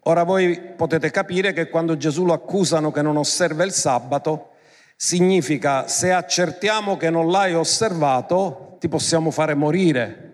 Ora 0.04 0.24
voi 0.24 0.58
potete 0.78 1.12
capire 1.12 1.52
che 1.52 1.68
quando 1.68 1.98
Gesù 1.98 2.24
lo 2.24 2.32
accusano 2.32 2.92
che 2.92 3.02
non 3.02 3.18
osserva 3.18 3.66
il 3.66 3.74
sabato, 3.74 4.52
significa 4.96 5.90
se 5.90 6.14
accertiamo 6.14 6.96
che 6.96 7.10
non 7.10 7.30
l'hai 7.30 7.56
osservato, 7.56 8.78
ti 8.80 8.88
possiamo 8.88 9.30
fare 9.30 9.54
morire. 9.54 10.30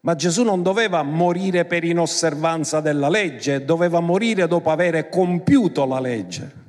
Ma 0.00 0.14
Gesù 0.14 0.42
non 0.42 0.62
doveva 0.62 1.02
morire 1.02 1.66
per 1.66 1.84
inosservanza 1.84 2.80
della 2.80 3.10
legge, 3.10 3.66
doveva 3.66 4.00
morire 4.00 4.48
dopo 4.48 4.70
aver 4.70 5.10
compiuto 5.10 5.84
la 5.84 6.00
legge. 6.00 6.61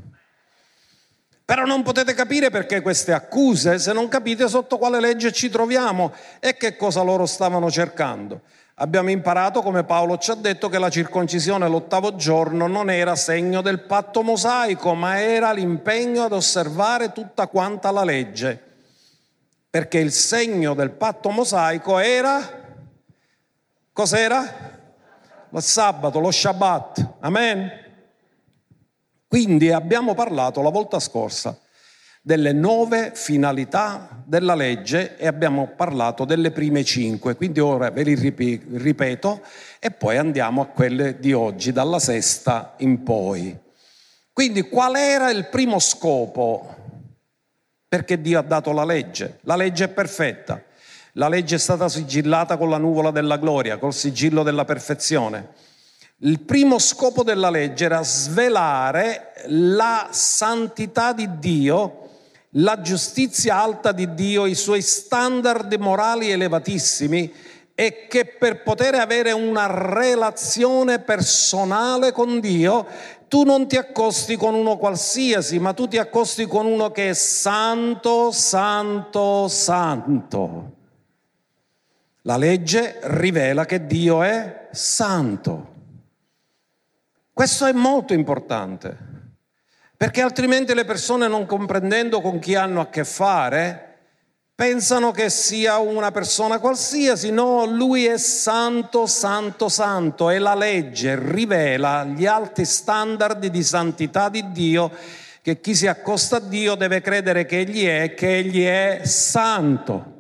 Però 1.46 1.66
non 1.66 1.84
potete 1.84 2.14
capire 2.14 2.50
perché 2.50 2.82
queste 2.82 3.12
accuse, 3.12 3.80
se 3.80 3.94
non 3.94 4.08
capite 4.08 4.48
sotto 4.48 4.78
quale 4.78 5.00
legge 5.00 5.32
ci 5.32 5.50
troviamo 5.50 6.14
e 6.40 6.56
che 6.56 6.76
cosa 6.76 7.02
loro 7.02 7.26
stavano 7.26 7.70
cercando. 7.70 8.42
Abbiamo 8.76 9.10
imparato, 9.10 9.62
come 9.62 9.84
Paolo 9.84 10.18
ci 10.18 10.32
ha 10.32 10.36
detto, 10.36 10.70
che 10.70 10.80
la 10.80 10.90
circoncisione 10.90 11.68
l'ottavo 11.68 12.16
giorno 12.16 12.68
non 12.68 12.90
era 12.90 13.16
segno 13.16 13.62
del 13.62 13.82
patto 13.82 14.24
mosaico, 14.24 14.94
ma 14.94 15.22
era 15.22 15.52
l'impegno 15.52 16.24
ad 16.24 16.32
osservare 16.32 17.12
tutta 17.12 17.48
quanta 17.48 17.92
la 17.92 18.04
legge 18.04 18.72
perché 19.74 19.98
il 19.98 20.12
segno 20.12 20.76
del 20.76 20.92
patto 20.92 21.32
mosaico 21.32 21.98
era, 21.98 22.48
cos'era? 23.92 24.44
Lo 25.50 25.60
sabato, 25.60 26.20
lo 26.20 26.30
Shabbat, 26.30 27.16
amen? 27.22 27.83
Quindi 29.34 29.72
abbiamo 29.72 30.14
parlato 30.14 30.62
la 30.62 30.70
volta 30.70 31.00
scorsa 31.00 31.58
delle 32.22 32.54
nove 32.54 33.14
finalità 33.16 34.22
della 34.24 34.54
legge 34.54 35.18
e 35.18 35.26
abbiamo 35.26 35.72
parlato 35.76 36.24
delle 36.24 36.52
prime 36.52 36.84
cinque, 36.84 37.36
quindi 37.36 37.60
ora 37.60 37.90
ve 37.90 38.04
li 38.04 38.14
ripeto 38.14 39.42
e 39.80 39.90
poi 39.90 40.18
andiamo 40.18 40.62
a 40.62 40.68
quelle 40.68 41.18
di 41.18 41.34
oggi, 41.34 41.72
dalla 41.72 41.98
sesta 41.98 42.76
in 42.78 43.02
poi. 43.02 43.58
Quindi 44.32 44.70
qual 44.70 44.98
era 44.98 45.32
il 45.32 45.48
primo 45.48 45.80
scopo 45.80 46.76
perché 47.88 48.22
Dio 48.22 48.38
ha 48.38 48.44
dato 48.44 48.72
la 48.72 48.86
legge. 48.86 49.40
La 49.46 49.56
legge 49.56 49.86
è 49.86 49.90
perfetta. 49.90 50.62
La 51.14 51.28
legge 51.28 51.56
è 51.56 51.58
stata 51.58 51.90
sigillata 51.90 52.56
con 52.58 52.70
la 52.70 52.78
nuvola 52.78 53.10
della 53.10 53.38
gloria, 53.38 53.80
col 53.80 53.96
sigillo 53.96 54.44
della 54.44 54.64
perfezione. 54.64 55.72
Il 56.26 56.40
primo 56.40 56.80
scopo 56.80 57.22
della 57.22 57.50
legge 57.50 57.84
era 57.84 58.02
svelare 58.02 59.34
la 59.48 60.08
santità 60.12 61.12
di 61.12 61.28
Dio, 61.38 62.12
la 62.52 62.80
giustizia 62.80 63.60
alta 63.62 63.92
di 63.92 64.14
Dio, 64.14 64.46
i 64.46 64.56
suoi 64.56 64.82
standard 64.82 65.74
morali 65.74 66.32
elevatissimi 66.32 67.34
e 67.76 68.08
che 68.08 68.24
per 68.24 68.64
poter 68.64 68.96
avere 68.96 69.34
una 69.34 69.68
relazione 69.68 71.00
personale 71.00 72.14
con 72.14 72.40
Dio 72.40 72.86
tu 73.28 73.44
non 73.44 73.68
ti 73.68 73.76
accosti 73.76 74.38
con 74.38 74.54
uno 74.54 74.78
qualsiasi, 74.78 75.60
ma 75.60 75.74
tu 75.74 75.90
ti 75.90 75.98
accosti 75.98 76.46
con 76.46 76.66
uno 76.66 76.92
che 76.92 77.10
è 77.10 77.14
santo, 77.14 78.32
santo, 78.32 79.50
santo. 79.50 80.72
La 82.22 82.38
legge 82.38 83.00
rivela 83.02 83.66
che 83.66 83.86
Dio 83.86 84.24
è 84.24 84.70
santo. 84.72 85.73
Questo 87.34 87.66
è 87.66 87.72
molto 87.72 88.14
importante, 88.14 88.96
perché 89.98 90.22
altrimenti 90.22 90.76
le 90.76 90.86
persone 90.86 91.28
non 91.28 91.48
comprendendo 91.48 92.22
con 92.22 92.38
chi 92.38 92.54
hanno 92.54 92.80
a 92.80 92.90
che 92.90 93.04
fare, 93.04 93.98
pensano 94.54 95.10
che 95.10 95.32
sia 95.32 95.80
una 95.80 96.12
persona 96.12 96.60
qualsiasi, 96.60 97.32
no, 97.32 97.66
lui 97.66 98.06
è 98.06 98.20
santo, 98.20 99.08
santo, 99.08 99.68
santo 99.68 100.30
e 100.30 100.38
la 100.38 100.54
legge 100.54 101.18
rivela 101.18 102.04
gli 102.04 102.28
alti 102.28 102.66
standard 102.66 103.44
di 103.48 103.64
santità 103.64 104.30
di 104.30 104.52
Dio 104.52 104.92
che 105.42 105.60
chi 105.60 105.74
si 105.74 105.88
accosta 105.88 106.36
a 106.36 106.40
Dio 106.40 106.76
deve 106.76 107.02
credere 107.02 107.48
che 107.48 107.62
Egli 107.62 107.86
è, 107.86 108.14
che 108.14 108.38
Egli 108.38 108.64
è 108.64 109.02
santo. 109.06 110.13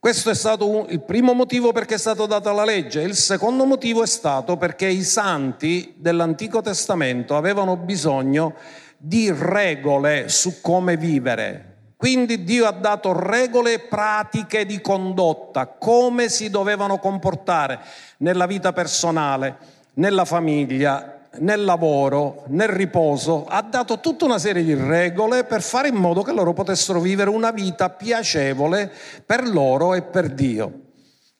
Questo 0.00 0.30
è 0.30 0.34
stato 0.34 0.86
il 0.90 1.00
primo 1.00 1.32
motivo 1.32 1.72
perché 1.72 1.96
è 1.96 1.98
stata 1.98 2.24
data 2.24 2.52
la 2.52 2.64
legge. 2.64 3.02
Il 3.02 3.16
secondo 3.16 3.64
motivo 3.64 4.04
è 4.04 4.06
stato 4.06 4.56
perché 4.56 4.86
i 4.86 5.02
santi 5.02 5.92
dell'Antico 5.96 6.60
Testamento 6.60 7.36
avevano 7.36 7.76
bisogno 7.76 8.54
di 8.96 9.32
regole 9.32 10.28
su 10.28 10.60
come 10.60 10.96
vivere. 10.96 11.94
Quindi 11.96 12.44
Dio 12.44 12.66
ha 12.66 12.70
dato 12.70 13.12
regole 13.12 13.80
pratiche 13.80 14.64
di 14.64 14.80
condotta, 14.80 15.66
come 15.66 16.28
si 16.28 16.48
dovevano 16.48 17.00
comportare 17.00 17.80
nella 18.18 18.46
vita 18.46 18.72
personale, 18.72 19.56
nella 19.94 20.24
famiglia, 20.24 21.17
nel 21.40 21.64
lavoro, 21.64 22.44
nel 22.48 22.68
riposo, 22.68 23.46
ha 23.46 23.62
dato 23.62 24.00
tutta 24.00 24.24
una 24.24 24.38
serie 24.38 24.62
di 24.62 24.74
regole 24.74 25.44
per 25.44 25.62
fare 25.62 25.88
in 25.88 25.96
modo 25.96 26.22
che 26.22 26.32
loro 26.32 26.52
potessero 26.52 27.00
vivere 27.00 27.30
una 27.30 27.50
vita 27.50 27.90
piacevole 27.90 28.90
per 29.24 29.46
loro 29.46 29.94
e 29.94 30.02
per 30.02 30.30
Dio. 30.30 30.72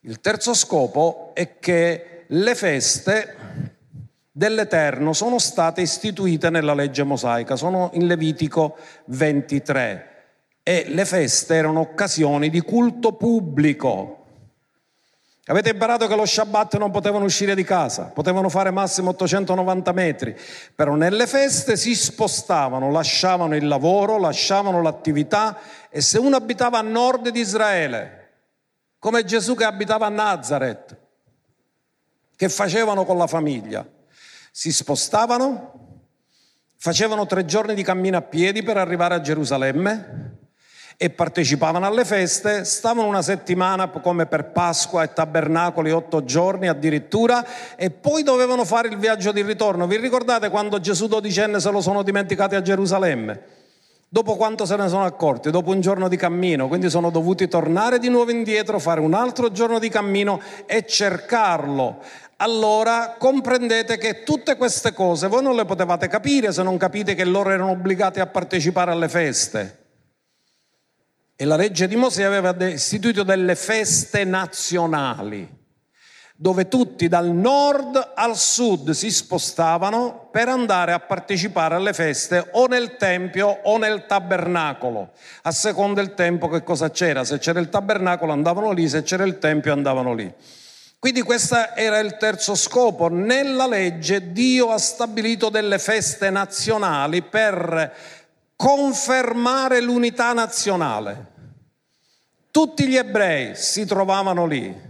Il 0.01 0.21
terzo 0.21 0.55
scopo 0.55 1.33
è 1.35 1.59
che 1.59 2.25
le 2.29 2.55
feste 2.55 3.37
dell'Eterno 4.31 5.13
sono 5.13 5.39
state 5.39 5.81
istituite 5.81 6.51
nella 6.51 6.75
legge 6.75 7.03
mosaica, 7.03 7.57
sono 7.57 7.91
in 7.95 8.07
Levitico 8.07 8.77
23 9.07 10.09
e 10.63 10.85
le 10.89 11.05
feste 11.05 11.55
erano 11.55 11.81
occasioni 11.81 12.51
di 12.51 12.61
culto 12.61 13.15
pubblico, 13.15 14.18
Avete 15.51 15.71
imparato 15.71 16.07
che 16.07 16.15
lo 16.15 16.27
Shabbat 16.27 16.77
non 16.77 16.91
potevano 16.91 17.25
uscire 17.25 17.55
di 17.55 17.65
casa, 17.65 18.05
potevano 18.05 18.51
fare 18.51 18.71
massimo 18.71 19.11
890 19.11 19.93
metri, 19.93 20.37
però 20.75 20.95
nelle 20.95 21.27
feste 21.27 21.79
si 21.79 21.95
spostavano, 21.95 22.91
lasciavano 22.91 23.57
il 23.57 23.67
lavoro, 23.67 24.19
lasciavano 24.19 24.83
l'attività 24.83 25.59
e 25.89 26.03
se 26.03 26.19
uno 26.19 26.37
abitava 26.37 26.79
a 26.79 26.83
nord 26.83 27.31
di 27.31 27.41
Israele, 27.41 28.29
come 28.99 29.25
Gesù 29.25 29.55
che 29.55 29.65
abitava 29.65 30.05
a 30.05 30.11
Nazareth, 30.11 30.97
che 32.37 32.49
facevano 32.51 33.07
con 33.07 33.17
la 33.17 33.27
famiglia? 33.27 33.89
Si 34.51 34.71
spostavano, 34.71 36.03
facevano 36.77 37.25
tre 37.25 37.47
giorni 37.47 37.73
di 37.73 37.83
cammino 37.83 38.19
a 38.19 38.23
piedi 38.23 38.63
per 38.63 38.77
arrivare 38.77 39.15
a 39.15 39.23
Gerusalemme, 39.23 40.37
e 41.01 41.11
partecipavano 41.11 41.87
alle 41.87 42.05
feste, 42.05 42.65
stavano 42.65 43.07
una 43.07 43.23
settimana 43.23 43.87
come 43.87 44.27
per 44.27 44.47
Pasqua 44.47 45.05
e 45.05 45.13
tabernacoli, 45.13 45.93
otto 45.93 46.25
giorni 46.25 46.67
addirittura, 46.67 47.47
e 47.77 47.91
poi 47.91 48.25
dovevano 48.25 48.65
fare 48.65 48.89
il 48.89 48.97
viaggio 48.97 49.31
di 49.31 49.43
ritorno. 49.43 49.87
Vi 49.87 49.97
ricordate 49.97 50.51
quando 50.51 50.81
Gesù 50.81 51.07
dodicenne 51.07 51.61
se 51.61 51.71
lo 51.71 51.81
sono 51.81 52.03
dimenticati 52.03 52.57
a 52.57 52.63
Gerusalemme? 52.63 53.43
Dopo 54.09 54.35
quanto 54.35 54.67
se 54.67 54.75
ne 54.75 54.89
sono 54.89 55.05
accorti? 55.05 55.53
Dopo 55.53 55.71
un 55.71 55.81
giorno 55.81 56.09
di 56.09 56.17
cammino, 56.17 56.67
quindi 56.67 56.91
sono 56.91 57.11
dovuti 57.11 57.47
tornare 57.47 58.01
di 58.01 58.09
nuovo 58.09 58.33
indietro, 58.33 58.81
fare 58.81 58.99
un 58.99 59.15
altro 59.15 59.53
giorno 59.53 59.79
di 59.79 59.89
cammino 59.89 60.41
e 60.67 60.85
cercarlo. 60.85 61.99
Allora 62.39 63.15
comprendete 63.17 63.99
che 63.99 64.25
tutte 64.25 64.57
queste 64.57 64.93
cose 64.93 65.29
voi 65.29 65.45
non 65.45 65.55
le 65.55 65.65
potevate 65.65 66.09
capire 66.09 66.53
se 66.53 66.65
non 66.65 66.77
capite 66.77 67.15
che 67.15 67.25
loro 67.25 67.51
erano 67.51 67.71
obbligati 67.71 68.19
a 68.19 68.27
partecipare 68.27 68.91
alle 68.91 69.09
feste. 69.09 69.87
E 71.41 71.45
la 71.45 71.55
legge 71.55 71.87
di 71.87 71.95
Mosè 71.95 72.25
aveva 72.25 72.53
istituito 72.67 73.23
delle 73.23 73.55
feste 73.55 74.25
nazionali, 74.25 75.49
dove 76.35 76.67
tutti 76.67 77.07
dal 77.07 77.29
nord 77.29 78.15
al 78.17 78.37
sud 78.37 78.91
si 78.91 79.09
spostavano 79.09 80.31
per 80.33 80.49
andare 80.49 80.91
a 80.91 80.99
partecipare 80.99 81.77
alle 81.77 81.93
feste 81.93 82.45
o 82.55 82.67
nel 82.67 82.97
tempio 82.97 83.47
o 83.63 83.79
nel 83.79 84.07
tabernacolo, 84.07 85.13
a 85.43 85.53
seconda 85.53 86.03
del 86.03 86.15
tempo 86.15 86.49
che 86.49 86.65
cosa 86.65 86.91
c'era. 86.91 87.23
Se 87.23 87.39
c'era 87.39 87.61
il 87.61 87.69
tabernacolo 87.69 88.33
andavano 88.33 88.73
lì, 88.73 88.89
se 88.89 89.05
c'era 89.05 89.23
il 89.23 89.39
tempio 89.39 89.73
andavano 89.73 90.15
lì. 90.15 90.35
Quindi 90.99 91.23
questo 91.23 91.55
era 91.77 92.01
il 92.01 92.17
terzo 92.17 92.57
scopo. 92.57 93.07
Nella 93.07 93.69
legge 93.69 94.33
Dio 94.33 94.73
ha 94.73 94.79
stabilito 94.79 95.49
delle 95.49 95.79
feste 95.79 96.29
nazionali 96.31 97.23
per 97.23 97.95
confermare 98.59 99.81
l'unità 99.81 100.33
nazionale. 100.33 101.27
Tutti 102.51 102.89
gli 102.89 102.97
ebrei 102.97 103.55
si 103.55 103.87
trovavano 103.87 104.47
lì. 104.47 104.87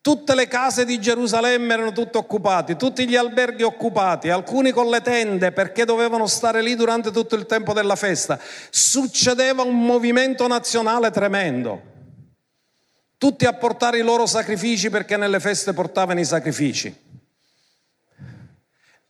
Tutte 0.00 0.34
le 0.34 0.48
case 0.48 0.84
di 0.84 0.98
Gerusalemme 1.00 1.74
erano 1.74 1.92
tutte 1.92 2.18
occupate, 2.18 2.74
tutti 2.74 3.06
gli 3.06 3.14
alberghi 3.14 3.62
occupati, 3.62 4.30
alcuni 4.30 4.72
con 4.72 4.90
le 4.90 5.00
tende 5.00 5.52
perché 5.52 5.84
dovevano 5.84 6.26
stare 6.26 6.60
lì 6.60 6.74
durante 6.74 7.12
tutto 7.12 7.36
il 7.36 7.46
tempo 7.46 7.72
della 7.72 7.94
festa. 7.94 8.36
Succedeva 8.70 9.62
un 9.62 9.78
movimento 9.84 10.48
nazionale 10.48 11.12
tremendo. 11.12 11.82
Tutti 13.16 13.44
a 13.44 13.52
portare 13.52 13.98
i 13.98 14.02
loro 14.02 14.26
sacrifici 14.26 14.90
perché 14.90 15.16
nelle 15.16 15.38
feste 15.38 15.72
portavano 15.72 16.18
i 16.18 16.24
sacrifici. 16.24 17.01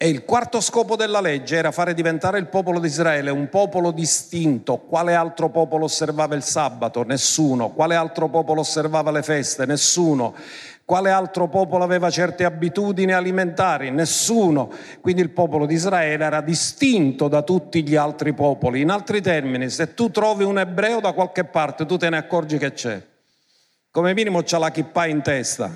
E 0.03 0.09
il 0.09 0.25
quarto 0.25 0.61
scopo 0.61 0.97
della 0.97 1.21
legge 1.21 1.55
era 1.55 1.71
fare 1.71 1.95
diventare 1.95 2.41
il 2.41 2.49
popolo 2.49 2.81
di 2.81 2.89
Israele 2.89 3.31
un 3.31 3.49
popolo 3.49 3.93
distinto. 3.93 4.79
Quale 4.79 5.15
altro 5.15 5.49
popolo 5.49 5.85
osservava 5.85 6.35
il 6.35 6.43
sabato? 6.43 7.05
Nessuno. 7.05 7.71
Quale 7.71 7.95
altro 7.95 8.29
popolo 8.29 8.63
osservava 8.63 9.13
le 9.13 9.23
feste? 9.23 9.65
Nessuno. 9.65 10.35
Quale 10.85 11.13
altro 11.13 11.47
popolo 11.47 11.85
aveva 11.85 12.11
certe 12.11 12.45
abitudini 12.45 13.13
alimentari? 13.13 13.93
Nessuno. 13.93 14.73
Quindi 15.01 15.23
il 15.23 15.31
popolo 15.31 15.67
di 15.67 15.75
Israele 15.75 16.25
era 16.25 16.41
distinto 16.41 17.29
da 17.29 17.43
tutti 17.43 17.85
gli 17.85 17.95
altri 17.95 18.33
popoli. 18.33 18.81
In 18.81 18.91
altri 18.91 19.21
termini, 19.21 19.71
se 19.71 19.95
tu 19.95 20.11
trovi 20.11 20.43
un 20.43 20.59
ebreo 20.59 20.99
da 20.99 21.13
qualche 21.13 21.45
parte, 21.45 21.87
tu 21.87 21.97
te 21.97 22.11
ne 22.11 22.17
accorgi 22.17 22.59
che 22.59 22.73
c'è. 22.73 23.01
Come 23.93 24.15
minimo 24.15 24.43
c'ha 24.43 24.59
la 24.59 24.73
kippa 24.73 25.07
in 25.07 25.23
testa. 25.23 25.71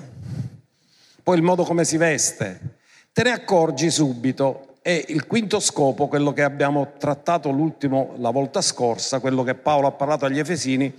Poi 1.23 1.37
il 1.37 1.43
modo 1.43 1.63
come 1.63 1.85
si 1.85 1.95
veste 1.95 2.75
te 3.17 3.23
ne 3.23 3.31
accorgi 3.31 3.89
subito. 3.89 4.75
E 4.83 5.05
il 5.07 5.25
quinto 5.25 5.59
scopo, 5.59 6.07
quello 6.07 6.33
che 6.33 6.43
abbiamo 6.43 6.93
trattato 6.99 7.49
l'ultimo, 7.49 8.13
la 8.17 8.29
volta 8.29 8.61
scorsa, 8.61 9.19
quello 9.19 9.41
che 9.41 9.55
Paolo 9.55 9.87
ha 9.87 9.91
parlato 9.91 10.25
agli 10.25 10.37
Efesini, 10.37 10.93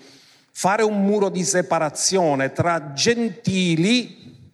fare 0.51 0.83
un 0.83 1.01
muro 1.05 1.29
di 1.29 1.45
separazione 1.45 2.51
tra 2.51 2.93
gentili 2.93 4.51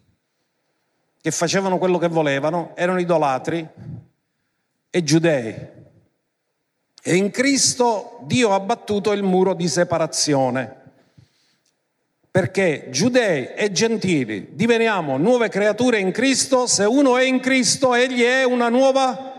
che 1.23 1.31
facevano 1.31 1.79
quello 1.79 1.97
che 1.97 2.09
volevano, 2.09 2.73
erano 2.77 3.01
idolatri, 3.01 3.67
e 4.91 5.03
giudei. 5.03 5.55
E 7.03 7.17
in 7.17 7.31
Cristo 7.31 8.19
Dio 8.25 8.53
ha 8.53 8.61
battuto 8.61 9.13
il 9.13 9.23
muro 9.23 9.55
di 9.55 9.69
separazione 9.69 10.83
perché 12.35 12.89
giudei 12.91 13.51
e 13.55 13.71
gentili 13.71 14.49
diveniamo 14.55 15.19
nuove 15.19 15.49
creature 15.49 16.01
in 16.01 16.11
Cristo, 16.11 16.67
se 16.67 16.83
uno 16.85 17.17
è 17.17 17.23
in 17.23 17.39
Cristo 17.39 17.95
egli 17.95 18.23
è 18.25 18.43
una 18.43 18.69
nuova, 18.69 19.35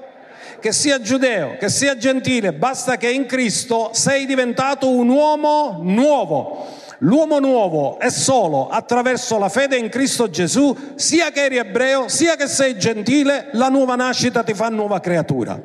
che 0.62 0.72
sia 0.72 1.02
giudeo, 1.02 1.58
che 1.58 1.68
sia 1.68 1.98
gentile, 1.98 2.54
basta 2.54 2.96
che 2.96 3.12
in 3.12 3.26
Cristo 3.26 3.90
sei 3.92 4.26
diventato 4.26 4.90
un 4.90 5.10
uomo 5.10 5.80
nuovo. 5.82 6.68
L'uomo 7.00 7.40
nuovo 7.40 8.00
è 8.00 8.10
solo 8.10 8.70
attraverso 8.70 9.38
la 9.38 9.50
fede 9.50 9.76
in 9.76 9.90
Cristo 9.90 10.30
Gesù, 10.30 10.94
sia 10.96 11.32
che 11.32 11.44
eri 11.44 11.58
ebreo, 11.58 12.08
sia 12.08 12.38
che 12.38 12.48
sei 12.48 12.80
gentile, 12.80 13.50
la 13.52 13.68
nuova 13.68 13.96
nascita 13.96 14.42
ti 14.42 14.54
fa 14.54 14.70
nuova 14.70 15.02
creatura. 15.02 15.62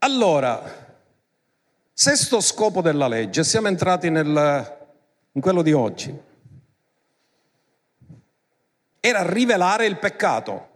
Allora, 0.00 0.62
sesto 1.90 2.38
scopo 2.42 2.82
della 2.82 3.08
legge, 3.08 3.42
siamo 3.44 3.68
entrati 3.68 4.10
nel 4.10 4.80
in 5.32 5.40
quello 5.40 5.62
di 5.62 5.72
oggi, 5.72 6.16
era 9.00 9.28
rivelare 9.28 9.86
il 9.86 9.98
peccato. 9.98 10.68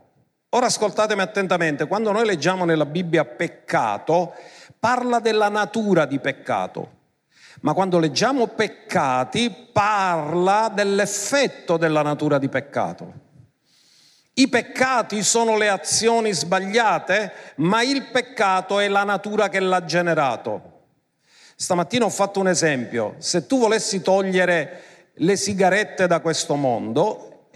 Ora 0.51 0.67
ascoltatemi 0.67 1.21
attentamente, 1.21 1.87
quando 1.87 2.13
noi 2.13 2.25
leggiamo 2.25 2.65
nella 2.65 2.87
Bibbia 2.87 3.25
peccato, 3.25 4.35
parla 4.79 5.21
della 5.21 5.49
natura 5.49 6.07
di 6.07 6.19
peccato, 6.19 6.91
ma 7.61 7.73
quando 7.73 7.99
leggiamo 7.99 8.49
peccati 8.49 9.69
parla 9.73 10.71
dell'effetto 10.73 11.77
della 11.77 12.03
natura 12.03 12.39
di 12.39 12.49
peccato. 12.49 13.25
I 14.35 14.49
peccati 14.49 15.23
sono 15.23 15.57
le 15.57 15.69
azioni 15.69 16.33
sbagliate, 16.33 17.33
ma 17.57 17.83
il 17.83 18.11
peccato 18.11 18.79
è 18.79 18.89
la 18.89 19.05
natura 19.05 19.49
che 19.49 19.61
l'ha 19.61 19.85
generato. 19.85 20.76
Stamattina 21.59 22.05
ho 22.05 22.11
fatto 22.11 22.39
un 22.39 22.49
esempio. 22.49 23.15
Se 23.17 23.47
tu 23.47 23.59
volessi 23.59 24.03
togliere 24.03 24.83
le 25.15 25.37
sigarette 25.37 26.07
da 26.07 26.21
questo 26.21 26.55
mondo, 26.55 27.49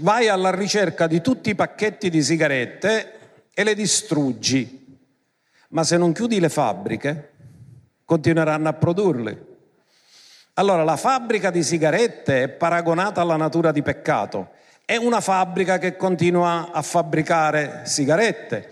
vai 0.00 0.28
alla 0.28 0.50
ricerca 0.50 1.06
di 1.06 1.22
tutti 1.22 1.48
i 1.48 1.54
pacchetti 1.54 2.10
di 2.10 2.22
sigarette 2.22 3.12
e 3.54 3.64
le 3.64 3.74
distruggi. 3.74 4.98
Ma 5.68 5.84
se 5.84 5.96
non 5.96 6.12
chiudi 6.12 6.38
le 6.38 6.50
fabbriche, 6.50 7.30
continueranno 8.04 8.68
a 8.68 8.74
produrle. 8.74 9.46
Allora 10.54 10.84
la 10.84 10.96
fabbrica 10.96 11.50
di 11.50 11.62
sigarette 11.62 12.42
è 12.42 12.48
paragonata 12.48 13.22
alla 13.22 13.36
natura 13.36 13.72
di 13.72 13.80
peccato. 13.80 14.50
È 14.84 14.96
una 14.96 15.22
fabbrica 15.22 15.78
che 15.78 15.96
continua 15.96 16.72
a 16.72 16.82
fabbricare 16.82 17.84
sigarette. 17.84 18.70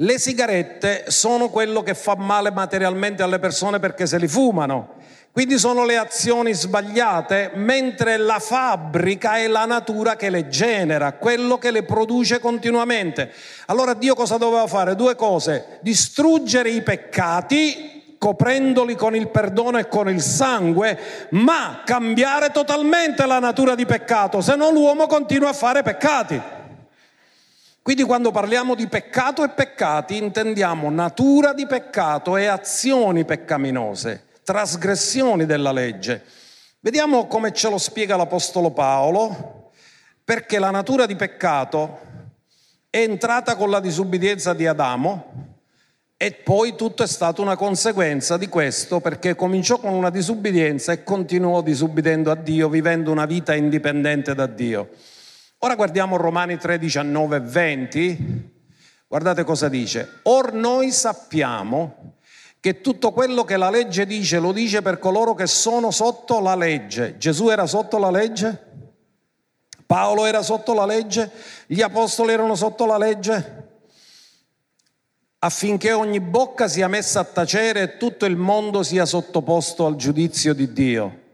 Le 0.00 0.18
sigarette 0.18 1.04
sono 1.06 1.48
quello 1.48 1.82
che 1.82 1.94
fa 1.94 2.16
male 2.16 2.50
materialmente 2.50 3.22
alle 3.22 3.38
persone 3.38 3.78
perché 3.78 4.04
se 4.04 4.18
li 4.18 4.28
fumano. 4.28 4.96
Quindi 5.32 5.56
sono 5.56 5.86
le 5.86 5.96
azioni 5.96 6.52
sbagliate, 6.52 7.52
mentre 7.54 8.18
la 8.18 8.38
fabbrica 8.38 9.36
è 9.36 9.46
la 9.46 9.64
natura 9.64 10.14
che 10.16 10.28
le 10.28 10.48
genera, 10.48 11.12
quello 11.12 11.56
che 11.56 11.70
le 11.70 11.82
produce 11.84 12.40
continuamente. 12.40 13.32
Allora 13.66 13.94
Dio 13.94 14.14
cosa 14.14 14.36
doveva 14.36 14.66
fare? 14.66 14.96
Due 14.96 15.16
cose, 15.16 15.78
distruggere 15.80 16.68
i 16.68 16.82
peccati, 16.82 18.16
coprendoli 18.18 18.96
con 18.96 19.16
il 19.16 19.28
perdono 19.28 19.78
e 19.78 19.88
con 19.88 20.10
il 20.10 20.20
sangue, 20.20 21.28
ma 21.30 21.80
cambiare 21.86 22.50
totalmente 22.50 23.24
la 23.24 23.38
natura 23.38 23.74
di 23.74 23.86
peccato, 23.86 24.42
se 24.42 24.56
no 24.56 24.70
l'uomo 24.70 25.06
continua 25.06 25.48
a 25.48 25.54
fare 25.54 25.82
peccati. 25.82 26.55
Quindi 27.86 28.02
quando 28.02 28.32
parliamo 28.32 28.74
di 28.74 28.88
peccato 28.88 29.44
e 29.44 29.50
peccati 29.50 30.16
intendiamo 30.16 30.90
natura 30.90 31.52
di 31.52 31.68
peccato 31.68 32.36
e 32.36 32.46
azioni 32.46 33.24
peccaminose 33.24 34.24
trasgressioni 34.42 35.46
della 35.46 35.70
legge. 35.70 36.24
Vediamo 36.80 37.28
come 37.28 37.52
ce 37.52 37.70
lo 37.70 37.78
spiega 37.78 38.16
l'Apostolo 38.16 38.72
Paolo, 38.72 39.70
perché 40.24 40.58
la 40.58 40.72
natura 40.72 41.06
di 41.06 41.14
peccato 41.14 42.00
è 42.90 42.98
entrata 42.98 43.54
con 43.54 43.70
la 43.70 43.78
disubbidienza 43.78 44.52
di 44.52 44.66
Adamo 44.66 45.58
e 46.16 46.32
poi 46.32 46.74
tutto 46.74 47.04
è 47.04 47.06
stato 47.06 47.40
una 47.40 47.54
conseguenza 47.54 48.36
di 48.36 48.48
questo, 48.48 48.98
perché 48.98 49.36
cominciò 49.36 49.78
con 49.78 49.92
una 49.92 50.10
disubbidienza 50.10 50.90
e 50.90 51.04
continuò 51.04 51.62
disubbidendo 51.62 52.32
a 52.32 52.34
Dio, 52.34 52.68
vivendo 52.68 53.12
una 53.12 53.26
vita 53.26 53.54
indipendente 53.54 54.34
da 54.34 54.48
Dio. 54.48 54.88
Ora 55.58 55.74
guardiamo 55.74 56.16
Romani 56.16 56.58
3, 56.58 56.78
19 56.78 57.36
e 57.36 57.40
20. 57.40 58.54
Guardate 59.08 59.42
cosa 59.44 59.68
dice. 59.68 60.20
Or 60.24 60.52
noi 60.52 60.92
sappiamo 60.92 62.14
che 62.60 62.80
tutto 62.80 63.12
quello 63.12 63.44
che 63.44 63.56
la 63.56 63.70
legge 63.70 64.04
dice 64.06 64.38
lo 64.38 64.52
dice 64.52 64.82
per 64.82 64.98
coloro 64.98 65.34
che 65.34 65.46
sono 65.46 65.90
sotto 65.90 66.40
la 66.40 66.54
legge. 66.54 67.16
Gesù 67.16 67.48
era 67.48 67.66
sotto 67.66 67.98
la 67.98 68.10
legge? 68.10 68.64
Paolo 69.86 70.26
era 70.26 70.42
sotto 70.42 70.74
la 70.74 70.84
legge? 70.84 71.30
Gli 71.66 71.80
apostoli 71.80 72.32
erano 72.32 72.54
sotto 72.54 72.84
la 72.84 72.98
legge? 72.98 73.64
Affinché 75.38 75.92
ogni 75.92 76.20
bocca 76.20 76.66
sia 76.66 76.88
messa 76.88 77.20
a 77.20 77.24
tacere 77.24 77.82
e 77.82 77.96
tutto 77.96 78.26
il 78.26 78.36
mondo 78.36 78.82
sia 78.82 79.06
sottoposto 79.06 79.86
al 79.86 79.96
giudizio 79.96 80.52
di 80.52 80.72
Dio. 80.72 81.24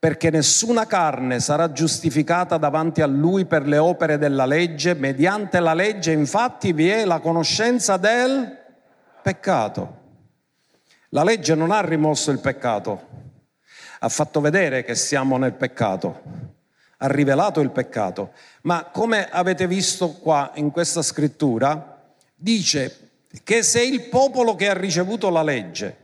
Perché 0.00 0.30
nessuna 0.30 0.86
carne 0.86 1.40
sarà 1.40 1.72
giustificata 1.72 2.56
davanti 2.56 3.02
a 3.02 3.06
Lui 3.06 3.44
per 3.44 3.66
le 3.66 3.76
opere 3.76 4.16
della 4.16 4.46
legge, 4.46 4.94
mediante 4.94 5.60
la 5.60 5.74
legge 5.74 6.10
infatti 6.10 6.72
vi 6.72 6.88
è 6.88 7.04
la 7.04 7.20
conoscenza 7.20 7.98
del 7.98 8.50
peccato. 9.22 9.98
La 11.10 11.22
legge 11.22 11.54
non 11.54 11.70
ha 11.70 11.82
rimosso 11.82 12.30
il 12.30 12.38
peccato, 12.38 13.08
ha 13.98 14.08
fatto 14.08 14.40
vedere 14.40 14.84
che 14.84 14.94
siamo 14.94 15.36
nel 15.36 15.52
peccato, 15.52 16.22
ha 16.96 17.06
rivelato 17.06 17.60
il 17.60 17.70
peccato, 17.70 18.32
ma 18.62 18.84
come 18.84 19.28
avete 19.28 19.66
visto 19.66 20.12
qua 20.12 20.52
in 20.54 20.70
questa 20.70 21.02
scrittura, 21.02 22.00
dice 22.34 23.10
che 23.44 23.62
se 23.62 23.82
il 23.82 24.08
popolo 24.08 24.54
che 24.54 24.70
ha 24.70 24.74
ricevuto 24.74 25.28
la 25.28 25.42
legge 25.42 25.96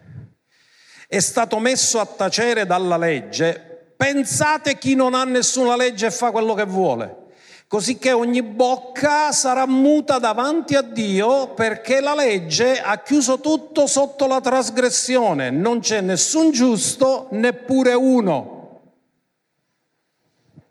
è 1.08 1.20
stato 1.20 1.58
messo 1.58 1.98
a 1.98 2.04
tacere 2.04 2.66
dalla 2.66 2.98
legge, 2.98 3.75
pensate 3.96 4.78
chi 4.78 4.94
non 4.94 5.14
ha 5.14 5.24
nessuna 5.24 5.76
legge 5.76 6.06
e 6.06 6.10
fa 6.10 6.30
quello 6.30 6.54
che 6.54 6.64
vuole 6.64 7.24
così 7.68 7.98
che 7.98 8.12
ogni 8.12 8.42
bocca 8.42 9.32
sarà 9.32 9.66
muta 9.66 10.18
davanti 10.18 10.76
a 10.76 10.82
Dio 10.82 11.52
perché 11.54 12.00
la 12.00 12.14
legge 12.14 12.80
ha 12.80 13.02
chiuso 13.02 13.40
tutto 13.40 13.86
sotto 13.86 14.26
la 14.26 14.40
trasgressione, 14.40 15.50
non 15.50 15.80
c'è 15.80 16.00
nessun 16.00 16.52
giusto, 16.52 17.28
neppure 17.32 17.94
uno. 17.94 18.54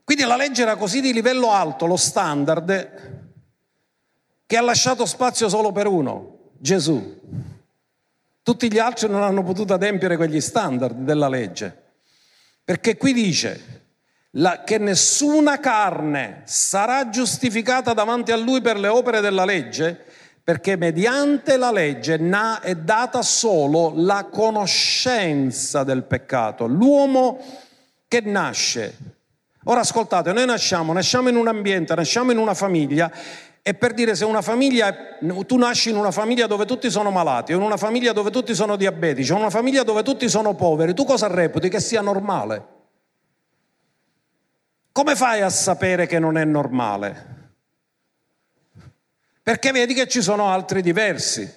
Quindi 0.04 0.24
la 0.24 0.36
legge 0.36 0.62
era 0.62 0.76
così 0.76 1.02
di 1.02 1.12
livello 1.12 1.52
alto, 1.52 1.86
lo 1.86 1.98
standard, 1.98 3.14
che 4.46 4.58
ha 4.58 4.62
lasciato 4.62 5.06
spazio 5.06 5.50
solo 5.50 5.72
per 5.72 5.88
uno, 5.88 6.52
Gesù. 6.58 7.20
Tutti 8.44 8.72
gli 8.72 8.78
altri 8.78 9.10
non 9.10 9.24
hanno 9.24 9.44
potuto 9.44 9.74
adempiere 9.74 10.16
quegli 10.16 10.40
standard 10.40 10.96
della 11.00 11.28
legge. 11.28 11.85
Perché 12.66 12.98
qui 12.98 13.14
dice, 13.14 13.84
la, 14.32 14.64
che 14.64 14.80
nessuna 14.80 15.60
carne 15.60 16.42
sarà 16.46 17.10
giustificata 17.10 17.94
davanti 17.94 18.32
a 18.32 18.38
lui 18.38 18.60
per 18.60 18.78
le 18.78 18.88
opere 18.88 19.22
della 19.22 19.46
legge, 19.46 20.04
perché 20.44 20.76
mediante 20.76 21.58
la 21.58 21.72
legge 21.72 22.20
è 22.62 22.76
data 22.76 23.22
solo 23.22 23.94
la 23.96 24.28
conoscenza 24.32 25.84
del 25.84 26.06
peccato. 26.06 26.66
L'uomo 26.66 27.40
che 28.08 28.22
nasce. 28.22 28.98
Ora 29.66 29.82
ascoltate, 29.82 30.34
noi 30.34 30.46
nasciamo, 30.46 30.92
nasciamo 30.92 31.30
in 31.30 31.36
un 31.36 31.48
ambiente, 31.48 31.94
nasciamo 31.94 32.32
in 32.32 32.38
una 32.40 32.54
famiglia 32.56 33.12
e 33.68 33.74
per 33.74 33.96
dire 33.96 34.14
se 34.14 34.26
una 34.26 34.44
famiglia, 34.44 34.96
tu 35.48 35.58
nasci 35.58 35.90
in 35.90 35.96
una 35.96 36.12
famiglia 36.12 36.46
dove 36.46 36.66
tutti 36.66 36.92
sono 36.92 37.10
malati, 37.10 37.52
o 37.52 37.56
in 37.56 37.64
una 37.64 37.78
famiglia 37.78 38.14
dove 38.14 38.30
tutti 38.30 38.54
sono 38.54 38.76
diabetici, 38.76 39.32
o 39.32 39.34
in 39.34 39.42
una 39.42 39.50
famiglia 39.50 39.82
dove 39.82 40.04
tutti 40.04 40.30
sono 40.30 40.54
poveri, 40.54 40.94
tu 40.94 41.04
cosa 41.04 41.26
reputi? 41.26 41.68
Che 41.68 41.80
sia 41.80 42.02
normale? 42.02 42.68
Come 44.92 45.16
fai 45.16 45.42
a 45.42 45.50
sapere 45.50 46.06
che 46.06 46.20
non 46.20 46.38
è 46.38 46.46
normale? 46.46 47.54
Perché 49.42 49.72
vedi 49.72 49.96
che 49.96 50.08
ci 50.08 50.22
sono 50.22 50.48
altri 50.48 50.84
diversi. 50.84 51.52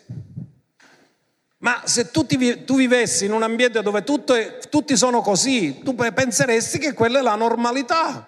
Ma 1.59 1.83
se 1.85 2.11
tu, 2.11 2.25
ti, 2.25 2.65
tu 2.65 2.77
vivessi 2.77 3.27
in 3.27 3.33
un 3.33 3.43
ambiente 3.43 3.83
dove 3.83 4.03
tutto, 4.03 4.35
tutti 4.71 4.97
sono 4.97 5.21
così, 5.21 5.81
tu 5.81 5.95
penseresti 5.95 6.79
che 6.79 6.95
quella 6.95 7.19
è 7.19 7.23
la 7.23 7.35
normalità. 7.35 8.27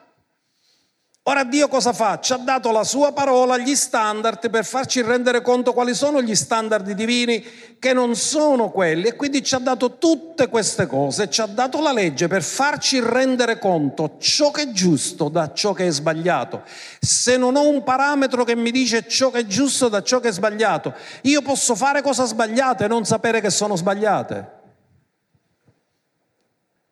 Ora 1.30 1.44
Dio 1.44 1.68
cosa 1.68 1.92
fa? 1.92 2.18
Ci 2.18 2.32
ha 2.32 2.38
dato 2.38 2.72
la 2.72 2.82
sua 2.82 3.12
parola, 3.12 3.56
gli 3.56 3.76
standard 3.76 4.50
per 4.50 4.64
farci 4.64 5.00
rendere 5.00 5.42
conto 5.42 5.72
quali 5.72 5.94
sono 5.94 6.20
gli 6.20 6.34
standard 6.34 6.90
divini 6.90 7.40
che 7.78 7.92
non 7.92 8.16
sono 8.16 8.70
quelli 8.70 9.06
e 9.06 9.14
quindi 9.14 9.40
ci 9.44 9.54
ha 9.54 9.60
dato 9.60 9.96
tutte 9.98 10.48
queste 10.48 10.86
cose, 10.86 11.30
ci 11.30 11.40
ha 11.40 11.46
dato 11.46 11.80
la 11.80 11.92
legge 11.92 12.26
per 12.26 12.42
farci 12.42 12.98
rendere 12.98 13.60
conto 13.60 14.16
ciò 14.18 14.50
che 14.50 14.62
è 14.62 14.70
giusto 14.72 15.28
da 15.28 15.52
ciò 15.52 15.72
che 15.72 15.86
è 15.86 15.90
sbagliato. 15.92 16.64
Se 16.98 17.36
non 17.36 17.54
ho 17.54 17.68
un 17.68 17.84
parametro 17.84 18.42
che 18.42 18.56
mi 18.56 18.72
dice 18.72 19.06
ciò 19.06 19.30
che 19.30 19.38
è 19.38 19.46
giusto 19.46 19.86
da 19.88 20.02
ciò 20.02 20.18
che 20.18 20.30
è 20.30 20.32
sbagliato, 20.32 20.92
io 21.22 21.42
posso 21.42 21.76
fare 21.76 22.02
cose 22.02 22.26
sbagliate 22.26 22.86
e 22.86 22.88
non 22.88 23.04
sapere 23.04 23.40
che 23.40 23.50
sono 23.50 23.76
sbagliate. 23.76 24.50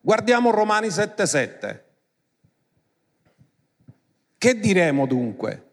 Guardiamo 0.00 0.52
Romani 0.52 0.90
7:7. 0.90 1.86
Che 4.38 4.58
diremo 4.60 5.06
dunque? 5.06 5.64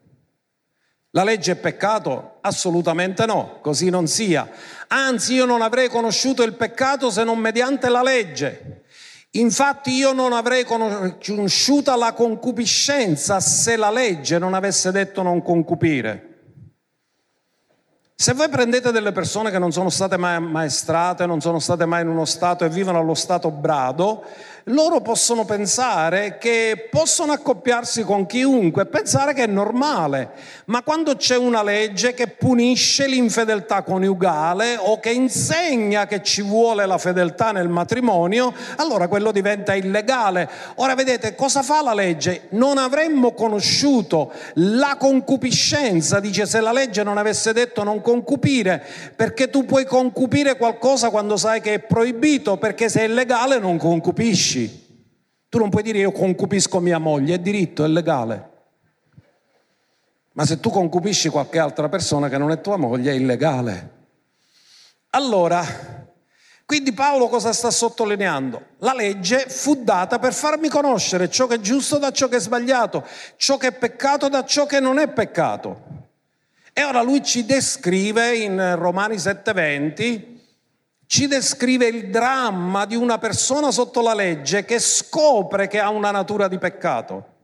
La 1.10 1.22
legge 1.22 1.52
è 1.52 1.56
peccato? 1.56 2.38
Assolutamente 2.40 3.24
no, 3.24 3.60
così 3.62 3.88
non 3.88 4.08
sia. 4.08 4.50
Anzi, 4.88 5.34
io 5.34 5.44
non 5.44 5.62
avrei 5.62 5.88
conosciuto 5.88 6.42
il 6.42 6.54
peccato 6.54 7.10
se 7.10 7.24
non 7.24 7.38
mediante 7.38 7.88
la 7.88 8.02
legge. 8.02 8.82
Infatti 9.30 9.92
io 9.92 10.12
non 10.12 10.32
avrei 10.32 10.64
conosciuta 10.64 11.96
la 11.96 12.12
concupiscenza 12.12 13.38
se 13.40 13.76
la 13.76 13.90
legge 13.90 14.38
non 14.38 14.54
avesse 14.54 14.90
detto 14.90 15.22
non 15.22 15.42
concupire. 15.42 16.36
Se 18.18 18.32
voi 18.32 18.48
prendete 18.48 18.92
delle 18.92 19.12
persone 19.12 19.50
che 19.50 19.58
non 19.58 19.72
sono 19.72 19.90
state 19.90 20.16
mai 20.16 20.36
ammaestrate, 20.36 21.26
non 21.26 21.42
sono 21.42 21.58
state 21.58 21.84
mai 21.84 22.00
in 22.00 22.08
uno 22.08 22.24
stato 22.24 22.64
e 22.64 22.70
vivono 22.70 22.98
allo 22.98 23.12
stato 23.12 23.50
brado, 23.50 24.24
loro 24.70 25.00
possono 25.00 25.44
pensare 25.44 26.38
che 26.38 26.88
possono 26.90 27.30
accoppiarsi 27.30 28.02
con 28.02 28.26
chiunque 28.26 28.86
pensare 28.86 29.32
che 29.32 29.44
è 29.44 29.46
normale, 29.46 30.30
ma 30.64 30.82
quando 30.82 31.14
c'è 31.14 31.36
una 31.36 31.62
legge 31.62 32.14
che 32.14 32.26
punisce 32.26 33.06
l'infedeltà 33.06 33.82
coniugale 33.82 34.76
o 34.76 34.98
che 34.98 35.10
insegna 35.10 36.06
che 36.06 36.20
ci 36.20 36.42
vuole 36.42 36.84
la 36.84 36.98
fedeltà 36.98 37.52
nel 37.52 37.68
matrimonio, 37.68 38.52
allora 38.76 39.06
quello 39.06 39.30
diventa 39.30 39.72
illegale. 39.72 40.48
Ora 40.76 40.96
vedete 40.96 41.36
cosa 41.36 41.62
fa 41.62 41.80
la 41.82 41.94
legge? 41.94 42.48
Non 42.50 42.76
avremmo 42.76 43.34
conosciuto 43.34 44.32
la 44.54 44.96
concupiscenza, 44.98 46.18
dice 46.18 46.44
se 46.44 46.60
la 46.60 46.72
legge 46.72 47.04
non 47.04 47.18
avesse 47.18 47.52
detto 47.52 47.84
non 47.84 48.00
concupire, 48.00 48.82
perché 49.14 49.48
tu 49.48 49.64
puoi 49.64 49.84
concupire 49.84 50.56
qualcosa 50.56 51.10
quando 51.10 51.36
sai 51.36 51.60
che 51.60 51.74
è 51.74 51.78
proibito, 51.78 52.56
perché 52.56 52.88
se 52.88 53.02
è 53.02 53.06
legale 53.06 53.60
non 53.60 53.78
concupisci. 53.78 54.55
Tu 55.48 55.58
non 55.58 55.68
puoi 55.68 55.82
dire 55.82 55.98
io 55.98 56.12
concupisco 56.12 56.80
mia 56.80 56.98
moglie, 56.98 57.34
è 57.34 57.38
diritto, 57.38 57.84
è 57.84 57.88
legale. 57.88 58.50
Ma 60.32 60.44
se 60.44 60.60
tu 60.60 60.70
concupisci 60.70 61.28
qualche 61.28 61.58
altra 61.58 61.88
persona 61.88 62.28
che 62.28 62.38
non 62.38 62.50
è 62.50 62.60
tua 62.60 62.76
moglie, 62.76 63.12
è 63.12 63.14
illegale. 63.14 63.90
Allora, 65.10 65.64
quindi 66.66 66.92
Paolo 66.92 67.28
cosa 67.28 67.52
sta 67.52 67.70
sottolineando? 67.70 68.62
La 68.78 68.92
legge 68.92 69.46
fu 69.48 69.82
data 69.82 70.18
per 70.18 70.34
farmi 70.34 70.68
conoscere 70.68 71.30
ciò 71.30 71.46
che 71.46 71.54
è 71.54 71.60
giusto 71.60 71.96
da 71.98 72.10
ciò 72.10 72.28
che 72.28 72.36
è 72.36 72.40
sbagliato, 72.40 73.06
ciò 73.36 73.56
che 73.56 73.68
è 73.68 73.72
peccato 73.72 74.28
da 74.28 74.44
ciò 74.44 74.66
che 74.66 74.80
non 74.80 74.98
è 74.98 75.08
peccato. 75.08 75.82
E 76.72 76.84
ora 76.84 77.00
lui 77.00 77.22
ci 77.22 77.46
descrive 77.46 78.36
in 78.36 78.76
Romani 78.76 79.16
7:20 79.16 80.35
ci 81.06 81.26
descrive 81.28 81.86
il 81.86 82.10
dramma 82.10 82.84
di 82.84 82.96
una 82.96 83.18
persona 83.18 83.70
sotto 83.70 84.02
la 84.02 84.14
legge 84.14 84.64
che 84.64 84.78
scopre 84.78 85.68
che 85.68 85.78
ha 85.78 85.88
una 85.88 86.10
natura 86.10 86.48
di 86.48 86.58
peccato. 86.58 87.34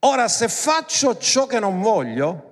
Ora, 0.00 0.26
se 0.26 0.48
faccio 0.48 1.16
ciò 1.16 1.46
che 1.46 1.60
non 1.60 1.80
voglio, 1.80 2.50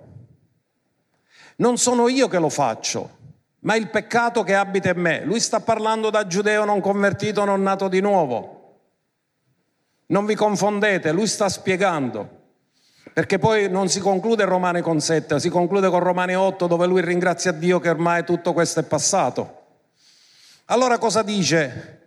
non 1.56 1.76
sono 1.76 2.08
io 2.08 2.28
che 2.28 2.38
lo 2.38 2.48
faccio, 2.48 3.18
ma 3.60 3.74
il 3.74 3.90
peccato 3.90 4.44
che 4.44 4.54
abita 4.54 4.90
in 4.90 5.00
me. 5.00 5.24
Lui 5.24 5.40
sta 5.40 5.60
parlando 5.60 6.10
da 6.10 6.26
giudeo 6.26 6.64
non 6.64 6.80
convertito, 6.80 7.44
non 7.44 7.62
nato 7.62 7.88
di 7.88 8.00
nuovo. 8.00 8.58
Non 10.06 10.24
vi 10.24 10.36
confondete, 10.36 11.10
lui 11.10 11.26
sta 11.26 11.48
spiegando. 11.48 12.38
Perché 13.12 13.38
poi 13.38 13.68
non 13.68 13.88
si 13.88 14.00
conclude 14.00 14.44
Romani 14.44 14.82
con 14.82 15.00
7, 15.00 15.40
si 15.40 15.48
conclude 15.48 15.88
con 15.88 16.00
Romani 16.00 16.36
8 16.36 16.66
dove 16.66 16.86
lui 16.86 17.00
ringrazia 17.00 17.52
Dio 17.52 17.80
che 17.80 17.88
ormai 17.88 18.24
tutto 18.24 18.52
questo 18.52 18.80
è 18.80 18.82
passato. 18.84 19.58
Allora 20.66 20.98
cosa 20.98 21.22
dice? 21.22 21.98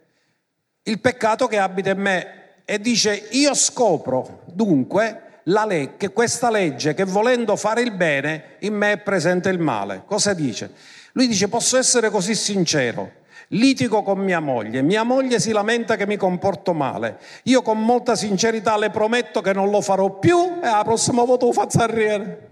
Il 0.83 0.99
peccato 0.99 1.47
che 1.47 1.57
abita 1.57 1.89
in 1.91 1.99
me 1.99 2.41
e 2.65 2.79
dice 2.79 3.27
io 3.31 3.53
scopro 3.53 4.41
dunque 4.45 5.41
la 5.43 5.65
le- 5.65 5.97
che 5.97 6.11
questa 6.11 6.49
legge 6.49 6.93
che 6.93 7.03
volendo 7.03 7.55
fare 7.57 7.81
il 7.81 7.91
bene 7.91 8.55
in 8.59 8.73
me 8.73 8.93
è 8.93 8.97
presente 8.97 9.49
il 9.49 9.59
male. 9.59 10.03
Cosa 10.05 10.33
dice? 10.33 10.71
Lui 11.13 11.27
dice 11.27 11.49
posso 11.49 11.77
essere 11.77 12.09
così 12.09 12.35
sincero 12.35 13.21
Litigo 13.53 14.01
con 14.01 14.19
mia 14.19 14.39
moglie, 14.39 14.81
mia 14.81 15.03
moglie 15.03 15.39
si 15.39 15.51
lamenta 15.51 15.95
che 15.95 16.07
mi 16.07 16.17
comporto 16.17 16.73
male. 16.73 17.19
Io 17.43 17.61
con 17.61 17.83
molta 17.83 18.15
sincerità 18.15 18.77
le 18.77 18.89
prometto 18.89 19.41
che 19.41 19.53
non 19.53 19.69
lo 19.69 19.81
farò 19.81 20.17
più 20.17 20.59
e 20.61 20.65
alla 20.65 20.83
prossima 20.83 21.23
volta 21.23 21.45
lo 21.45 21.51
faccio 21.51 21.77
arriere. 21.79 22.49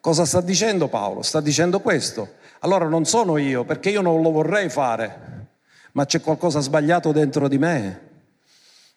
Cosa 0.00 0.24
sta 0.24 0.40
dicendo 0.40 0.86
Paolo? 0.86 1.22
Sta 1.22 1.40
dicendo 1.40 1.80
questo. 1.80 2.36
Allora 2.60 2.86
non 2.86 3.04
sono 3.04 3.36
io, 3.36 3.64
perché 3.64 3.90
io 3.90 4.00
non 4.00 4.22
lo 4.22 4.30
vorrei 4.30 4.68
fare, 4.68 5.46
ma 5.92 6.06
c'è 6.06 6.20
qualcosa 6.20 6.60
sbagliato 6.60 7.10
dentro 7.10 7.48
di 7.48 7.58
me. 7.58 8.07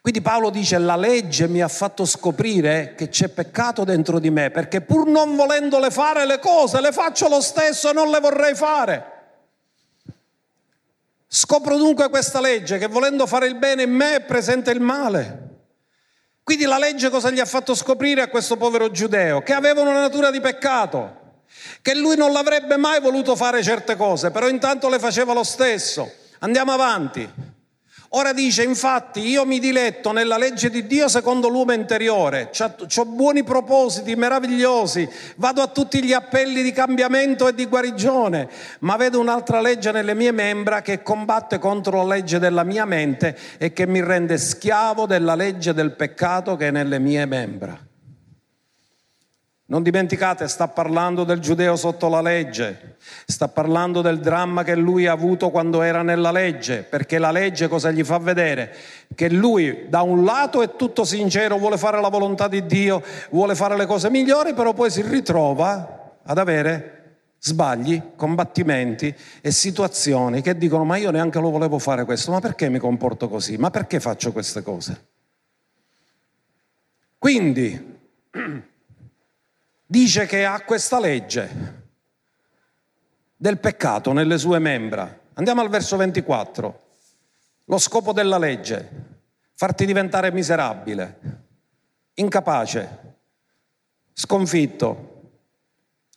Quindi 0.01 0.21
Paolo 0.21 0.49
dice 0.49 0.79
la 0.79 0.95
legge 0.95 1.47
mi 1.47 1.61
ha 1.61 1.67
fatto 1.67 2.05
scoprire 2.05 2.95
che 2.97 3.09
c'è 3.09 3.29
peccato 3.29 3.83
dentro 3.83 4.17
di 4.17 4.31
me, 4.31 4.49
perché 4.49 4.81
pur 4.81 5.07
non 5.07 5.35
volendole 5.35 5.91
fare 5.91 6.25
le 6.25 6.39
cose, 6.39 6.81
le 6.81 6.91
faccio 6.91 7.29
lo 7.29 7.39
stesso 7.39 7.91
e 7.91 7.93
non 7.93 8.09
le 8.09 8.19
vorrei 8.19 8.55
fare. 8.55 9.05
Scopro 11.27 11.77
dunque 11.77 12.09
questa 12.09 12.41
legge 12.41 12.79
che 12.79 12.87
volendo 12.87 13.27
fare 13.27 13.45
il 13.45 13.55
bene 13.55 13.83
in 13.83 13.91
me 13.91 14.15
è 14.15 14.21
presente 14.21 14.71
il 14.71 14.81
male. 14.81 15.49
Quindi 16.41 16.65
la 16.65 16.79
legge 16.79 17.11
cosa 17.11 17.29
gli 17.29 17.39
ha 17.39 17.45
fatto 17.45 17.75
scoprire 17.75 18.21
a 18.21 18.27
questo 18.27 18.57
povero 18.57 18.89
giudeo? 18.89 19.43
Che 19.43 19.53
aveva 19.53 19.81
una 19.81 19.93
natura 19.93 20.31
di 20.31 20.41
peccato, 20.41 21.43
che 21.83 21.93
lui 21.93 22.15
non 22.15 22.31
l'avrebbe 22.31 22.75
mai 22.75 22.99
voluto 22.99 23.35
fare 23.35 23.61
certe 23.61 23.95
cose, 23.95 24.31
però 24.31 24.49
intanto 24.49 24.89
le 24.89 24.97
faceva 24.97 25.33
lo 25.33 25.43
stesso. 25.43 26.11
Andiamo 26.39 26.71
avanti. 26.71 27.50
Ora 28.13 28.33
dice, 28.33 28.63
infatti, 28.63 29.21
io 29.21 29.45
mi 29.45 29.57
diletto 29.57 30.11
nella 30.11 30.37
legge 30.37 30.69
di 30.69 30.85
Dio 30.85 31.07
secondo 31.07 31.47
l'uomo 31.47 31.71
interiore, 31.71 32.51
ho 32.59 33.05
buoni 33.05 33.43
propositi 33.43 34.17
meravigliosi, 34.17 35.07
vado 35.37 35.61
a 35.61 35.67
tutti 35.67 36.03
gli 36.03 36.11
appelli 36.11 36.61
di 36.61 36.73
cambiamento 36.73 37.47
e 37.47 37.53
di 37.53 37.65
guarigione, 37.67 38.49
ma 38.79 38.97
vedo 38.97 39.17
un'altra 39.21 39.61
legge 39.61 39.93
nelle 39.93 40.13
mie 40.13 40.33
membra 40.33 40.81
che 40.81 41.01
combatte 41.03 41.57
contro 41.57 42.03
la 42.03 42.15
legge 42.15 42.37
della 42.37 42.63
mia 42.63 42.83
mente 42.83 43.37
e 43.57 43.71
che 43.71 43.87
mi 43.87 44.03
rende 44.03 44.37
schiavo 44.37 45.05
della 45.05 45.35
legge 45.35 45.73
del 45.73 45.93
peccato 45.93 46.57
che 46.57 46.67
è 46.67 46.71
nelle 46.71 46.99
mie 46.99 47.25
membra. 47.25 47.90
Non 49.71 49.83
dimenticate, 49.83 50.49
sta 50.49 50.67
parlando 50.67 51.23
del 51.23 51.39
giudeo 51.39 51.77
sotto 51.77 52.09
la 52.09 52.19
legge, 52.19 52.97
sta 53.25 53.47
parlando 53.47 54.01
del 54.01 54.19
dramma 54.19 54.65
che 54.65 54.75
lui 54.75 55.07
ha 55.07 55.13
avuto 55.13 55.49
quando 55.49 55.81
era 55.81 56.01
nella 56.01 56.29
legge, 56.29 56.83
perché 56.83 57.17
la 57.17 57.31
legge 57.31 57.69
cosa 57.69 57.89
gli 57.89 58.03
fa 58.03 58.17
vedere? 58.17 58.75
Che 59.15 59.29
lui 59.29 59.85
da 59.87 60.01
un 60.01 60.25
lato 60.25 60.61
è 60.61 60.75
tutto 60.75 61.05
sincero, 61.05 61.57
vuole 61.57 61.77
fare 61.77 62.01
la 62.01 62.09
volontà 62.09 62.49
di 62.49 62.65
Dio, 62.65 63.01
vuole 63.29 63.55
fare 63.55 63.77
le 63.77 63.85
cose 63.85 64.09
migliori, 64.09 64.53
però 64.53 64.73
poi 64.73 64.91
si 64.91 65.03
ritrova 65.03 66.17
ad 66.21 66.37
avere 66.37 67.19
sbagli, 67.39 68.01
combattimenti 68.17 69.15
e 69.39 69.51
situazioni 69.51 70.41
che 70.41 70.57
dicono 70.57 70.83
ma 70.83 70.97
io 70.97 71.11
neanche 71.11 71.39
lo 71.39 71.49
volevo 71.49 71.79
fare 71.79 72.03
questo, 72.03 72.31
ma 72.31 72.41
perché 72.41 72.67
mi 72.67 72.77
comporto 72.77 73.29
così? 73.29 73.55
Ma 73.55 73.69
perché 73.69 74.01
faccio 74.01 74.33
queste 74.33 74.63
cose? 74.63 75.05
Quindi 77.17 77.99
dice 79.91 80.25
che 80.25 80.45
ha 80.45 80.61
questa 80.61 81.01
legge 81.01 81.79
del 83.35 83.59
peccato 83.59 84.13
nelle 84.13 84.37
sue 84.37 84.57
membra. 84.57 85.19
Andiamo 85.33 85.59
al 85.59 85.67
verso 85.67 85.97
24. 85.97 86.81
Lo 87.65 87.77
scopo 87.77 88.13
della 88.13 88.37
legge, 88.37 88.89
farti 89.53 89.85
diventare 89.85 90.31
miserabile, 90.31 91.19
incapace, 92.13 93.15
sconfitto 94.13 95.23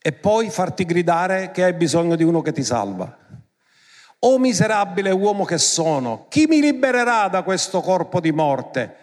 e 0.00 0.12
poi 0.12 0.50
farti 0.50 0.84
gridare 0.84 1.50
che 1.50 1.64
hai 1.64 1.72
bisogno 1.72 2.14
di 2.14 2.22
uno 2.22 2.42
che 2.42 2.52
ti 2.52 2.62
salva. 2.62 3.18
O 4.20 4.38
miserabile 4.38 5.10
uomo 5.10 5.44
che 5.44 5.58
sono, 5.58 6.26
chi 6.28 6.46
mi 6.46 6.60
libererà 6.60 7.26
da 7.26 7.42
questo 7.42 7.80
corpo 7.80 8.20
di 8.20 8.30
morte? 8.30 8.98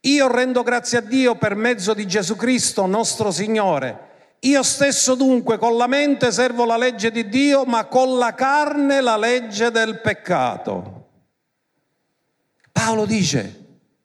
Io 0.00 0.32
rendo 0.32 0.62
grazie 0.62 0.98
a 0.98 1.02
Dio 1.02 1.36
per 1.36 1.54
mezzo 1.56 1.92
di 1.92 2.06
Gesù 2.06 2.36
Cristo, 2.36 2.86
nostro 2.86 3.30
Signore 3.30 4.12
io 4.44 4.62
stesso 4.62 5.14
dunque 5.14 5.56
con 5.58 5.76
la 5.76 5.86
mente 5.86 6.30
servo 6.30 6.64
la 6.64 6.76
legge 6.76 7.10
di 7.10 7.28
Dio, 7.28 7.64
ma 7.64 7.86
con 7.86 8.18
la 8.18 8.34
carne 8.34 9.00
la 9.00 9.16
legge 9.16 9.70
del 9.70 10.00
peccato. 10.00 11.02
Paolo 12.70 13.06
dice, 13.06 13.62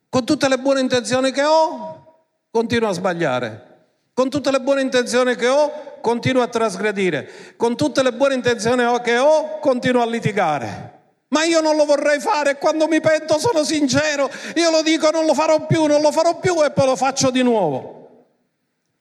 con 0.07 0.25
tutte 0.25 0.47
le 0.47 0.57
buone 0.57 0.79
intenzioni 0.79 1.31
che 1.31 1.43
ho, 1.43 2.19
continuo 2.51 2.87
a 2.87 2.93
sbagliare. 2.93 3.67
Con 4.13 4.29
tutte 4.29 4.51
le 4.51 4.61
buone 4.61 4.81
intenzioni 4.81 5.35
che 5.35 5.47
ho, 5.47 5.99
continuo 6.01 6.41
a 6.41 6.47
trasgredire. 6.47 7.55
Con 7.57 7.75
tutte 7.75 8.01
le 8.01 8.13
buone 8.13 8.35
intenzioni 8.35 8.83
che 9.01 9.17
ho, 9.17 9.59
continuo 9.59 10.01
a 10.01 10.05
litigare. 10.05 10.97
Ma 11.29 11.43
io 11.43 11.59
non 11.59 11.75
lo 11.75 11.83
vorrei 11.83 12.19
fare, 12.19 12.57
quando 12.57 12.87
mi 12.87 13.01
pento 13.01 13.37
sono 13.39 13.63
sincero, 13.63 14.31
io 14.55 14.71
lo 14.71 14.81
dico 14.81 15.11
non 15.11 15.25
lo 15.25 15.33
farò 15.33 15.65
più, 15.65 15.85
non 15.85 16.01
lo 16.01 16.11
farò 16.11 16.39
più 16.39 16.63
e 16.63 16.71
poi 16.71 16.85
lo 16.85 16.95
faccio 16.95 17.29
di 17.29 17.43
nuovo. 17.43 17.98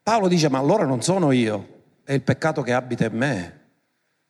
Paolo 0.09 0.27
dice, 0.27 0.49
ma 0.49 0.57
allora 0.57 0.87
non 0.87 1.03
sono 1.03 1.33
io, 1.33 1.83
è 2.03 2.15
il 2.15 2.23
peccato 2.23 2.63
che 2.63 2.73
abita 2.73 3.05
in 3.05 3.15
me. 3.15 3.61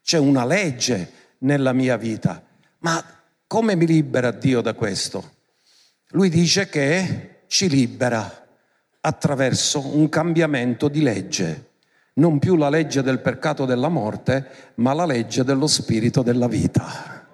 C'è 0.03 0.19
una 0.19 0.45
legge 0.45 1.13
nella 1.39 1.73
mia 1.73 1.97
vita. 1.97 2.43
Ma 2.79 3.01
come 3.47 3.77
mi 3.77 3.87
libera 3.87 4.33
Dio 4.33 4.61
da 4.61 4.75
questo? 4.75 5.35
Lui 6.09 6.31
dice 6.31 6.69
che 6.69 7.43
ci 7.47 7.69
libera 7.69 8.45
attraverso 9.03 9.97
un 9.97 10.09
cambiamento 10.09 10.89
di 10.89 11.01
legge. 11.01 11.69
Non 12.15 12.41
più 12.41 12.57
la 12.57 12.71
legge 12.71 13.01
del 13.01 13.21
peccato 13.21 13.65
della 13.65 13.89
morte, 13.89 14.73
ma 14.77 14.93
la 14.95 15.07
legge 15.07 15.45
dello 15.45 15.69
spirito 15.69 16.23
della 16.23 16.49
vita. 16.49 17.25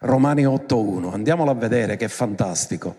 Romani 0.00 0.44
8.1, 0.44 1.10
andiamolo 1.10 1.52
a 1.52 1.54
vedere 1.54 1.96
che 1.96 2.04
è 2.04 2.08
fantastico. 2.08 2.98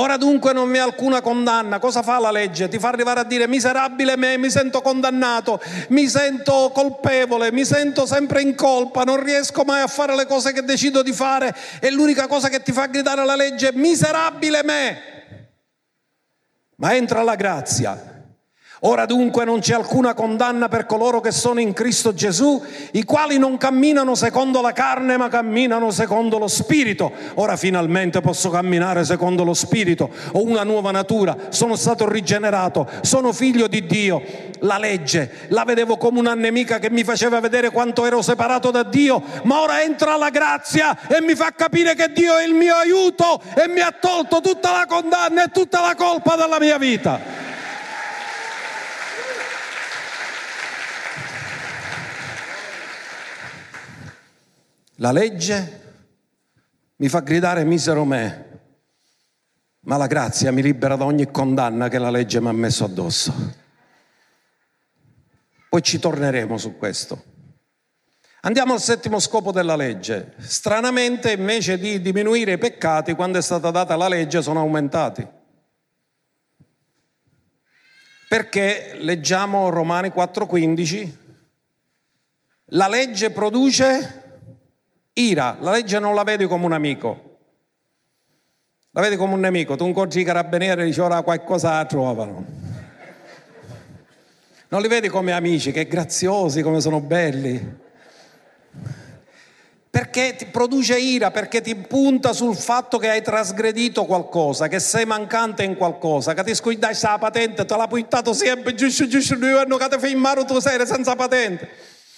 Ora 0.00 0.16
dunque 0.16 0.52
non 0.52 0.70
vi 0.70 0.78
è 0.78 0.80
alcuna 0.80 1.20
condanna. 1.20 1.80
Cosa 1.80 2.02
fa 2.02 2.20
la 2.20 2.30
legge? 2.30 2.68
Ti 2.68 2.78
fa 2.78 2.88
arrivare 2.88 3.20
a 3.20 3.24
dire 3.24 3.48
miserabile 3.48 4.16
me, 4.16 4.38
mi 4.38 4.48
sento 4.48 4.80
condannato, 4.80 5.60
mi 5.88 6.08
sento 6.08 6.70
colpevole, 6.72 7.50
mi 7.50 7.64
sento 7.64 8.06
sempre 8.06 8.42
in 8.42 8.54
colpa, 8.54 9.02
non 9.02 9.22
riesco 9.22 9.64
mai 9.64 9.82
a 9.82 9.88
fare 9.88 10.14
le 10.14 10.26
cose 10.26 10.52
che 10.52 10.62
decido 10.62 11.02
di 11.02 11.12
fare 11.12 11.52
e 11.80 11.90
l'unica 11.90 12.28
cosa 12.28 12.48
che 12.48 12.62
ti 12.62 12.70
fa 12.70 12.86
gridare 12.86 13.24
la 13.24 13.34
legge 13.34 13.70
è 13.70 13.72
miserabile 13.74 14.62
me. 14.62 15.02
Ma 16.76 16.94
entra 16.94 17.22
la 17.22 17.34
grazia 17.34 18.17
Ora 18.82 19.06
dunque 19.06 19.44
non 19.44 19.58
c'è 19.58 19.74
alcuna 19.74 20.14
condanna 20.14 20.68
per 20.68 20.86
coloro 20.86 21.20
che 21.20 21.32
sono 21.32 21.58
in 21.58 21.72
Cristo 21.72 22.14
Gesù, 22.14 22.62
i 22.92 23.02
quali 23.02 23.36
non 23.36 23.56
camminano 23.56 24.14
secondo 24.14 24.60
la 24.60 24.70
carne, 24.70 25.16
ma 25.16 25.28
camminano 25.28 25.90
secondo 25.90 26.38
lo 26.38 26.46
Spirito. 26.46 27.10
Ora 27.34 27.56
finalmente 27.56 28.20
posso 28.20 28.50
camminare 28.50 29.04
secondo 29.04 29.42
lo 29.42 29.52
Spirito, 29.52 30.08
ho 30.30 30.44
una 30.44 30.62
nuova 30.62 30.92
natura, 30.92 31.36
sono 31.48 31.74
stato 31.74 32.08
rigenerato, 32.08 32.88
sono 33.00 33.32
figlio 33.32 33.66
di 33.66 33.84
Dio. 33.84 34.22
La 34.60 34.78
legge 34.78 35.46
la 35.48 35.64
vedevo 35.64 35.96
come 35.96 36.20
una 36.20 36.34
nemica 36.34 36.78
che 36.78 36.88
mi 36.90 37.02
faceva 37.02 37.40
vedere 37.40 37.70
quanto 37.70 38.06
ero 38.06 38.22
separato 38.22 38.70
da 38.70 38.84
Dio, 38.84 39.20
ma 39.42 39.60
ora 39.60 39.82
entra 39.82 40.16
la 40.16 40.30
grazia 40.30 40.96
e 41.08 41.20
mi 41.20 41.34
fa 41.34 41.50
capire 41.50 41.96
che 41.96 42.12
Dio 42.12 42.36
è 42.36 42.44
il 42.44 42.54
mio 42.54 42.76
aiuto 42.76 43.40
e 43.56 43.66
mi 43.66 43.80
ha 43.80 43.92
tolto 43.98 44.40
tutta 44.40 44.70
la 44.70 44.86
condanna 44.86 45.44
e 45.44 45.48
tutta 45.52 45.80
la 45.80 45.96
colpa 45.96 46.36
dalla 46.36 46.60
mia 46.60 46.78
vita. 46.78 47.47
La 55.00 55.12
legge 55.12 55.80
mi 56.96 57.08
fa 57.08 57.20
gridare 57.20 57.64
misero 57.64 58.04
me, 58.04 58.46
ma 59.80 59.96
la 59.96 60.08
grazia 60.08 60.50
mi 60.50 60.60
libera 60.60 60.96
da 60.96 61.04
ogni 61.04 61.30
condanna 61.30 61.88
che 61.88 61.98
la 61.98 62.10
legge 62.10 62.40
mi 62.40 62.48
ha 62.48 62.52
messo 62.52 62.84
addosso. 62.84 63.32
Poi 65.68 65.82
ci 65.82 66.00
torneremo 66.00 66.58
su 66.58 66.76
questo. 66.76 67.22
Andiamo 68.40 68.72
al 68.72 68.80
settimo 68.80 69.20
scopo 69.20 69.52
della 69.52 69.76
legge. 69.76 70.34
Stranamente, 70.38 71.30
invece 71.30 71.78
di 71.78 72.00
diminuire 72.00 72.52
i 72.52 72.58
peccati, 72.58 73.14
quando 73.14 73.38
è 73.38 73.42
stata 73.42 73.70
data 73.70 73.94
la 73.94 74.08
legge, 74.08 74.42
sono 74.42 74.58
aumentati. 74.60 75.24
Perché 78.28 78.96
leggiamo 78.98 79.68
Romani 79.68 80.08
4:15, 80.08 81.16
la 82.72 82.88
legge 82.88 83.30
produce 83.30 84.27
ira, 85.20 85.56
la 85.60 85.72
legge 85.72 85.98
non 85.98 86.14
la 86.14 86.22
vedi 86.22 86.46
come 86.46 86.64
un 86.64 86.72
amico, 86.72 87.28
la 88.92 89.00
vedi 89.00 89.16
come 89.16 89.34
un 89.34 89.40
nemico. 89.40 89.76
Tu 89.76 89.86
incontri 89.86 90.22
i 90.22 90.24
carabinieri 90.24 90.82
e 90.82 90.84
dici 90.86 91.00
ora 91.00 91.22
qualcosa 91.22 91.72
la 91.72 91.84
trovano. 91.84 92.44
Non 94.70 94.82
li 94.82 94.88
vedi 94.88 95.08
come 95.08 95.32
amici, 95.32 95.72
che 95.72 95.86
graziosi, 95.86 96.62
come 96.62 96.80
sono 96.80 97.00
belli. 97.00 97.86
Perché 99.90 100.36
ti 100.36 100.46
produce 100.46 100.98
ira, 100.98 101.30
perché 101.30 101.60
ti 101.60 101.74
punta 101.74 102.32
sul 102.32 102.54
fatto 102.54 102.98
che 102.98 103.08
hai 103.08 103.22
trasgredito 103.22 104.04
qualcosa, 104.04 104.68
che 104.68 104.78
sei 104.78 105.06
mancante 105.06 105.62
in 105.62 105.76
qualcosa, 105.76 106.34
che 106.34 106.44
ti 106.44 106.54
scuidai 106.54 106.96
la 107.00 107.18
patente, 107.18 107.64
te 107.64 107.76
l'ha 107.76 107.86
puntato 107.86 108.32
sempre, 108.32 108.74
giusto, 108.74 109.06
giusto, 109.06 109.36
due 109.36 109.58
anni 109.58 109.78
che 109.78 109.88
ti 109.88 109.98
fai 109.98 110.12
in 110.12 110.18
mano 110.18 110.44
tu 110.44 110.58
sei 110.60 110.86
senza 110.86 111.16
patente. 111.16 111.68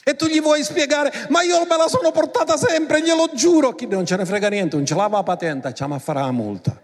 E 0.03 0.17
tu 0.17 0.27
gli 0.27 0.41
vuoi 0.41 0.65
spiegare, 0.65 1.27
ma 1.29 1.43
io 1.43 1.65
me 1.67 1.77
la 1.77 1.89
sono 1.89 2.11
portata 2.11 2.57
sempre, 2.57 3.03
glielo 3.03 3.31
giuro. 3.35 3.75
Chi 3.75 3.87
non 3.87 4.07
ce 4.07 4.17
ne 4.17 4.25
frega 4.25 4.49
niente, 4.49 4.77
non 4.77 4.87
ce 4.87 4.95
l'ha 4.95 5.09
la 5.09 5.23
patente, 5.23 5.73
ci 5.75 5.83
a 5.83 5.99
fare 5.99 6.21
la 6.21 6.33
multa. 6.33 6.79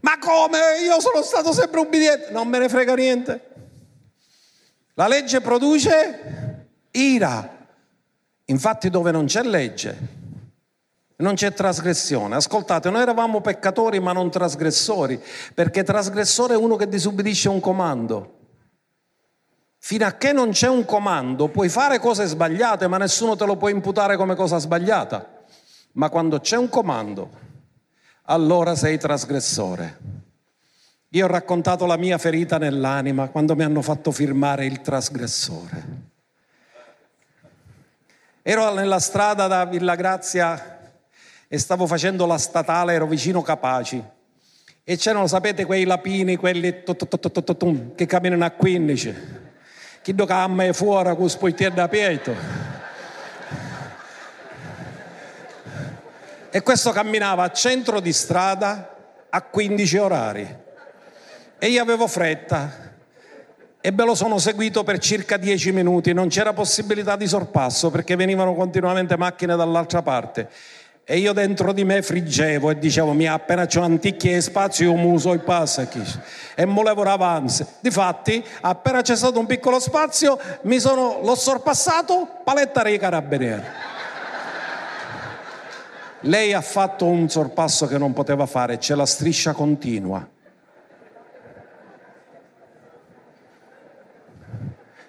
Ma 0.00 0.18
come? 0.18 0.58
Io 0.84 1.00
sono 1.00 1.22
stato 1.22 1.52
sempre 1.52 1.80
ubbidiente. 1.80 2.30
Non 2.30 2.48
me 2.48 2.58
ne 2.58 2.68
frega 2.68 2.94
niente. 2.94 3.40
La 4.94 5.08
legge 5.08 5.40
produce 5.40 6.68
ira. 6.92 7.54
Infatti 8.48 8.90
dove 8.90 9.10
non 9.10 9.26
c'è 9.26 9.42
legge, 9.42 9.98
non 11.16 11.34
c'è 11.34 11.52
trasgressione. 11.52 12.36
Ascoltate, 12.36 12.90
noi 12.90 13.02
eravamo 13.02 13.40
peccatori 13.40 13.98
ma 13.98 14.12
non 14.12 14.30
trasgressori, 14.30 15.20
perché 15.52 15.82
trasgressore 15.82 16.54
è 16.54 16.56
uno 16.56 16.76
che 16.76 16.88
disubbidisce 16.88 17.48
un 17.48 17.58
comando. 17.58 18.35
Fino 19.78 20.06
a 20.06 20.12
che 20.12 20.32
non 20.32 20.50
c'è 20.50 20.68
un 20.68 20.84
comando 20.84 21.48
puoi 21.48 21.68
fare 21.68 21.98
cose 21.98 22.26
sbagliate, 22.26 22.88
ma 22.88 22.96
nessuno 22.98 23.36
te 23.36 23.44
lo 23.44 23.56
può 23.56 23.68
imputare 23.68 24.16
come 24.16 24.34
cosa 24.34 24.58
sbagliata. 24.58 25.44
Ma 25.92 26.08
quando 26.08 26.40
c'è 26.40 26.56
un 26.56 26.68
comando, 26.68 27.30
allora 28.24 28.74
sei 28.74 28.98
trasgressore. 28.98 29.98
Io 31.10 31.24
ho 31.24 31.28
raccontato 31.28 31.86
la 31.86 31.96
mia 31.96 32.18
ferita 32.18 32.58
nell'anima 32.58 33.28
quando 33.28 33.54
mi 33.54 33.62
hanno 33.62 33.80
fatto 33.80 34.10
firmare 34.10 34.66
il 34.66 34.80
trasgressore. 34.80 35.84
Ero 38.42 38.74
nella 38.74 38.98
strada 38.98 39.46
da 39.46 39.64
Villa 39.64 39.94
Grazia 39.94 40.78
e 41.48 41.58
stavo 41.58 41.86
facendo 41.86 42.26
la 42.26 42.38
statale, 42.38 42.92
ero 42.92 43.06
vicino 43.06 43.40
Capaci. 43.42 44.02
E 44.84 44.96
c'erano, 44.96 45.26
sapete, 45.26 45.64
quei 45.64 45.84
lapini, 45.84 46.36
quelli 46.36 46.82
che 47.94 48.06
camminano 48.06 48.44
a 48.44 48.50
15 48.50 49.44
chi 50.06 50.14
do 50.14 50.24
camma 50.24 50.62
è 50.62 50.72
fuori 50.72 51.16
con 51.16 51.28
spoitier 51.28 51.72
da 51.72 51.88
pieto. 51.88 52.32
E 56.48 56.62
questo 56.62 56.92
camminava 56.92 57.42
a 57.42 57.50
centro 57.50 57.98
di 57.98 58.12
strada 58.12 58.94
a 59.28 59.42
15 59.42 59.96
orari. 59.96 60.56
E 61.58 61.66
io 61.66 61.82
avevo 61.82 62.06
fretta 62.06 62.94
e 63.80 63.90
me 63.90 64.04
lo 64.04 64.14
sono 64.14 64.38
seguito 64.38 64.84
per 64.84 64.98
circa 64.98 65.38
10 65.38 65.72
minuti, 65.72 66.12
non 66.12 66.28
c'era 66.28 66.52
possibilità 66.52 67.16
di 67.16 67.26
sorpasso 67.26 67.90
perché 67.90 68.14
venivano 68.14 68.54
continuamente 68.54 69.16
macchine 69.16 69.56
dall'altra 69.56 70.02
parte. 70.02 70.48
E 71.08 71.18
io 71.18 71.32
dentro 71.32 71.72
di 71.72 71.84
me 71.84 72.02
friggevo 72.02 72.68
e 72.68 72.78
dicevo, 72.80 73.12
mi 73.12 73.28
appena 73.28 73.66
c'ho 73.66 73.80
antichi 73.80 74.32
e 74.32 74.40
spazio, 74.40 74.90
io 74.90 74.96
muso 74.96 75.32
i 75.34 75.38
passi. 75.38 75.88
E 76.56 76.64
volevo 76.64 77.02
avanzi. 77.02 77.64
Difatti, 77.78 78.44
appena 78.62 79.02
c'è 79.02 79.14
stato 79.14 79.38
un 79.38 79.46
piccolo 79.46 79.78
spazio, 79.78 80.36
mi 80.62 80.80
sono, 80.80 81.20
l'ho 81.22 81.36
sorpassato, 81.36 82.40
paletta 82.42 82.82
dei 82.82 82.98
carabinieri. 82.98 83.62
Lei 86.22 86.52
ha 86.52 86.60
fatto 86.60 87.06
un 87.06 87.28
sorpasso 87.28 87.86
che 87.86 87.98
non 87.98 88.12
poteva 88.12 88.46
fare, 88.46 88.78
c'è 88.78 88.96
la 88.96 89.06
striscia 89.06 89.52
continua. 89.52 90.28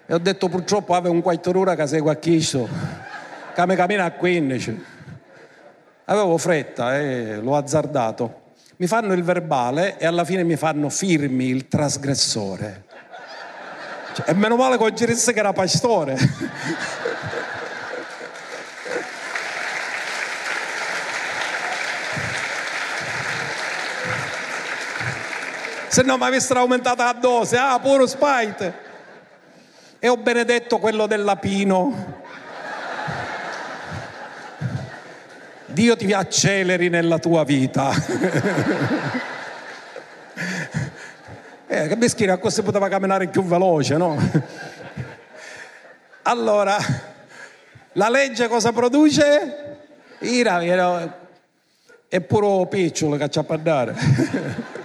E 0.06 0.14
ho 0.14 0.18
detto 0.18 0.48
purtroppo 0.48 0.94
aveva 0.94 1.12
un 1.12 1.22
quarto 1.22 1.50
d'ora 1.50 1.74
che 1.74 1.88
segue 1.88 2.12
a 2.12 2.16
chiso, 2.16 2.68
che 3.52 3.66
mi 3.66 3.74
cammina 3.74 4.04
a 4.04 4.12
15. 4.12 4.96
Avevo 6.10 6.38
fretta 6.38 6.96
e 6.96 7.36
l'ho 7.36 7.54
azzardato. 7.54 8.46
Mi 8.76 8.86
fanno 8.86 9.12
il 9.12 9.22
verbale 9.22 9.98
e 9.98 10.06
alla 10.06 10.24
fine 10.24 10.42
mi 10.42 10.56
fanno 10.56 10.88
firmi 10.88 11.48
il 11.48 11.68
trasgressore. 11.68 12.86
Cioè, 14.14 14.30
e 14.30 14.32
meno 14.32 14.56
male 14.56 14.78
che 14.78 15.06
disse 15.06 15.34
che 15.34 15.38
era 15.38 15.52
pastore. 15.52 16.16
Se 25.88 26.02
no 26.02 26.16
mi 26.16 26.24
avessero 26.24 26.60
aumentata 26.60 27.04
la 27.04 27.12
dose, 27.12 27.58
ah, 27.58 27.78
puro 27.80 28.06
spite. 28.06 28.86
E 29.98 30.08
ho 30.08 30.16
benedetto 30.16 30.78
quello 30.78 31.06
del 31.06 31.22
Dio 35.70 35.96
ti 35.96 36.12
acceleri 36.12 36.88
nella 36.88 37.18
tua 37.18 37.44
vita. 37.44 37.92
eh, 41.66 41.86
che 41.86 41.96
meschina, 41.96 42.38
così 42.38 42.62
poteva 42.62 42.88
camminare 42.88 43.28
più 43.28 43.44
veloce, 43.44 43.98
no? 43.98 44.16
allora, 46.22 46.78
la 47.92 48.08
legge 48.08 48.48
cosa 48.48 48.72
produce? 48.72 49.76
Ira, 50.20 50.62
è 52.08 52.20
puro 52.22 52.64
picciolo 52.64 53.16
che 53.16 53.28
c'ha 53.28 53.44
per 53.44 53.58
dare. 53.58 53.94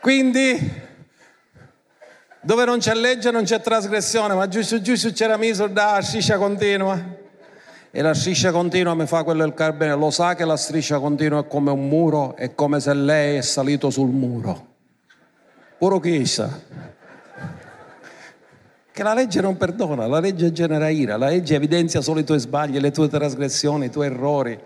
Quindi, 0.00 0.82
dove 2.40 2.64
non 2.64 2.78
c'è 2.78 2.94
legge 2.94 3.30
non 3.30 3.44
c'è 3.44 3.60
trasgressione, 3.60 4.32
ma 4.32 4.48
giusto 4.48 4.80
giusto 4.80 5.12
c'era 5.12 5.36
miso 5.36 5.66
da 5.66 6.00
sciscia 6.00 6.38
continua. 6.38 7.22
E 7.96 8.02
la 8.02 8.12
striscia 8.12 8.50
continua 8.50 8.92
mi 8.94 9.06
fa 9.06 9.22
quello 9.22 9.44
del 9.44 9.54
carabiniere, 9.54 9.96
lo 9.96 10.10
sa 10.10 10.34
che 10.34 10.44
la 10.44 10.56
striscia 10.56 10.98
continua 10.98 11.42
è 11.42 11.46
come 11.46 11.70
un 11.70 11.86
muro, 11.86 12.34
è 12.34 12.52
come 12.52 12.80
se 12.80 12.92
lei 12.92 13.36
è 13.36 13.40
salito 13.40 13.88
sul 13.88 14.08
muro. 14.08 14.66
Puro 15.78 16.00
chissà. 16.00 16.60
Che 18.90 19.02
la 19.04 19.14
legge 19.14 19.40
non 19.40 19.56
perdona, 19.56 20.08
la 20.08 20.18
legge 20.18 20.50
genera 20.50 20.88
ira, 20.88 21.16
la 21.16 21.28
legge 21.28 21.54
evidenzia 21.54 22.00
solo 22.00 22.18
i 22.18 22.24
tuoi 22.24 22.40
sbagli, 22.40 22.80
le 22.80 22.90
tue 22.90 23.06
trasgressioni, 23.06 23.86
i 23.86 23.90
tuoi 23.90 24.06
errori. 24.06 24.60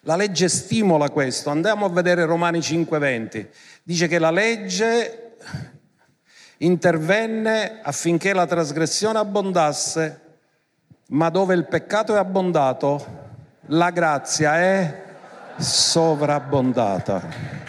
La 0.00 0.16
legge 0.16 0.48
stimola 0.48 1.10
questo. 1.10 1.48
Andiamo 1.48 1.86
a 1.86 1.90
vedere 1.90 2.24
Romani 2.24 2.58
5:20. 2.58 3.50
Dice 3.84 4.08
che 4.08 4.18
la 4.18 4.32
legge 4.32 5.36
intervenne 6.56 7.78
affinché 7.82 8.32
la 8.32 8.46
trasgressione 8.46 9.20
abbondasse, 9.20 10.21
ma 11.12 11.28
dove 11.28 11.54
il 11.54 11.66
peccato 11.66 12.14
è 12.14 12.18
abbondato, 12.18 13.20
la 13.66 13.90
grazia 13.90 14.58
è 14.58 15.02
sovrabbondata. 15.56 17.60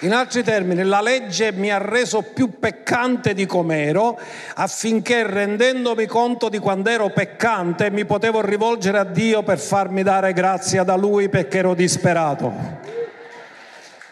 In 0.00 0.12
altri 0.12 0.42
termini, 0.42 0.82
la 0.82 1.00
legge 1.00 1.52
mi 1.52 1.70
ha 1.70 1.78
reso 1.78 2.22
più 2.22 2.58
peccante 2.58 3.32
di 3.32 3.46
com'ero 3.46 4.18
affinché 4.54 5.26
rendendomi 5.26 6.06
conto 6.06 6.50
di 6.50 6.58
quando 6.58 6.90
ero 6.90 7.08
peccante 7.08 7.90
mi 7.90 8.04
potevo 8.04 8.42
rivolgere 8.42 8.98
a 8.98 9.04
Dio 9.04 9.42
per 9.42 9.58
farmi 9.58 10.02
dare 10.02 10.34
grazia 10.34 10.82
da 10.82 10.96
Lui 10.96 11.30
perché 11.30 11.58
ero 11.58 11.74
disperato. 11.74 13.03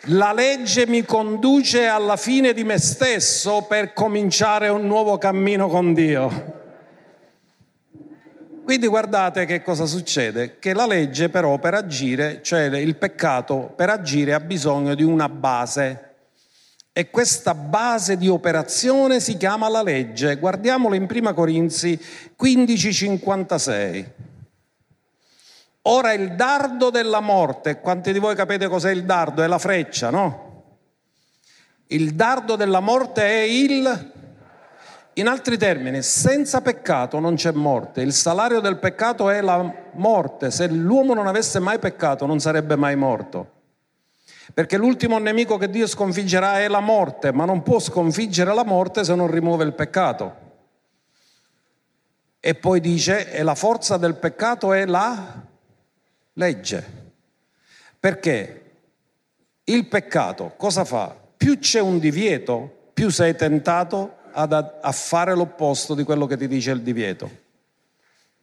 La 0.06 0.32
legge 0.32 0.84
mi 0.88 1.04
conduce 1.04 1.86
alla 1.86 2.16
fine 2.16 2.52
di 2.52 2.64
me 2.64 2.76
stesso 2.78 3.66
per 3.68 3.92
cominciare 3.92 4.68
un 4.68 4.84
nuovo 4.84 5.16
cammino 5.16 5.68
con 5.68 5.94
Dio. 5.94 6.60
Quindi 8.64 8.88
guardate 8.88 9.44
che 9.44 9.62
cosa 9.62 9.86
succede, 9.86 10.58
che 10.58 10.74
la 10.74 10.86
legge 10.86 11.28
però 11.28 11.56
per 11.60 11.74
agire, 11.74 12.40
cioè 12.42 12.62
il 12.62 12.96
peccato 12.96 13.72
per 13.76 13.90
agire 13.90 14.34
ha 14.34 14.40
bisogno 14.40 14.96
di 14.96 15.04
una 15.04 15.28
base 15.28 16.14
e 16.92 17.08
questa 17.08 17.54
base 17.54 18.16
di 18.16 18.26
operazione 18.26 19.20
si 19.20 19.36
chiama 19.36 19.68
la 19.68 19.84
legge. 19.84 20.36
Guardiamolo 20.36 20.96
in 20.96 21.06
Prima 21.06 21.32
Corinzi 21.32 21.96
15:56. 22.36 24.04
Ora 25.82 26.12
il 26.12 26.34
dardo 26.36 26.90
della 26.90 27.20
morte, 27.20 27.80
quanti 27.80 28.12
di 28.12 28.20
voi 28.20 28.36
capite 28.36 28.68
cos'è 28.68 28.92
il 28.92 29.04
dardo? 29.04 29.42
È 29.42 29.46
la 29.48 29.58
freccia, 29.58 30.10
no? 30.10 30.50
Il 31.86 32.14
dardo 32.14 32.54
della 32.54 32.80
morte 32.80 33.22
è 33.22 33.40
il 33.42 34.10
in 35.14 35.26
altri 35.26 35.58
termini, 35.58 36.00
senza 36.02 36.62
peccato 36.62 37.18
non 37.18 37.34
c'è 37.34 37.52
morte, 37.52 38.00
il 38.00 38.14
salario 38.14 38.60
del 38.60 38.78
peccato 38.78 39.28
è 39.28 39.42
la 39.42 39.90
morte, 39.92 40.50
se 40.50 40.68
l'uomo 40.68 41.12
non 41.12 41.26
avesse 41.26 41.58
mai 41.58 41.78
peccato 41.78 42.24
non 42.24 42.40
sarebbe 42.40 42.76
mai 42.76 42.96
morto, 42.96 43.50
perché 44.54 44.78
l'ultimo 44.78 45.18
nemico 45.18 45.58
che 45.58 45.68
Dio 45.68 45.86
sconfiggerà 45.86 46.60
è 46.60 46.68
la 46.68 46.80
morte, 46.80 47.30
ma 47.30 47.44
non 47.44 47.62
può 47.62 47.78
sconfiggere 47.78 48.54
la 48.54 48.64
morte 48.64 49.04
se 49.04 49.14
non 49.14 49.30
rimuove 49.30 49.64
il 49.64 49.74
peccato. 49.74 50.40
E 52.40 52.54
poi 52.54 52.80
dice, 52.80 53.30
e 53.32 53.42
la 53.42 53.54
forza 53.54 53.98
del 53.98 54.14
peccato 54.16 54.72
è 54.72 54.86
la 54.86 55.50
legge, 56.34 56.84
perché 57.98 58.58
il 59.64 59.86
peccato 59.86 60.54
cosa 60.56 60.84
fa? 60.84 61.16
Più 61.36 61.58
c'è 61.58 61.80
un 61.80 61.98
divieto, 61.98 62.90
più 62.92 63.10
sei 63.10 63.34
tentato 63.34 64.18
ad, 64.32 64.52
a 64.52 64.92
fare 64.92 65.34
l'opposto 65.34 65.94
di 65.94 66.04
quello 66.04 66.26
che 66.26 66.36
ti 66.36 66.48
dice 66.48 66.70
il 66.70 66.82
divieto. 66.82 67.40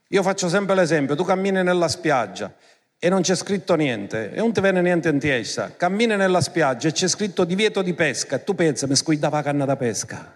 Io 0.09 0.23
faccio 0.23 0.49
sempre 0.49 0.75
l'esempio, 0.75 1.15
tu 1.15 1.23
cammini 1.23 1.61
nella 1.61 1.87
spiaggia 1.87 2.53
e 2.97 3.09
non 3.09 3.21
c'è 3.21 3.35
scritto 3.35 3.75
niente 3.75 4.33
e 4.33 4.37
non 4.37 4.51
ti 4.51 4.59
viene 4.59 4.81
niente 4.81 5.09
in 5.09 5.19
testa, 5.19 5.75
cammini 5.75 6.15
nella 6.15 6.41
spiaggia 6.41 6.87
e 6.87 6.91
c'è 6.91 7.07
scritto 7.07 7.43
divieto 7.43 7.81
di 7.81 7.93
pesca 7.93 8.37
e 8.37 8.43
tu 8.43 8.55
pensi 8.55 8.87
mi 8.87 8.95
squidava 8.95 9.37
la 9.37 9.43
canna 9.43 9.65
da 9.65 9.75
pesca. 9.75 10.33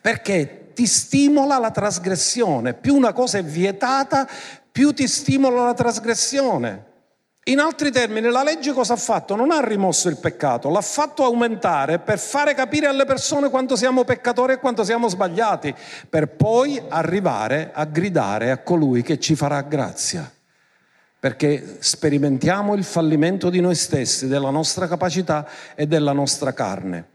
Perché 0.00 0.72
ti 0.74 0.86
stimola 0.86 1.58
la 1.58 1.70
trasgressione, 1.70 2.74
più 2.74 2.94
una 2.94 3.12
cosa 3.12 3.38
è 3.38 3.42
vietata, 3.42 4.28
più 4.76 4.92
ti 4.92 5.08
stimola 5.08 5.64
la 5.64 5.72
trasgressione. 5.72 6.84
In 7.44 7.60
altri 7.60 7.90
termini, 7.90 8.28
la 8.28 8.42
legge 8.42 8.74
cosa 8.74 8.92
ha 8.92 8.98
fatto? 8.98 9.34
Non 9.34 9.50
ha 9.50 9.66
rimosso 9.66 10.10
il 10.10 10.18
peccato, 10.18 10.68
l'ha 10.68 10.82
fatto 10.82 11.24
aumentare 11.24 11.98
per 11.98 12.18
fare 12.18 12.52
capire 12.52 12.84
alle 12.84 13.06
persone 13.06 13.48
quanto 13.48 13.74
siamo 13.74 14.04
peccatori 14.04 14.52
e 14.52 14.58
quanto 14.58 14.84
siamo 14.84 15.08
sbagliati, 15.08 15.74
per 16.10 16.28
poi 16.28 16.78
arrivare 16.90 17.70
a 17.72 17.86
gridare 17.86 18.50
a 18.50 18.58
colui 18.58 19.00
che 19.00 19.18
ci 19.18 19.34
farà 19.34 19.62
grazia. 19.62 20.30
Perché 21.18 21.78
sperimentiamo 21.78 22.74
il 22.74 22.84
fallimento 22.84 23.48
di 23.48 23.60
noi 23.60 23.76
stessi, 23.76 24.28
della 24.28 24.50
nostra 24.50 24.86
capacità 24.86 25.48
e 25.74 25.86
della 25.86 26.12
nostra 26.12 26.52
carne. 26.52 27.08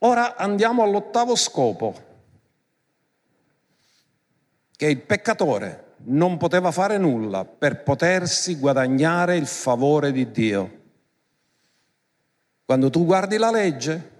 Ora 0.00 0.34
andiamo 0.34 0.82
all'ottavo 0.82 1.36
scopo, 1.36 1.94
che 4.76 4.86
il 4.86 4.98
peccatore 4.98 5.83
non 6.06 6.36
poteva 6.36 6.70
fare 6.70 6.98
nulla 6.98 7.44
per 7.44 7.82
potersi 7.82 8.56
guadagnare 8.56 9.36
il 9.36 9.46
favore 9.46 10.12
di 10.12 10.30
Dio. 10.30 10.82
Quando 12.64 12.90
tu 12.90 13.04
guardi 13.04 13.36
la 13.36 13.50
legge, 13.50 14.10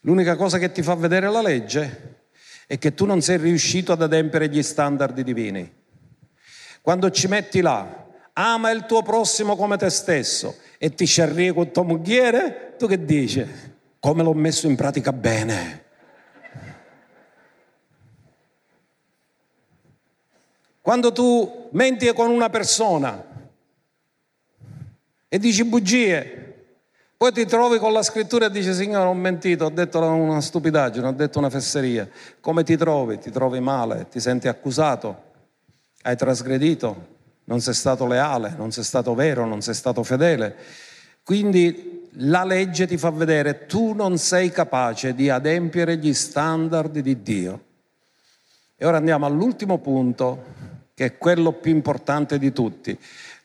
l'unica 0.00 0.36
cosa 0.36 0.58
che 0.58 0.72
ti 0.72 0.82
fa 0.82 0.94
vedere 0.94 1.30
la 1.30 1.42
legge 1.42 2.20
è 2.66 2.78
che 2.78 2.94
tu 2.94 3.06
non 3.06 3.20
sei 3.20 3.38
riuscito 3.38 3.92
ad 3.92 4.02
adempiere 4.02 4.48
gli 4.48 4.62
standard 4.62 5.20
divini. 5.20 5.80
Quando 6.80 7.10
ci 7.10 7.28
metti 7.28 7.60
là, 7.60 8.06
ama 8.32 8.70
il 8.70 8.86
tuo 8.86 9.02
prossimo 9.02 9.56
come 9.56 9.76
te 9.76 9.90
stesso 9.90 10.56
e 10.78 10.94
ti 10.94 11.04
scerri 11.04 11.52
con 11.52 11.70
tua 11.70 11.82
moglie, 11.82 12.74
tu 12.76 12.86
che 12.86 13.04
dici? 13.04 13.46
Come 14.00 14.22
l'ho 14.22 14.34
messo 14.34 14.66
in 14.66 14.74
pratica 14.74 15.12
bene? 15.12 15.81
Quando 20.82 21.12
tu 21.12 21.68
menti 21.70 22.12
con 22.12 22.28
una 22.28 22.50
persona 22.50 23.24
e 25.28 25.38
dici 25.38 25.64
bugie, 25.64 26.54
poi 27.16 27.30
ti 27.30 27.46
trovi 27.46 27.78
con 27.78 27.92
la 27.92 28.02
scrittura 28.02 28.46
e 28.46 28.50
dici 28.50 28.74
Signore 28.74 29.06
ho 29.06 29.14
mentito, 29.14 29.66
ho 29.66 29.70
detto 29.70 30.00
una 30.00 30.40
stupidaggine, 30.40 31.06
ho 31.06 31.12
detto 31.12 31.38
una 31.38 31.50
fesseria. 31.50 32.08
Come 32.40 32.64
ti 32.64 32.76
trovi? 32.76 33.18
Ti 33.18 33.30
trovi 33.30 33.60
male, 33.60 34.08
ti 34.10 34.18
senti 34.18 34.48
accusato, 34.48 35.22
hai 36.02 36.16
trasgredito, 36.16 37.06
non 37.44 37.60
sei 37.60 37.74
stato 37.74 38.04
leale, 38.08 38.52
non 38.58 38.72
sei 38.72 38.82
stato 38.82 39.14
vero, 39.14 39.46
non 39.46 39.62
sei 39.62 39.74
stato 39.74 40.02
fedele. 40.02 40.56
Quindi 41.22 42.08
la 42.14 42.42
legge 42.42 42.88
ti 42.88 42.98
fa 42.98 43.10
vedere 43.10 43.66
tu 43.66 43.92
non 43.92 44.18
sei 44.18 44.50
capace 44.50 45.14
di 45.14 45.30
adempiere 45.30 45.96
gli 45.96 46.12
standard 46.12 46.98
di 46.98 47.22
Dio. 47.22 47.64
E 48.76 48.84
ora 48.84 48.96
andiamo 48.96 49.26
all'ultimo 49.26 49.78
punto 49.78 50.71
che 51.02 51.06
è 51.06 51.18
quello 51.18 51.50
più 51.50 51.72
importante 51.72 52.38
di 52.38 52.52
tutti. 52.52 52.96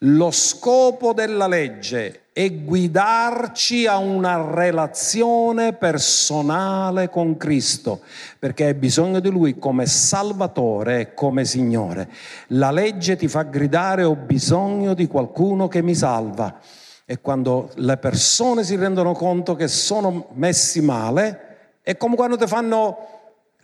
Lo 0.01 0.29
scopo 0.29 1.13
della 1.13 1.47
legge 1.47 2.25
è 2.31 2.53
guidarci 2.53 3.87
a 3.87 3.97
una 3.97 4.51
relazione 4.53 5.73
personale 5.73 7.09
con 7.09 7.35
Cristo, 7.35 8.01
perché 8.37 8.65
hai 8.65 8.73
bisogno 8.75 9.19
di 9.19 9.31
Lui 9.31 9.57
come 9.57 9.87
Salvatore 9.87 10.99
e 10.99 11.13
come 11.15 11.45
Signore. 11.45 12.09
La 12.49 12.69
legge 12.69 13.15
ti 13.15 13.27
fa 13.27 13.41
gridare 13.41 14.03
ho 14.03 14.13
bisogno 14.13 14.93
di 14.93 15.07
qualcuno 15.07 15.67
che 15.67 15.81
mi 15.81 15.95
salva. 15.95 16.59
E 17.05 17.21
quando 17.21 17.71
le 17.75 17.97
persone 17.97 18.63
si 18.63 18.75
rendono 18.75 19.13
conto 19.13 19.55
che 19.55 19.67
sono 19.67 20.27
messi 20.33 20.79
male, 20.81 21.79
è 21.81 21.97
come 21.97 22.15
quando 22.15 22.37
ti 22.37 22.45
fanno 22.45 22.97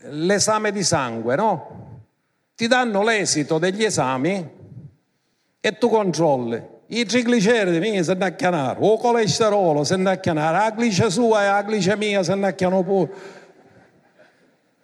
l'esame 0.09 0.71
di 0.71 0.81
sangue, 0.81 1.35
no? 1.35 1.92
Ti 2.63 2.69
danno 2.69 3.03
l'esito 3.03 3.57
degli 3.57 3.83
esami 3.83 4.49
e 5.59 5.77
tu 5.77 5.89
controlli. 5.89 6.71
I 6.87 7.03
trigliceridi 7.03 7.79
mica 7.79 8.03
si 8.03 8.11
annacchiano, 8.11 8.77
o 8.79 8.97
colesterolo 8.97 9.83
si 9.83 9.91
annacchiano, 9.91 10.39
la 10.39 10.73
glice 10.73 11.09
sua 11.09 11.43
e 11.43 11.47
la 11.47 11.63
glicemia 11.63 12.23
si 12.23 12.31
annacchiano 12.31 12.81
pure. 12.83 13.11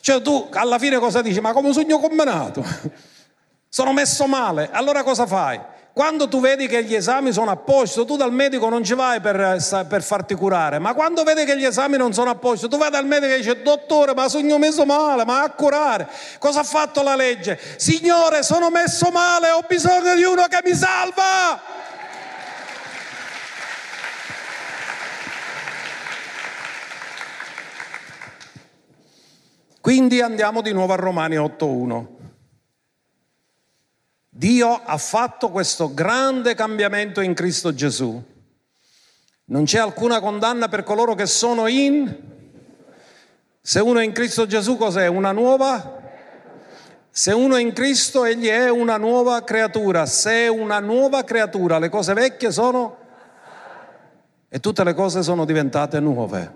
Cioè 0.02 0.22
tu 0.22 0.50
alla 0.52 0.78
fine 0.78 0.98
cosa 0.98 1.22
dici? 1.22 1.40
Ma 1.40 1.54
come 1.54 1.72
sogno 1.72 2.00
combinato? 2.00 2.66
Sono 3.70 3.94
messo 3.94 4.28
male. 4.28 4.68
Allora 4.74 5.02
cosa 5.04 5.26
fai? 5.26 5.58
Quando 6.00 6.30
tu 6.30 6.40
vedi 6.40 6.68
che 6.68 6.86
gli 6.86 6.96
esami 6.96 7.34
sono 7.34 7.52
a 7.52 7.58
posto, 7.58 8.06
tu 8.06 8.16
dal 8.16 8.32
medico 8.32 8.70
non 8.70 8.86
ci 8.86 8.94
vai 8.94 9.20
per, 9.20 9.38
eh, 9.38 9.86
per, 9.86 10.02
farti 10.02 10.34
curare, 10.34 10.80
ma 10.80 10.94
quando 10.94 11.24
vedi 11.24 11.44
che 11.44 11.58
gli 11.58 11.66
esami 11.66 11.98
non 11.98 12.14
sono 12.14 12.30
a 12.30 12.36
posto, 12.36 12.70
tu 12.70 12.78
vai 12.78 12.90
dal 12.90 13.06
medico 13.06 13.34
e 13.34 13.40
dici, 13.40 13.62
dottore, 13.62 14.14
ma 14.14 14.30
sono 14.30 14.58
messo 14.58 14.86
male, 14.86 15.26
ma 15.26 15.44
a 15.44 15.50
curare. 15.50 16.08
Cosa 16.38 16.62
ha 16.62 16.64
fatto 16.64 17.04
la 17.04 17.18
legge? 17.18 17.60
Signore, 17.76 18.44
sono 18.44 18.70
messo 18.70 19.10
male, 19.12 19.50
ho 19.50 19.66
bisogno 19.68 20.16
di 20.16 20.24
uno 20.24 20.44
che 20.44 20.62
mi 20.64 20.74
salva. 20.74 21.62
Quindi 29.82 30.22
andiamo 30.22 30.62
di 30.62 30.72
nuovo 30.72 30.94
a 30.94 30.96
Romani 30.96 31.36
8.1. 31.36 32.19
Dio 34.40 34.74
ha 34.86 34.96
fatto 34.96 35.50
questo 35.50 35.94
grande 35.94 36.56
cambiamento 36.56 37.20
in 37.20 37.34
Cristo 37.34 37.74
Gesù. 37.74 38.24
Non 39.44 39.66
c'è 39.66 39.80
alcuna 39.80 40.22
condanna 40.22 40.70
per 40.70 40.84
coloro 40.84 41.14
che 41.14 41.26
sono 41.26 41.68
in... 41.68 42.18
Se 43.60 43.82
uno 43.82 44.00
è 44.00 44.06
in 44.06 44.14
Cristo 44.14 44.48
Gesù 44.48 44.78
cos'è? 44.78 45.08
Una 45.08 45.34
nuova? 45.34 46.00
Se 47.12 47.34
uno 47.34 47.58
è 47.58 47.60
in 47.60 47.74
Cristo, 47.74 48.24
egli 48.24 48.48
è 48.48 48.70
una 48.70 48.96
nuova 48.96 49.44
creatura. 49.44 50.06
Se 50.06 50.32
è 50.32 50.48
una 50.48 50.80
nuova 50.80 51.26
creatura, 51.26 51.78
le 51.78 51.90
cose 51.90 52.14
vecchie 52.14 52.54
sono 52.54 52.96
e 54.48 54.62
tutte 54.62 54.86
le 54.86 54.94
cose 54.94 55.22
sono 55.22 55.44
diventate 55.44 56.00
nuove. 56.00 56.56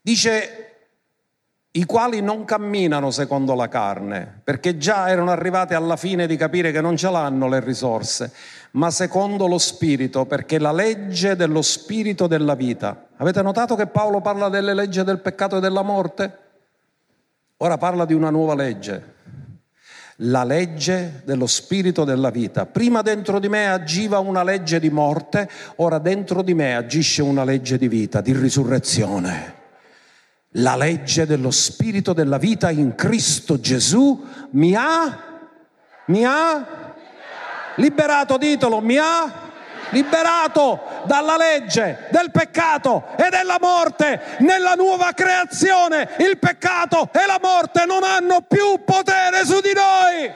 Dice 0.00 0.63
i 1.76 1.86
quali 1.86 2.20
non 2.20 2.44
camminano 2.44 3.10
secondo 3.10 3.54
la 3.54 3.68
carne, 3.68 4.40
perché 4.44 4.76
già 4.76 5.08
erano 5.08 5.32
arrivati 5.32 5.74
alla 5.74 5.96
fine 5.96 6.28
di 6.28 6.36
capire 6.36 6.70
che 6.70 6.80
non 6.80 6.96
ce 6.96 7.10
l'hanno 7.10 7.48
le 7.48 7.58
risorse, 7.58 8.32
ma 8.72 8.92
secondo 8.92 9.48
lo 9.48 9.58
Spirito, 9.58 10.24
perché 10.24 10.60
la 10.60 10.70
legge 10.70 11.34
dello 11.34 11.62
Spirito 11.62 12.28
della 12.28 12.54
vita. 12.54 13.08
Avete 13.16 13.42
notato 13.42 13.74
che 13.74 13.88
Paolo 13.88 14.20
parla 14.20 14.48
delle 14.48 14.72
leggi 14.72 15.02
del 15.02 15.18
peccato 15.18 15.56
e 15.56 15.60
della 15.60 15.82
morte? 15.82 16.38
Ora 17.56 17.76
parla 17.76 18.04
di 18.04 18.14
una 18.14 18.30
nuova 18.30 18.54
legge, 18.54 19.14
la 20.18 20.44
legge 20.44 21.22
dello 21.24 21.48
Spirito 21.48 22.04
della 22.04 22.30
vita. 22.30 22.66
Prima 22.66 23.02
dentro 23.02 23.40
di 23.40 23.48
me 23.48 23.68
agiva 23.68 24.20
una 24.20 24.44
legge 24.44 24.78
di 24.78 24.90
morte, 24.90 25.50
ora 25.76 25.98
dentro 25.98 26.42
di 26.42 26.54
me 26.54 26.76
agisce 26.76 27.20
una 27.20 27.42
legge 27.42 27.78
di 27.78 27.88
vita, 27.88 28.20
di 28.20 28.32
risurrezione 28.32 29.62
la 30.56 30.76
legge 30.76 31.26
dello 31.26 31.50
Spirito 31.50 32.12
della 32.12 32.38
vita 32.38 32.70
in 32.70 32.94
Cristo 32.94 33.58
Gesù 33.58 34.24
mi 34.50 34.74
ha, 34.76 35.42
mi 36.06 36.24
ha 36.24 36.94
liberato, 37.76 38.36
ditelo, 38.36 38.80
mi 38.80 38.96
ha 38.96 39.42
liberato 39.90 41.02
dalla 41.06 41.36
legge 41.36 42.06
del 42.10 42.30
peccato 42.30 43.04
e 43.16 43.30
della 43.30 43.58
morte. 43.60 44.36
Nella 44.40 44.74
nuova 44.74 45.12
creazione 45.12 46.10
il 46.18 46.38
peccato 46.38 47.10
e 47.12 47.26
la 47.26 47.40
morte 47.42 47.84
non 47.84 48.04
hanno 48.04 48.42
più 48.42 48.84
potere 48.84 49.44
su 49.44 49.60
di 49.60 49.72
noi. 49.72 50.32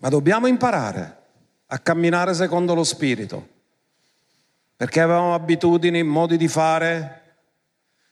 Ma 0.00 0.08
dobbiamo 0.08 0.46
imparare 0.46 1.17
a 1.70 1.78
camminare 1.78 2.32
secondo 2.34 2.74
lo 2.74 2.84
Spirito, 2.84 3.46
perché 4.76 5.00
avevamo 5.00 5.34
abitudini, 5.34 6.02
modi 6.02 6.36
di 6.36 6.48
fare 6.48 7.22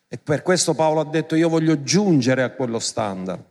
e 0.09 0.19
per 0.19 0.43
questo 0.43 0.75
Paolo 0.75 1.01
ha 1.01 1.05
detto 1.05 1.35
io 1.35 1.49
voglio 1.49 1.83
giungere 1.83 2.43
a 2.43 2.51
quello 2.51 2.79
standard. 2.79 3.43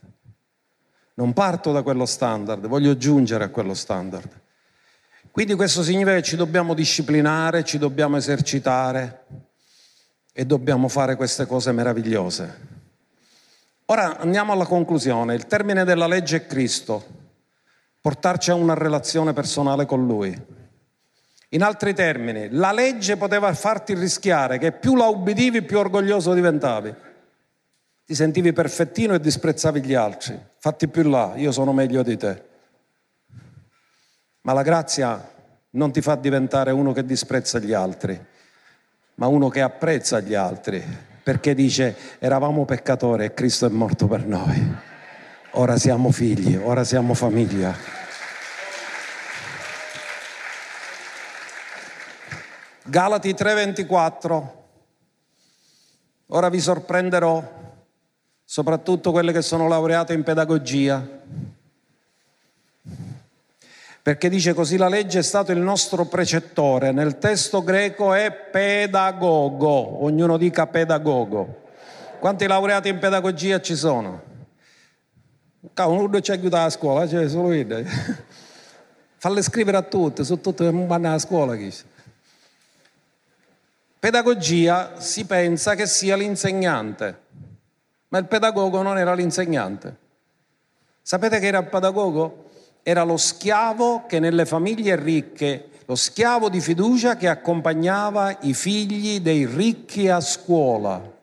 Non 1.15 1.33
parto 1.33 1.71
da 1.71 1.81
quello 1.81 2.05
standard, 2.05 2.67
voglio 2.67 2.97
giungere 2.97 3.45
a 3.45 3.49
quello 3.49 3.73
standard. 3.73 4.41
Quindi 5.31 5.55
questo 5.55 5.81
significa 5.81 6.15
che 6.15 6.21
ci 6.21 6.35
dobbiamo 6.35 6.73
disciplinare, 6.73 7.63
ci 7.63 7.77
dobbiamo 7.77 8.17
esercitare 8.17 9.25
e 10.31 10.45
dobbiamo 10.45 10.87
fare 10.87 11.15
queste 11.15 11.45
cose 11.45 11.71
meravigliose. 11.71 12.73
Ora 13.85 14.17
andiamo 14.17 14.53
alla 14.53 14.65
conclusione. 14.65 15.35
Il 15.35 15.47
termine 15.47 15.83
della 15.83 16.07
legge 16.07 16.37
è 16.37 16.45
Cristo 16.45 17.24
portarci 18.05 18.51
a 18.51 18.53
una 18.53 18.75
relazione 18.75 19.33
personale 19.33 19.87
con 19.87 20.05
Lui. 20.05 20.39
In 21.49 21.63
altri 21.63 21.95
termini, 21.95 22.49
la 22.51 22.71
legge 22.71 23.17
poteva 23.17 23.51
farti 23.55 23.95
rischiare 23.95 24.59
che 24.59 24.73
più 24.73 24.95
la 24.95 25.07
ubbidivi 25.07 25.63
più 25.63 25.79
orgoglioso 25.79 26.35
diventavi. 26.35 26.93
Ti 28.05 28.13
sentivi 28.13 28.53
perfettino 28.53 29.15
e 29.15 29.19
disprezzavi 29.19 29.81
gli 29.81 29.95
altri. 29.95 30.39
Fatti 30.59 30.87
più 30.87 31.09
là, 31.09 31.33
io 31.35 31.51
sono 31.51 31.73
meglio 31.73 32.03
di 32.03 32.15
te. 32.15 32.43
Ma 34.41 34.53
la 34.53 34.61
grazia 34.61 35.27
non 35.71 35.91
ti 35.91 36.01
fa 36.01 36.13
diventare 36.13 36.69
uno 36.69 36.91
che 36.91 37.05
disprezza 37.05 37.57
gli 37.57 37.73
altri, 37.73 38.23
ma 39.15 39.25
uno 39.25 39.49
che 39.49 39.61
apprezza 39.61 40.19
gli 40.19 40.35
altri, 40.35 40.79
perché 41.23 41.55
dice 41.55 41.95
eravamo 42.19 42.65
peccatori 42.65 43.25
e 43.25 43.33
Cristo 43.33 43.65
è 43.65 43.69
morto 43.69 44.05
per 44.05 44.27
noi. 44.27 44.93
Ora 45.57 45.77
siamo 45.77 46.11
figli, 46.11 46.57
ora 46.61 46.83
siamo 46.83 47.13
famiglia. 47.13 47.73
Galati 52.83 53.33
3:24. 53.33 54.63
Ora 56.27 56.49
vi 56.49 56.59
sorprenderò, 56.59 57.41
soprattutto 58.43 59.11
quelle 59.11 59.31
che 59.31 59.41
sono 59.41 59.69
laureate 59.69 60.11
in 60.11 60.23
pedagogia, 60.23 61.07
perché 64.01 64.27
dice 64.27 64.53
così 64.53 64.75
la 64.75 64.89
legge 64.89 65.19
è 65.19 65.23
stato 65.23 65.53
il 65.53 65.59
nostro 65.59 66.03
precettore, 66.03 66.91
nel 66.91 67.17
testo 67.17 67.63
greco 67.63 68.13
è 68.13 68.29
pedagogo, 68.29 70.03
ognuno 70.03 70.35
dica 70.35 70.67
pedagogo. 70.67 71.61
Quanti 72.19 72.45
laureati 72.45 72.89
in 72.89 72.99
pedagogia 72.99 73.61
ci 73.61 73.77
sono? 73.77 74.33
Uno 75.73 76.19
ci 76.21 76.31
aiuta 76.31 76.63
a 76.63 76.69
scuola, 76.69 77.07
cioè 77.07 77.27
solo 77.27 77.51
io. 77.53 77.83
Falle 79.17 79.41
scrivere 79.41 79.77
a 79.77 79.81
tutti, 79.81 80.23
su 80.23 80.39
tutte 80.39 80.63
le 80.63 80.85
vanno 80.85 81.13
a 81.13 81.19
scuola. 81.19 81.55
Chi. 81.55 81.73
Pedagogia 83.99 84.99
si 84.99 85.25
pensa 85.25 85.73
che 85.73 85.87
sia 85.87 86.15
l'insegnante, 86.15 87.19
ma 88.09 88.19
il 88.19 88.25
pedagogo 88.25 88.81
non 88.83 88.99
era 88.99 89.15
l'insegnante. 89.15 89.97
Sapete 91.01 91.39
che 91.39 91.47
era 91.47 91.59
il 91.59 91.67
pedagogo? 91.67 92.49
Era 92.83 93.03
lo 93.03 93.17
schiavo 93.17 94.05
che 94.05 94.19
nelle 94.19 94.45
famiglie 94.45 94.95
ricche, 94.95 95.69
lo 95.85 95.95
schiavo 95.95 96.49
di 96.49 96.61
fiducia 96.61 97.15
che 97.15 97.27
accompagnava 97.27 98.37
i 98.41 98.53
figli 98.53 99.19
dei 99.19 99.45
ricchi 99.47 100.07
a 100.07 100.19
scuola. 100.19 101.13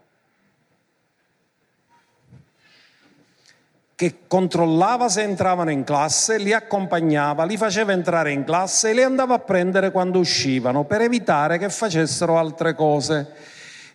Che 4.03 4.15
controllava 4.27 5.09
se 5.09 5.23
entravano 5.23 5.71
in 5.71 5.85
classe, 5.85 6.37
li 6.37 6.53
accompagnava, 6.53 7.45
li 7.45 7.57
faceva 7.57 7.93
entrare 7.93 8.33
in 8.33 8.43
classe 8.43 8.91
e 8.91 8.95
li 8.95 9.03
andava 9.05 9.35
a 9.35 9.39
prendere 9.39 9.93
quando 9.93 10.19
uscivano 10.19 10.83
per 10.83 11.03
evitare 11.03 11.57
che 11.57 11.69
facessero 11.69 12.37
altre 12.37 12.75
cose. 12.75 13.31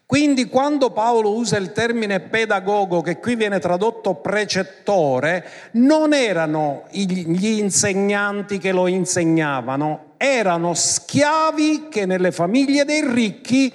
Quindi 0.05 0.45
quando 0.45 0.91
Paolo 0.91 1.35
usa 1.35 1.57
il 1.57 1.73
termine 1.73 2.21
pedagogo, 2.21 3.01
che 3.01 3.19
qui 3.19 3.35
viene 3.35 3.59
tradotto 3.59 4.13
precettore, 4.13 5.45
non 5.71 6.13
erano 6.13 6.85
gli 6.91 7.59
insegnanti 7.59 8.59
che 8.59 8.71
lo 8.71 8.87
insegnavano, 8.87 10.13
erano 10.15 10.73
schiavi 10.73 11.87
che 11.89 12.05
nelle 12.05 12.31
famiglie 12.31 12.85
dei 12.85 13.05
ricchi 13.05 13.73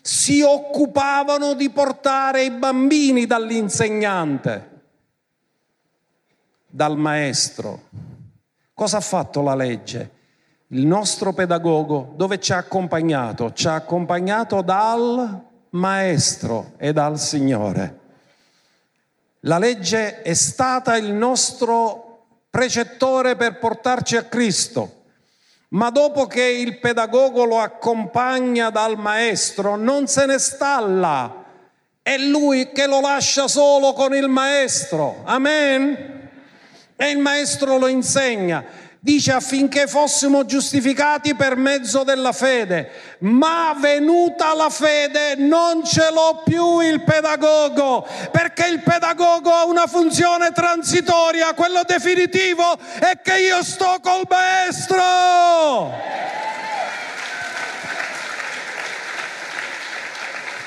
si 0.00 0.42
occupavano 0.42 1.54
di 1.54 1.70
portare 1.70 2.44
i 2.44 2.50
bambini 2.52 3.26
dall'insegnante 3.26 4.70
dal 6.72 6.96
maestro. 6.96 7.82
Cosa 8.72 8.96
ha 8.96 9.00
fatto 9.00 9.42
la 9.42 9.54
legge? 9.54 10.20
Il 10.68 10.86
nostro 10.86 11.34
pedagogo 11.34 12.14
dove 12.16 12.40
ci 12.40 12.52
ha 12.52 12.56
accompagnato? 12.56 13.52
Ci 13.52 13.68
ha 13.68 13.74
accompagnato 13.74 14.62
dal 14.62 15.44
maestro 15.70 16.72
e 16.78 16.94
dal 16.94 17.18
Signore. 17.18 17.98
La 19.40 19.58
legge 19.58 20.22
è 20.22 20.32
stata 20.32 20.96
il 20.96 21.12
nostro 21.12 22.24
precettore 22.48 23.36
per 23.36 23.58
portarci 23.58 24.16
a 24.16 24.24
Cristo. 24.24 25.00
Ma 25.68 25.90
dopo 25.90 26.26
che 26.26 26.42
il 26.42 26.78
pedagogo 26.78 27.44
lo 27.44 27.58
accompagna 27.58 28.70
dal 28.70 28.98
maestro, 28.98 29.76
non 29.76 30.06
se 30.06 30.24
ne 30.24 30.38
sta 30.38 30.80
là. 30.80 31.44
È 32.00 32.16
lui 32.16 32.72
che 32.72 32.86
lo 32.86 33.00
lascia 33.00 33.46
solo 33.46 33.92
con 33.92 34.14
il 34.14 34.28
maestro. 34.28 35.20
Amen. 35.24 36.21
E 37.02 37.10
il 37.10 37.18
maestro 37.18 37.78
lo 37.78 37.88
insegna. 37.88 38.64
Dice 39.00 39.32
affinché 39.32 39.88
fossimo 39.88 40.44
giustificati 40.44 41.34
per 41.34 41.56
mezzo 41.56 42.04
della 42.04 42.30
fede, 42.30 43.16
ma 43.22 43.74
venuta 43.76 44.54
la 44.54 44.70
fede 44.70 45.34
non 45.34 45.84
ce 45.84 46.12
l'ho 46.12 46.42
più 46.44 46.78
il 46.78 47.02
pedagogo, 47.02 48.06
perché 48.30 48.68
il 48.68 48.78
pedagogo 48.82 49.50
ha 49.50 49.64
una 49.64 49.88
funzione 49.88 50.52
transitoria, 50.52 51.52
quello 51.54 51.82
definitivo 51.84 52.78
è 53.00 53.18
che 53.20 53.40
io 53.40 53.64
sto 53.64 53.98
col 54.00 54.22
maestro. 54.28 55.02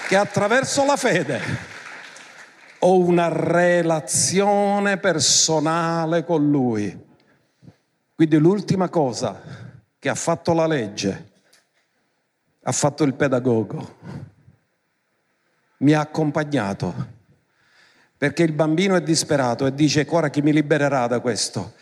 Che 0.09 0.17
attraverso 0.17 0.83
la 0.83 0.97
fede 0.97 1.74
ho 2.85 2.99
una 2.99 3.29
relazione 3.29 4.97
personale 4.97 6.23
con 6.23 6.49
Lui. 6.49 7.03
Quindi 8.13 8.37
l'ultima 8.37 8.89
cosa 8.89 9.41
che 9.97 10.07
ha 10.07 10.15
fatto 10.15 10.53
la 10.53 10.67
legge, 10.67 11.31
ha 12.61 12.71
fatto 12.71 13.03
il 13.03 13.15
pedagogo, 13.15 13.95
mi 15.77 15.93
ha 15.93 15.99
accompagnato, 15.99 16.93
perché 18.17 18.43
il 18.43 18.53
bambino 18.53 18.95
è 18.95 19.01
disperato 19.01 19.65
e 19.65 19.73
dice, 19.73 20.05
ora 20.07 20.29
chi 20.29 20.41
mi 20.41 20.53
libererà 20.53 21.07
da 21.07 21.19
questo? 21.19 21.73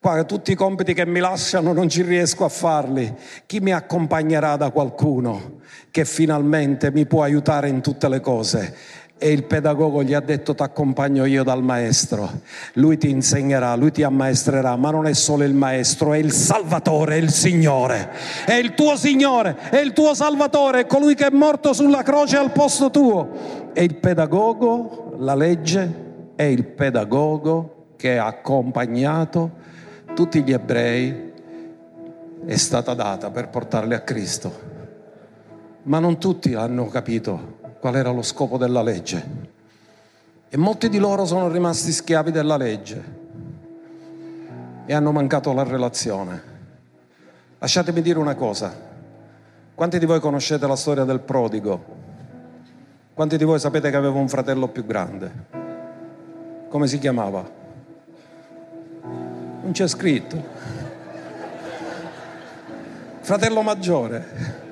Qua 0.00 0.22
tutti 0.24 0.52
i 0.52 0.56
compiti 0.56 0.94
che 0.94 1.06
mi 1.06 1.18
lasciano 1.18 1.72
non 1.72 1.88
ci 1.88 2.02
riesco 2.02 2.44
a 2.44 2.48
farli. 2.48 3.12
Chi 3.46 3.58
mi 3.58 3.72
accompagnerà 3.72 4.56
da 4.56 4.70
qualcuno 4.70 5.60
che 5.90 6.04
finalmente 6.04 6.92
mi 6.92 7.04
può 7.04 7.24
aiutare 7.24 7.68
in 7.68 7.80
tutte 7.80 8.08
le 8.08 8.20
cose? 8.20 8.76
E 9.20 9.32
il 9.32 9.44
pedagogo 9.44 10.04
gli 10.04 10.14
ha 10.14 10.20
detto 10.20 10.54
ti 10.54 10.62
accompagno 10.62 11.24
io 11.24 11.42
dal 11.42 11.60
maestro, 11.60 12.30
lui 12.74 12.98
ti 12.98 13.10
insegnerà, 13.10 13.74
lui 13.74 13.90
ti 13.90 14.04
ammaestrerà, 14.04 14.76
ma 14.76 14.92
non 14.92 15.06
è 15.06 15.12
solo 15.12 15.42
il 15.42 15.54
maestro, 15.54 16.12
è 16.12 16.18
il 16.18 16.30
salvatore, 16.30 17.16
è 17.16 17.18
il 17.18 17.30
Signore, 17.30 18.10
è 18.46 18.52
il 18.52 18.74
tuo 18.74 18.96
Signore, 18.96 19.56
è 19.70 19.78
il 19.78 19.92
tuo 19.92 20.14
salvatore, 20.14 20.82
è 20.82 20.86
colui 20.86 21.16
che 21.16 21.26
è 21.26 21.34
morto 21.34 21.72
sulla 21.72 22.04
croce 22.04 22.36
al 22.36 22.52
posto 22.52 22.90
tuo. 22.90 23.70
E 23.72 23.82
il 23.82 23.96
pedagogo, 23.96 25.14
la 25.18 25.34
legge, 25.34 26.06
è 26.36 26.44
il 26.44 26.64
pedagogo 26.64 27.94
che 27.96 28.18
ha 28.18 28.26
accompagnato 28.26 29.50
tutti 30.14 30.44
gli 30.44 30.52
ebrei, 30.52 31.32
è 32.46 32.56
stata 32.56 32.94
data 32.94 33.32
per 33.32 33.48
portarli 33.48 33.94
a 33.94 34.00
Cristo. 34.02 34.66
Ma 35.82 35.98
non 35.98 36.18
tutti 36.18 36.54
hanno 36.54 36.86
capito 36.86 37.57
qual 37.80 37.94
era 37.94 38.10
lo 38.10 38.22
scopo 38.22 38.56
della 38.56 38.82
legge. 38.82 39.56
E 40.48 40.56
molti 40.56 40.88
di 40.88 40.98
loro 40.98 41.26
sono 41.26 41.48
rimasti 41.48 41.92
schiavi 41.92 42.30
della 42.30 42.56
legge 42.56 43.26
e 44.86 44.94
hanno 44.94 45.12
mancato 45.12 45.52
la 45.52 45.62
relazione. 45.62 46.56
Lasciatemi 47.58 48.00
dire 48.00 48.18
una 48.18 48.34
cosa, 48.34 48.72
quanti 49.74 49.98
di 49.98 50.06
voi 50.06 50.20
conoscete 50.20 50.66
la 50.66 50.76
storia 50.76 51.04
del 51.04 51.20
prodigo? 51.20 51.96
Quanti 53.12 53.36
di 53.36 53.44
voi 53.44 53.58
sapete 53.58 53.90
che 53.90 53.96
aveva 53.96 54.18
un 54.18 54.28
fratello 54.28 54.68
più 54.68 54.86
grande? 54.86 55.46
Come 56.68 56.86
si 56.86 56.98
chiamava? 56.98 57.50
Non 59.62 59.70
c'è 59.72 59.88
scritto. 59.88 60.42
Fratello 63.20 63.60
maggiore 63.62 64.66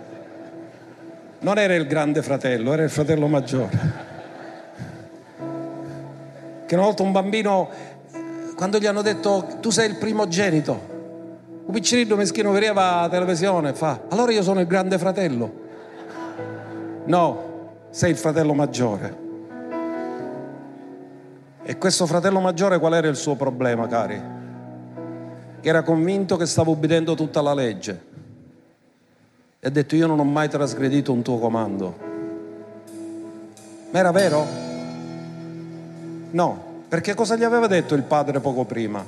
non 1.47 1.59
era 1.59 1.77
il 1.77 1.87
grande 1.87 2.23
fratello, 2.23 2.73
era 2.73 2.83
il 2.83 2.91
fratello 2.91 3.29
maggiore. 3.29 3.79
Che 6.67 6.75
una 6.75 6.83
volta 6.83 7.05
un 7.05 7.13
bambino, 7.13 7.69
quando 8.57 8.81
gli 8.81 8.87
hanno 8.87 9.01
detto 9.01 9.47
tu 9.61 9.71
sei 9.71 9.89
il 9.91 9.95
primogenito, 9.95 10.95
un 11.65 11.73
piccerino 11.73 12.17
meschino 12.17 12.51
vedeva 12.51 13.03
la 13.03 13.09
televisione 13.09 13.75
fa, 13.75 14.01
allora 14.09 14.33
io 14.33 14.43
sono 14.43 14.59
il 14.59 14.67
grande 14.67 14.99
fratello. 14.99 15.53
No, 17.05 17.45
sei 17.91 18.11
il 18.11 18.17
fratello 18.17 18.53
maggiore. 18.53 19.17
E 21.63 21.79
questo 21.79 22.07
fratello 22.07 22.41
maggiore 22.41 22.81
qual 22.81 22.95
era 22.95 23.07
il 23.07 23.15
suo 23.15 23.37
problema, 23.37 23.87
cari? 23.87 24.21
Che 25.61 25.69
era 25.69 25.85
convinto 25.85 26.37
che 26.37 26.47
stava 26.47 26.71
ubbidendo 26.71 27.15
tutta 27.15 27.41
la 27.41 27.55
legge 27.55 28.15
e 29.59 29.67
ha 29.67 29.71
detto 29.71 29.97
io 29.97 30.07
non 30.07 30.19
ho 30.19 30.25
mai 30.25 30.49
trasgredito 30.49 31.13
un 31.13 31.23
tuo 31.23 31.39
comando. 31.39 31.97
Ma 33.91 33.99
era 33.99 34.11
vero? 34.11 34.47
No, 36.31 36.63
perché 36.89 37.15
cosa 37.15 37.37
gli 37.37 37.45
aveva 37.45 37.67
detto 37.67 37.95
il 37.95 38.03
padre 38.03 38.41
poco 38.41 38.65
prima? 38.65 39.05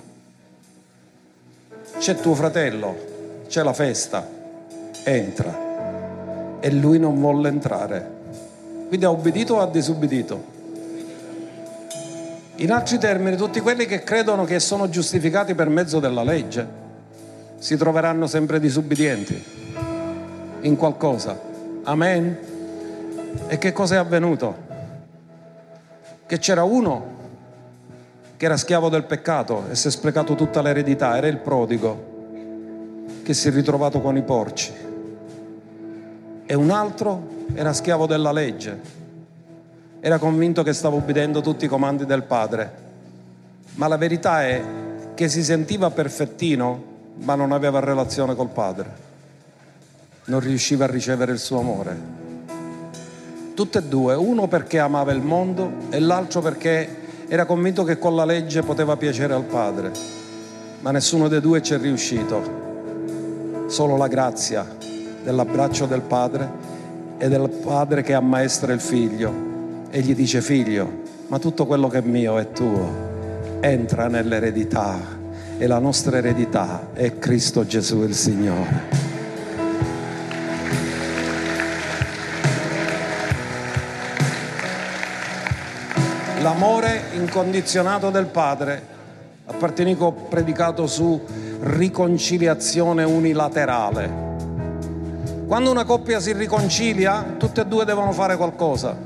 C'è 1.99 2.14
tuo 2.16 2.34
fratello, 2.34 2.96
c'è 3.49 3.62
la 3.62 3.72
festa, 3.72 4.26
entra. 5.05 5.66
E 6.61 6.72
lui 6.72 6.99
non 6.99 7.20
volle 7.20 7.49
entrare. 7.49 8.16
Quindi 8.88 9.05
ha 9.05 9.11
obbedito 9.11 9.57
o 9.57 9.61
ha 9.61 9.66
disubbidito? 9.66 10.57
In 12.57 12.72
altri 12.72 12.99
termini, 12.99 13.36
tutti 13.36 13.61
quelli 13.61 13.84
che 13.86 14.03
credono 14.03 14.44
che 14.44 14.59
sono 14.59 14.88
giustificati 14.88 15.55
per 15.55 15.68
mezzo 15.68 16.01
della 16.01 16.24
legge 16.24 16.66
si 17.59 17.76
troveranno 17.76 18.26
sempre 18.26 18.59
disubbidienti 18.59 19.67
in 20.61 20.76
qualcosa. 20.76 21.38
Amen. 21.84 22.38
E 23.46 23.59
che 23.59 23.72
cosa 23.72 23.96
è 23.96 23.98
avvenuto? 23.98 24.66
Che 26.26 26.38
c'era 26.38 26.62
uno 26.64 27.16
che 28.36 28.44
era 28.44 28.56
schiavo 28.56 28.88
del 28.88 29.04
peccato 29.04 29.64
e 29.70 29.74
si 29.74 29.88
è 29.88 29.90
sprecato 29.90 30.34
tutta 30.34 30.62
l'eredità, 30.62 31.16
era 31.16 31.26
il 31.26 31.38
prodigo 31.38 32.16
che 33.24 33.34
si 33.34 33.48
è 33.48 33.50
ritrovato 33.50 34.00
con 34.00 34.16
i 34.16 34.22
porci. 34.22 34.72
E 36.46 36.54
un 36.54 36.70
altro 36.70 37.36
era 37.54 37.72
schiavo 37.72 38.06
della 38.06 38.32
legge, 38.32 38.80
era 40.00 40.18
convinto 40.18 40.62
che 40.62 40.72
stava 40.72 40.96
ubbidendo 40.96 41.40
tutti 41.40 41.64
i 41.64 41.68
comandi 41.68 42.06
del 42.06 42.22
padre. 42.22 42.86
Ma 43.74 43.88
la 43.88 43.96
verità 43.96 44.44
è 44.44 44.62
che 45.14 45.28
si 45.28 45.42
sentiva 45.42 45.90
perfettino, 45.90 46.82
ma 47.16 47.34
non 47.34 47.52
aveva 47.52 47.80
relazione 47.80 48.34
col 48.34 48.48
padre 48.48 49.06
non 50.29 50.41
riusciva 50.41 50.85
a 50.85 50.89
ricevere 50.89 51.33
il 51.33 51.39
suo 51.39 51.61
amore. 51.61 51.97
Tutte 53.55 53.79
e 53.79 53.83
due, 53.83 54.14
uno 54.14 54.47
perché 54.47 54.79
amava 54.79 55.12
il 55.12 55.22
mondo 55.22 55.72
e 55.91 55.99
l'altro 55.99 56.41
perché 56.41 57.07
era 57.29 57.45
convinto 57.45 57.83
che 57.83 57.99
con 57.99 58.14
la 58.14 58.24
legge 58.24 58.62
poteva 58.62 58.97
piacere 58.97 59.35
al 59.35 59.45
Padre, 59.45 59.91
ma 60.81 60.91
nessuno 60.91 61.29
dei 61.29 61.41
due 61.41 61.62
ci 61.62 61.74
è 61.74 61.79
riuscito. 61.79 62.66
Solo 63.66 63.97
la 63.97 64.07
grazia 64.07 64.66
dell'abbraccio 65.22 65.87
del 65.87 66.03
Padre 66.03 66.51
e 67.18 67.29
del 67.29 67.49
Padre 67.49 68.03
che 68.03 68.14
ammaestra 68.14 68.72
il 68.72 68.81
figlio 68.81 69.33
e 69.91 70.01
gli 70.01 70.14
dice 70.14 70.41
figlio, 70.41 71.03
ma 71.29 71.39
tutto 71.39 71.66
quello 71.66 71.89
che 71.89 71.99
è 71.99 72.03
mio 72.03 72.39
è 72.39 72.53
tuo, 72.53 73.59
entra 73.61 74.09
nell'eredità 74.09 75.16
e 75.59 75.66
la 75.66 75.79
nostra 75.79 76.18
eredità 76.18 76.89
è 76.93 77.18
Cristo 77.18 77.66
Gesù 77.66 78.03
il 78.03 78.14
Signore. 78.14 79.17
L'amore 86.41 87.03
incondizionato 87.14 88.11
del 88.11 88.26
Padre. 88.26 88.97
A 89.47 89.53
Partenico 89.55 90.07
ho 90.07 90.12
predicato 90.12 90.86
su 90.86 91.20
riconciliazione 91.61 93.03
unilaterale. 93.05 94.26
Quando 95.47 95.70
una 95.70 95.84
coppia 95.84 96.20
si 96.20 96.32
riconcilia, 96.32 97.34
tutte 97.39 97.62
e 97.62 97.66
due 97.66 97.84
devono 97.84 98.12
fare 98.12 98.36
qualcosa. 98.36 98.97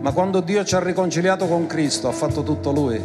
Ma 0.00 0.12
quando 0.12 0.40
Dio 0.40 0.64
ci 0.64 0.76
ha 0.76 0.80
riconciliato 0.80 1.46
con 1.46 1.66
Cristo, 1.66 2.06
ha 2.08 2.12
fatto 2.12 2.44
tutto 2.44 2.70
Lui. 2.70 3.02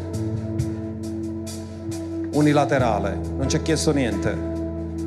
Unilaterale, 2.33 3.19
non 3.35 3.49
ci 3.49 3.55
ha 3.55 3.61
chiesto 3.61 3.91
niente, 3.91 4.37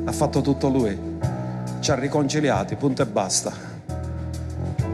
ha 0.03 0.11
fatto 0.11 0.41
tutto 0.41 0.67
Lui. 0.67 1.13
Ci 1.79 1.91
ha 1.91 1.95
riconciliati, 1.95 2.75
punto 2.75 3.01
e 3.01 3.05
basta 3.05 3.73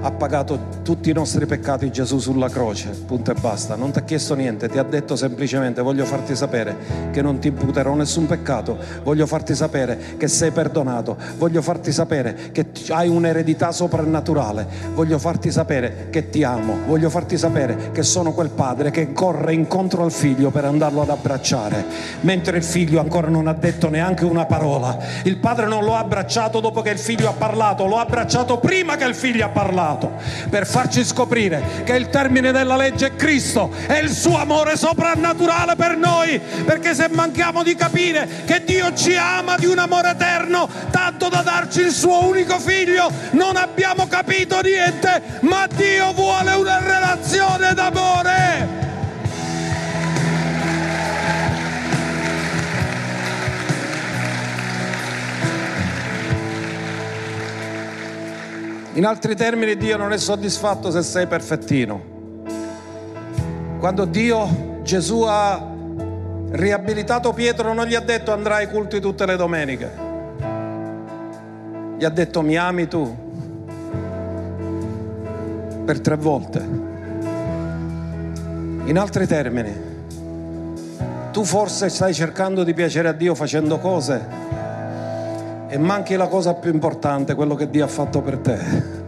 ha 0.01 0.11
pagato 0.11 0.80
tutti 0.83 1.09
i 1.09 1.13
nostri 1.13 1.45
peccati 1.45 1.91
Gesù 1.91 2.19
sulla 2.19 2.49
croce, 2.49 2.89
punto 2.89 3.31
e 3.31 3.35
basta. 3.39 3.75
Non 3.75 3.91
ti 3.91 3.99
ha 3.99 4.03
chiesto 4.03 4.35
niente, 4.35 4.69
ti 4.69 4.77
ha 4.77 4.83
detto 4.83 5.15
semplicemente 5.15 5.81
voglio 5.81 6.05
farti 6.05 6.35
sapere 6.35 7.09
che 7.11 7.21
non 7.21 7.39
ti 7.39 7.49
imputerò 7.49 7.93
nessun 7.93 8.25
peccato, 8.25 8.77
voglio 9.03 9.25
farti 9.27 9.55
sapere 9.55 10.15
che 10.17 10.27
sei 10.27 10.51
perdonato, 10.51 11.17
voglio 11.37 11.61
farti 11.61 11.91
sapere 11.91 12.49
che 12.51 12.71
hai 12.89 13.07
un'eredità 13.07 13.71
soprannaturale, 13.71 14.67
voglio 14.93 15.19
farti 15.19 15.51
sapere 15.51 16.07
che 16.09 16.29
ti 16.29 16.43
amo, 16.43 16.79
voglio 16.87 17.09
farti 17.09 17.37
sapere 17.37 17.91
che 17.91 18.03
sono 18.03 18.33
quel 18.33 18.49
padre 18.49 18.91
che 18.91 19.13
corre 19.13 19.53
incontro 19.53 20.03
al 20.03 20.11
figlio 20.11 20.49
per 20.49 20.65
andarlo 20.65 21.01
ad 21.01 21.09
abbracciare, 21.09 21.85
mentre 22.21 22.57
il 22.57 22.63
figlio 22.63 22.99
ancora 22.99 23.29
non 23.29 23.47
ha 23.47 23.53
detto 23.53 23.89
neanche 23.89 24.25
una 24.25 24.45
parola. 24.45 24.97
Il 25.23 25.37
padre 25.37 25.67
non 25.67 25.83
lo 25.83 25.95
ha 25.95 25.99
abbracciato 25.99 26.59
dopo 26.59 26.81
che 26.81 26.89
il 26.89 26.99
figlio 26.99 27.29
ha 27.29 27.33
parlato, 27.33 27.85
lo 27.85 27.97
ha 27.97 28.01
abbracciato 28.01 28.57
prima 28.57 28.95
che 28.95 29.05
il 29.05 29.15
figlio 29.15 29.45
ha 29.45 29.49
parlato. 29.49 30.11
Per 30.49 30.65
farci 30.71 31.03
scoprire 31.03 31.83
che 31.83 31.97
il 31.97 32.09
termine 32.09 32.53
della 32.53 32.77
legge 32.77 33.07
è 33.07 33.15
Cristo 33.17 33.69
e 33.87 33.99
il 33.99 34.09
suo 34.09 34.37
amore 34.37 34.77
soprannaturale 34.77 35.75
per 35.75 35.97
noi, 35.97 36.39
perché 36.63 36.95
se 36.95 37.09
manchiamo 37.09 37.61
di 37.61 37.75
capire 37.75 38.27
che 38.45 38.63
Dio 38.63 38.93
ci 38.93 39.13
ama 39.17 39.57
di 39.57 39.65
un 39.65 39.79
amore 39.79 40.11
eterno, 40.11 40.69
tanto 40.89 41.27
da 41.27 41.41
darci 41.41 41.81
il 41.81 41.91
suo 41.91 42.25
unico 42.25 42.57
figlio, 42.57 43.11
non 43.31 43.57
abbiamo 43.57 44.07
capito 44.07 44.61
niente, 44.61 45.21
ma 45.41 45.67
Dio 45.67 46.13
vuole 46.13 46.53
una 46.53 46.79
relazione 46.79 47.73
d'amore. 47.73 48.80
In 59.01 59.07
altri 59.07 59.35
termini, 59.35 59.77
Dio 59.77 59.97
non 59.97 60.13
è 60.13 60.17
soddisfatto 60.19 60.91
se 60.91 61.01
sei 61.01 61.25
perfettino. 61.25 62.03
Quando 63.79 64.05
Dio, 64.05 64.81
Gesù 64.83 65.23
ha 65.27 65.59
riabilitato 66.51 67.33
Pietro, 67.33 67.73
non 67.73 67.87
gli 67.87 67.95
ha 67.95 67.99
detto 67.99 68.31
andrai 68.31 68.65
ai 68.65 68.71
culti 68.71 68.99
tutte 68.99 69.25
le 69.25 69.37
domeniche. 69.37 69.91
Gli 71.97 72.05
ha 72.05 72.09
detto 72.09 72.43
mi 72.43 72.55
ami 72.57 72.87
tu 72.87 73.17
per 75.83 75.99
tre 75.99 76.15
volte. 76.15 76.59
In 78.85 78.97
altri 78.99 79.25
termini, 79.25 79.89
Tu 81.31 81.43
forse 81.43 81.89
stai 81.89 82.13
cercando 82.13 82.63
di 82.63 82.75
piacere 82.75 83.07
a 83.07 83.13
Dio 83.13 83.33
facendo 83.33 83.79
cose 83.79 84.60
e 85.71 85.77
manchi 85.77 86.17
la 86.17 86.27
cosa 86.27 86.53
più 86.53 86.69
importante, 86.73 87.33
quello 87.33 87.55
che 87.55 87.69
Dio 87.69 87.85
ha 87.85 87.87
fatto 87.87 88.19
per 88.19 88.37
te 88.39 88.99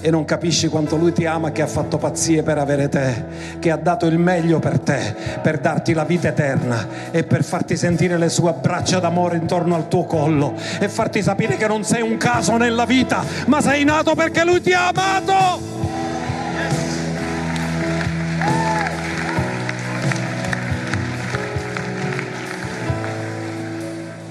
e 0.00 0.10
non 0.10 0.24
capisci 0.24 0.66
quanto 0.66 0.96
lui 0.96 1.12
ti 1.12 1.26
ama, 1.26 1.52
che 1.52 1.62
ha 1.62 1.66
fatto 1.68 1.96
pazzie 1.96 2.42
per 2.42 2.58
avere 2.58 2.88
te, 2.88 3.24
che 3.60 3.70
ha 3.70 3.76
dato 3.76 4.06
il 4.06 4.18
meglio 4.18 4.58
per 4.58 4.80
te, 4.80 5.14
per 5.40 5.58
darti 5.58 5.92
la 5.92 6.04
vita 6.04 6.26
eterna 6.28 6.88
e 7.12 7.22
per 7.22 7.44
farti 7.44 7.76
sentire 7.76 8.18
le 8.18 8.28
sue 8.28 8.52
braccia 8.52 8.98
d'amore 8.98 9.36
intorno 9.36 9.76
al 9.76 9.86
tuo 9.86 10.04
collo 10.04 10.54
e 10.80 10.88
farti 10.88 11.22
sapere 11.22 11.56
che 11.56 11.68
non 11.68 11.84
sei 11.84 12.02
un 12.02 12.16
caso 12.16 12.56
nella 12.56 12.84
vita, 12.84 13.24
ma 13.46 13.60
sei 13.60 13.84
nato 13.84 14.16
perché 14.16 14.44
lui 14.44 14.60
ti 14.60 14.72
ha 14.72 14.88
amato. 14.88 15.74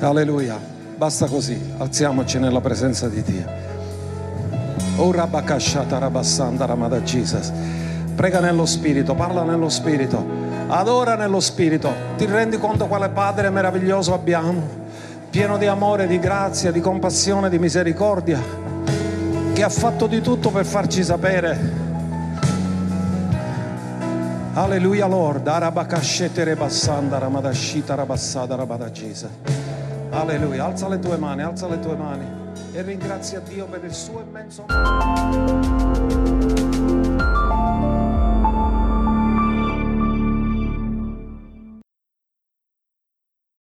Alleluia, 0.02 0.75
basta 0.96 1.28
così, 1.28 1.74
alziamoci 1.78 2.40
nella 2.40 2.62
presenza 2.62 3.08
di 3.10 3.22
Dio. 3.22 3.46
Oh 4.98 5.12
Rabakashata 5.12 5.98
Rabassanda 5.98 6.66
Ramada 6.66 7.02
Jesus. 7.02 7.52
Prega 8.16 8.40
nello 8.40 8.66
spirito, 8.66 9.14
parla 9.14 9.44
nello 9.44 9.68
spirito, 9.68 10.26
adora 10.68 11.16
nello 11.16 11.42
spirito. 11.42 11.92
Ti 12.16 12.26
rendi 12.26 12.58
conto 12.58 12.88
quale 12.88 13.10
Padre 13.10 13.50
meraviglioso 13.50 14.14
abbiamo? 14.14 14.84
Pieno 15.30 15.58
di 15.58 15.66
amore, 15.66 16.08
di 16.08 16.18
grazia, 16.18 16.72
di 16.72 16.80
compassione, 16.80 17.50
di 17.50 17.60
misericordia, 17.60 18.42
che 19.54 19.64
ha 19.64 19.70
fatto 19.70 20.08
di 20.08 20.22
tutto 20.22 20.50
per 20.50 20.66
farci 20.66 21.04
sapere. 21.04 21.84
Alleluia 24.54 25.08
Lord, 25.08 25.46
Arabakashete 25.46 26.46
Rebassanda 26.46 27.18
Ramadashita 27.18 27.96
Rabassada 27.96 28.56
Rabada 28.56 28.90
Jesus. 28.90 29.65
Alleluia, 30.16 30.64
alza 30.64 30.88
le 30.88 30.98
tue 30.98 31.18
mani, 31.18 31.42
alza 31.42 31.68
le 31.68 31.78
tue 31.78 31.98
mani 31.98 32.26
e 32.72 32.82
ringrazia 32.82 33.42
Dio 33.42 33.66
per 33.66 33.84
il 33.84 33.94
suo 33.94 34.22
immenso 34.22 34.64
amore. 34.68 35.56